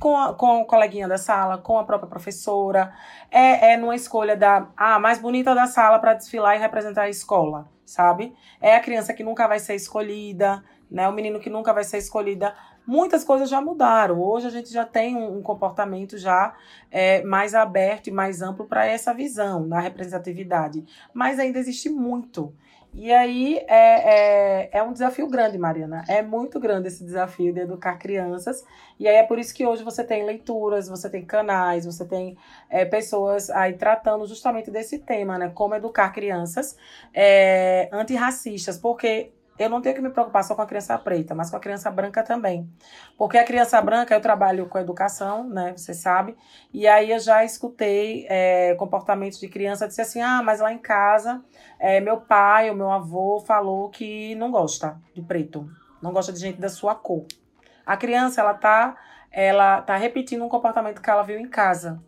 Com, 0.00 0.16
a, 0.16 0.32
com 0.32 0.60
o 0.60 0.64
coleguinha 0.64 1.08
da 1.08 1.18
sala, 1.18 1.58
com 1.58 1.78
a 1.78 1.84
própria 1.84 2.08
professora. 2.08 2.94
É, 3.30 3.72
é 3.72 3.76
numa 3.76 3.96
escolha 3.96 4.36
da 4.36 4.68
ah, 4.76 4.98
mais 4.98 5.18
bonita 5.18 5.54
da 5.54 5.66
sala 5.66 5.98
para 5.98 6.14
desfilar 6.14 6.56
e 6.56 6.60
representar 6.60 7.02
a 7.02 7.08
escola, 7.08 7.68
sabe? 7.84 8.34
É 8.60 8.76
a 8.76 8.80
criança 8.80 9.12
que 9.12 9.24
nunca 9.24 9.48
vai 9.48 9.58
ser 9.58 9.74
escolhida, 9.74 10.62
né? 10.90 11.08
O 11.08 11.12
menino 11.12 11.40
que 11.40 11.50
nunca 11.50 11.72
vai 11.72 11.82
ser 11.82 11.98
escolhida 11.98 12.54
muitas 12.88 13.22
coisas 13.22 13.50
já 13.50 13.60
mudaram. 13.60 14.18
Hoje 14.18 14.46
a 14.46 14.50
gente 14.50 14.72
já 14.72 14.86
tem 14.86 15.14
um, 15.14 15.36
um 15.36 15.42
comportamento 15.42 16.16
já 16.16 16.54
é, 16.90 17.22
mais 17.22 17.54
aberto 17.54 18.06
e 18.06 18.10
mais 18.10 18.40
amplo 18.40 18.64
para 18.66 18.86
essa 18.86 19.12
visão 19.12 19.68
da 19.68 19.78
representatividade, 19.78 20.86
mas 21.12 21.38
ainda 21.38 21.58
existe 21.58 21.90
muito. 21.90 22.54
E 22.94 23.12
aí 23.12 23.58
é, 23.68 24.64
é, 24.66 24.70
é, 24.72 24.82
um 24.82 24.92
desafio 24.92 25.28
grande, 25.28 25.56
Mariana. 25.56 26.04
É 26.08 26.20
muito 26.22 26.58
grande 26.58 26.88
esse 26.88 27.04
desafio 27.04 27.52
de 27.52 27.60
educar 27.60 27.96
crianças. 27.96 28.64
E 28.98 29.06
aí 29.06 29.16
é 29.16 29.22
por 29.22 29.38
isso 29.38 29.54
que 29.54 29.64
hoje 29.64 29.84
você 29.84 30.02
tem 30.02 30.24
leituras, 30.24 30.88
você 30.88 31.08
tem 31.08 31.24
canais, 31.24 31.84
você 31.86 32.04
tem 32.04 32.36
é, 32.68 32.84
pessoas 32.84 33.50
aí 33.50 33.74
tratando 33.74 34.26
justamente 34.26 34.70
desse 34.70 34.98
tema, 34.98 35.38
né? 35.38 35.50
Como 35.54 35.74
educar 35.74 36.10
crianças 36.10 36.76
é, 37.14 37.88
antirracistas. 37.92 38.78
Porque 38.78 39.32
eu 39.58 39.68
não 39.68 39.82
tenho 39.82 39.94
que 39.94 40.00
me 40.00 40.10
preocupar 40.10 40.44
só 40.44 40.54
com 40.54 40.62
a 40.62 40.66
criança 40.66 40.96
preta, 40.98 41.34
mas 41.34 41.50
com 41.50 41.56
a 41.56 41.60
criança 41.60 41.90
branca 41.90 42.22
também. 42.22 42.70
Porque 43.16 43.36
a 43.36 43.44
criança 43.44 43.80
branca, 43.82 44.14
eu 44.14 44.20
trabalho 44.20 44.66
com 44.68 44.78
educação, 44.78 45.48
né? 45.48 45.72
Você 45.76 45.92
sabe. 45.92 46.36
E 46.72 46.86
aí 46.86 47.10
eu 47.10 47.18
já 47.18 47.44
escutei 47.44 48.26
é, 48.28 48.74
comportamentos 48.76 49.40
de 49.40 49.48
criança 49.48 49.88
dizer 49.88 50.02
assim: 50.02 50.20
ah, 50.20 50.42
mas 50.42 50.60
lá 50.60 50.72
em 50.72 50.78
casa, 50.78 51.42
é, 51.78 52.00
meu 52.00 52.20
pai 52.20 52.70
ou 52.70 52.76
meu 52.76 52.90
avô 52.90 53.40
falou 53.40 53.88
que 53.90 54.34
não 54.36 54.50
gosta 54.50 55.00
de 55.14 55.22
preto, 55.22 55.68
não 56.00 56.12
gosta 56.12 56.32
de 56.32 56.38
gente 56.38 56.60
da 56.60 56.68
sua 56.68 56.94
cor. 56.94 57.26
A 57.84 57.96
criança, 57.96 58.40
ela 58.40 58.54
tá, 58.54 58.96
ela 59.32 59.82
tá 59.82 59.96
repetindo 59.96 60.44
um 60.44 60.48
comportamento 60.48 61.00
que 61.00 61.10
ela 61.10 61.22
viu 61.22 61.38
em 61.38 61.48
casa. 61.48 62.02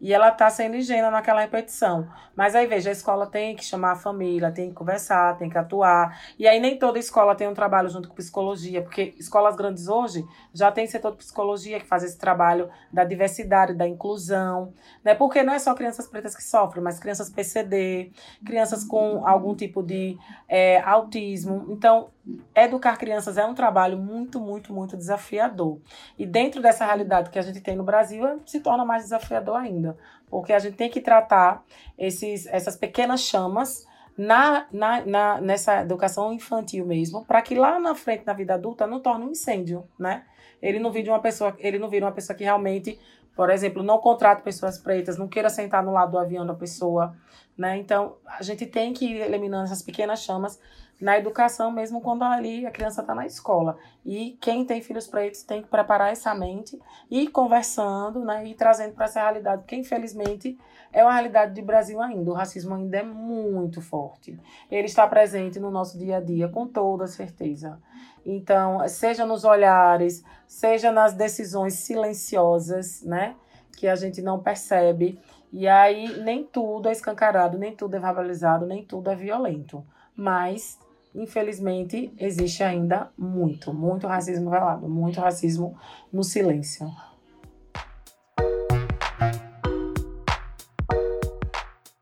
E 0.00 0.14
ela 0.14 0.28
está 0.28 0.48
sendo 0.48 0.76
ingênua 0.76 1.10
naquela 1.10 1.40
repetição. 1.40 2.08
Mas 2.34 2.54
aí 2.54 2.66
veja, 2.66 2.88
a 2.88 2.92
escola 2.92 3.26
tem 3.26 3.54
que 3.54 3.64
chamar 3.64 3.92
a 3.92 3.96
família, 3.96 4.50
tem 4.50 4.70
que 4.70 4.74
conversar, 4.74 5.36
tem 5.36 5.50
que 5.50 5.58
atuar. 5.58 6.18
E 6.38 6.48
aí 6.48 6.58
nem 6.58 6.78
toda 6.78 6.98
escola 6.98 7.34
tem 7.34 7.46
um 7.46 7.54
trabalho 7.54 7.88
junto 7.88 8.08
com 8.08 8.14
psicologia, 8.14 8.82
porque 8.82 9.14
escolas 9.18 9.56
grandes 9.56 9.88
hoje 9.88 10.24
já 10.54 10.72
tem 10.72 10.86
setor 10.86 11.12
de 11.12 11.18
psicologia 11.18 11.78
que 11.78 11.86
faz 11.86 12.02
esse 12.02 12.18
trabalho 12.18 12.70
da 12.90 13.04
diversidade, 13.04 13.74
da 13.74 13.86
inclusão, 13.86 14.72
né? 15.04 15.14
Porque 15.14 15.42
não 15.42 15.52
é 15.52 15.58
só 15.58 15.74
crianças 15.74 16.06
pretas 16.06 16.34
que 16.34 16.42
sofrem, 16.42 16.82
mas 16.82 16.98
crianças 16.98 17.28
PCD, 17.28 18.10
crianças 18.44 18.84
com 18.84 19.26
algum 19.26 19.54
tipo 19.54 19.82
de 19.82 20.16
é, 20.48 20.80
autismo. 20.80 21.66
Então, 21.68 22.08
educar 22.54 22.96
crianças 22.96 23.38
é 23.38 23.44
um 23.44 23.54
trabalho 23.54 23.98
muito, 23.98 24.40
muito, 24.40 24.72
muito 24.72 24.96
desafiador. 24.96 25.78
E 26.18 26.26
dentro 26.26 26.60
dessa 26.60 26.84
realidade 26.84 27.30
que 27.30 27.38
a 27.38 27.42
gente 27.42 27.60
tem 27.60 27.76
no 27.76 27.84
Brasil, 27.84 28.40
se 28.46 28.60
torna 28.60 28.84
mais 28.84 29.04
desafiador 29.04 29.56
ainda 29.56 29.96
porque 30.30 30.52
a 30.52 30.58
gente 30.58 30.76
tem 30.76 30.88
que 30.88 31.00
tratar 31.00 31.64
esses, 31.98 32.46
essas 32.46 32.76
pequenas 32.76 33.20
chamas 33.20 33.86
na, 34.16 34.66
na, 34.72 35.04
na, 35.04 35.40
nessa 35.40 35.82
educação 35.82 36.32
infantil 36.32 36.86
mesmo, 36.86 37.24
para 37.24 37.42
que 37.42 37.54
lá 37.54 37.80
na 37.80 37.94
frente, 37.94 38.24
na 38.24 38.32
vida 38.32 38.54
adulta, 38.54 38.86
não 38.86 39.00
torne 39.00 39.24
um 39.24 39.30
incêndio, 39.30 39.84
né? 39.98 40.24
Ele 40.62 40.78
não 40.78 40.92
vire 40.92 41.08
uma 41.08 41.20
pessoa, 41.20 41.56
ele 41.58 41.78
não 41.78 41.88
vira 41.88 42.06
uma 42.06 42.12
pessoa 42.12 42.36
que 42.36 42.44
realmente, 42.44 42.98
por 43.34 43.50
exemplo, 43.50 43.82
não 43.82 43.98
contrate 43.98 44.42
pessoas 44.42 44.78
pretas, 44.78 45.16
não 45.16 45.26
queira 45.26 45.48
sentar 45.48 45.82
no 45.82 45.92
lado 45.92 46.12
do 46.12 46.18
avião 46.18 46.46
da 46.46 46.54
pessoa, 46.54 47.16
né? 47.56 47.78
Então, 47.78 48.16
a 48.26 48.42
gente 48.42 48.66
tem 48.66 48.92
que 48.92 49.06
ir 49.06 49.20
eliminando 49.22 49.64
essas 49.64 49.82
pequenas 49.82 50.22
chamas 50.22 50.60
na 51.00 51.18
educação, 51.18 51.70
mesmo 51.70 52.00
quando 52.00 52.22
ali 52.22 52.66
a 52.66 52.70
criança 52.70 53.00
está 53.00 53.14
na 53.14 53.26
escola. 53.26 53.78
E 54.04 54.36
quem 54.40 54.64
tem 54.64 54.82
filhos 54.82 55.06
pretos 55.06 55.42
tem 55.42 55.62
que 55.62 55.68
preparar 55.68 56.12
essa 56.12 56.34
mente 56.34 56.78
e 57.10 57.22
ir 57.22 57.28
conversando, 57.28 58.24
né, 58.24 58.46
e 58.46 58.54
trazendo 58.54 58.94
para 58.94 59.06
essa 59.06 59.20
realidade, 59.20 59.62
porque 59.62 59.76
infelizmente 59.76 60.58
é 60.92 61.02
uma 61.02 61.12
realidade 61.12 61.58
do 61.58 61.64
Brasil 61.64 62.02
ainda. 62.02 62.30
O 62.30 62.34
racismo 62.34 62.74
ainda 62.74 62.98
é 62.98 63.02
muito 63.02 63.80
forte. 63.80 64.38
Ele 64.70 64.86
está 64.86 65.06
presente 65.06 65.58
no 65.58 65.70
nosso 65.70 65.96
dia 65.96 66.18
a 66.18 66.20
dia, 66.20 66.48
com 66.48 66.66
toda 66.66 67.06
certeza. 67.06 67.80
Então, 68.26 68.86
seja 68.88 69.24
nos 69.24 69.44
olhares, 69.44 70.22
seja 70.46 70.92
nas 70.92 71.14
decisões 71.14 71.74
silenciosas, 71.74 73.02
né, 73.02 73.36
que 73.76 73.88
a 73.88 73.94
gente 73.94 74.20
não 74.20 74.40
percebe. 74.40 75.18
E 75.52 75.66
aí, 75.66 76.20
nem 76.22 76.44
tudo 76.44 76.88
é 76.88 76.92
escancarado, 76.92 77.56
nem 77.56 77.74
tudo 77.74 77.96
é 77.96 77.98
verbalizado, 77.98 78.66
nem 78.66 78.84
tudo 78.84 79.10
é 79.10 79.16
violento. 79.16 79.84
Mas 80.14 80.78
infelizmente, 81.14 82.12
existe 82.18 82.62
ainda 82.62 83.10
muito, 83.16 83.72
muito 83.72 84.06
racismo 84.06 84.50
velado, 84.50 84.88
muito 84.88 85.20
racismo 85.20 85.76
no 86.12 86.22
silêncio. 86.22 86.90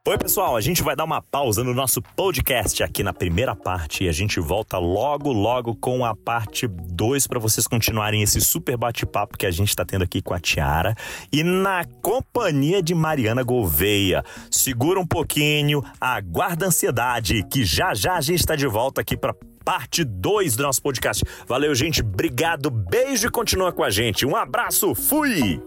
Oi, 0.08 0.16
pessoal, 0.16 0.56
a 0.56 0.60
gente 0.62 0.82
vai 0.82 0.96
dar 0.96 1.04
uma 1.04 1.20
pausa 1.20 1.62
no 1.62 1.74
nosso 1.74 2.00
podcast 2.00 2.82
aqui 2.82 3.02
na 3.02 3.12
primeira 3.12 3.54
parte 3.54 4.04
e 4.04 4.08
a 4.08 4.12
gente 4.12 4.40
volta 4.40 4.78
logo, 4.78 5.30
logo 5.30 5.76
com 5.76 6.02
a 6.02 6.16
parte 6.16 6.66
2 6.66 7.26
para 7.26 7.38
vocês 7.38 7.66
continuarem 7.66 8.22
esse 8.22 8.40
super 8.40 8.74
bate-papo 8.78 9.36
que 9.36 9.44
a 9.44 9.50
gente 9.50 9.68
está 9.68 9.84
tendo 9.84 10.04
aqui 10.04 10.22
com 10.22 10.32
a 10.32 10.40
Tiara 10.40 10.94
e 11.30 11.42
na 11.42 11.84
companhia 12.00 12.82
de 12.82 12.94
Mariana 12.94 13.42
Gouveia. 13.42 14.24
Segura 14.50 14.98
um 14.98 15.06
pouquinho, 15.06 15.84
aguarda 16.00 16.64
a 16.64 16.68
ansiedade, 16.68 17.46
que 17.46 17.62
já 17.62 17.92
já 17.92 18.14
a 18.14 18.22
gente 18.22 18.40
está 18.40 18.56
de 18.56 18.66
volta 18.66 19.02
aqui 19.02 19.14
para 19.14 19.34
parte 19.62 20.04
2 20.04 20.56
do 20.56 20.62
nosso 20.62 20.80
podcast. 20.80 21.22
Valeu, 21.46 21.74
gente, 21.74 22.00
obrigado, 22.00 22.70
beijo 22.70 23.26
e 23.26 23.30
continua 23.30 23.72
com 23.72 23.84
a 23.84 23.90
gente. 23.90 24.24
Um 24.24 24.34
abraço, 24.34 24.94
fui! 24.94 25.60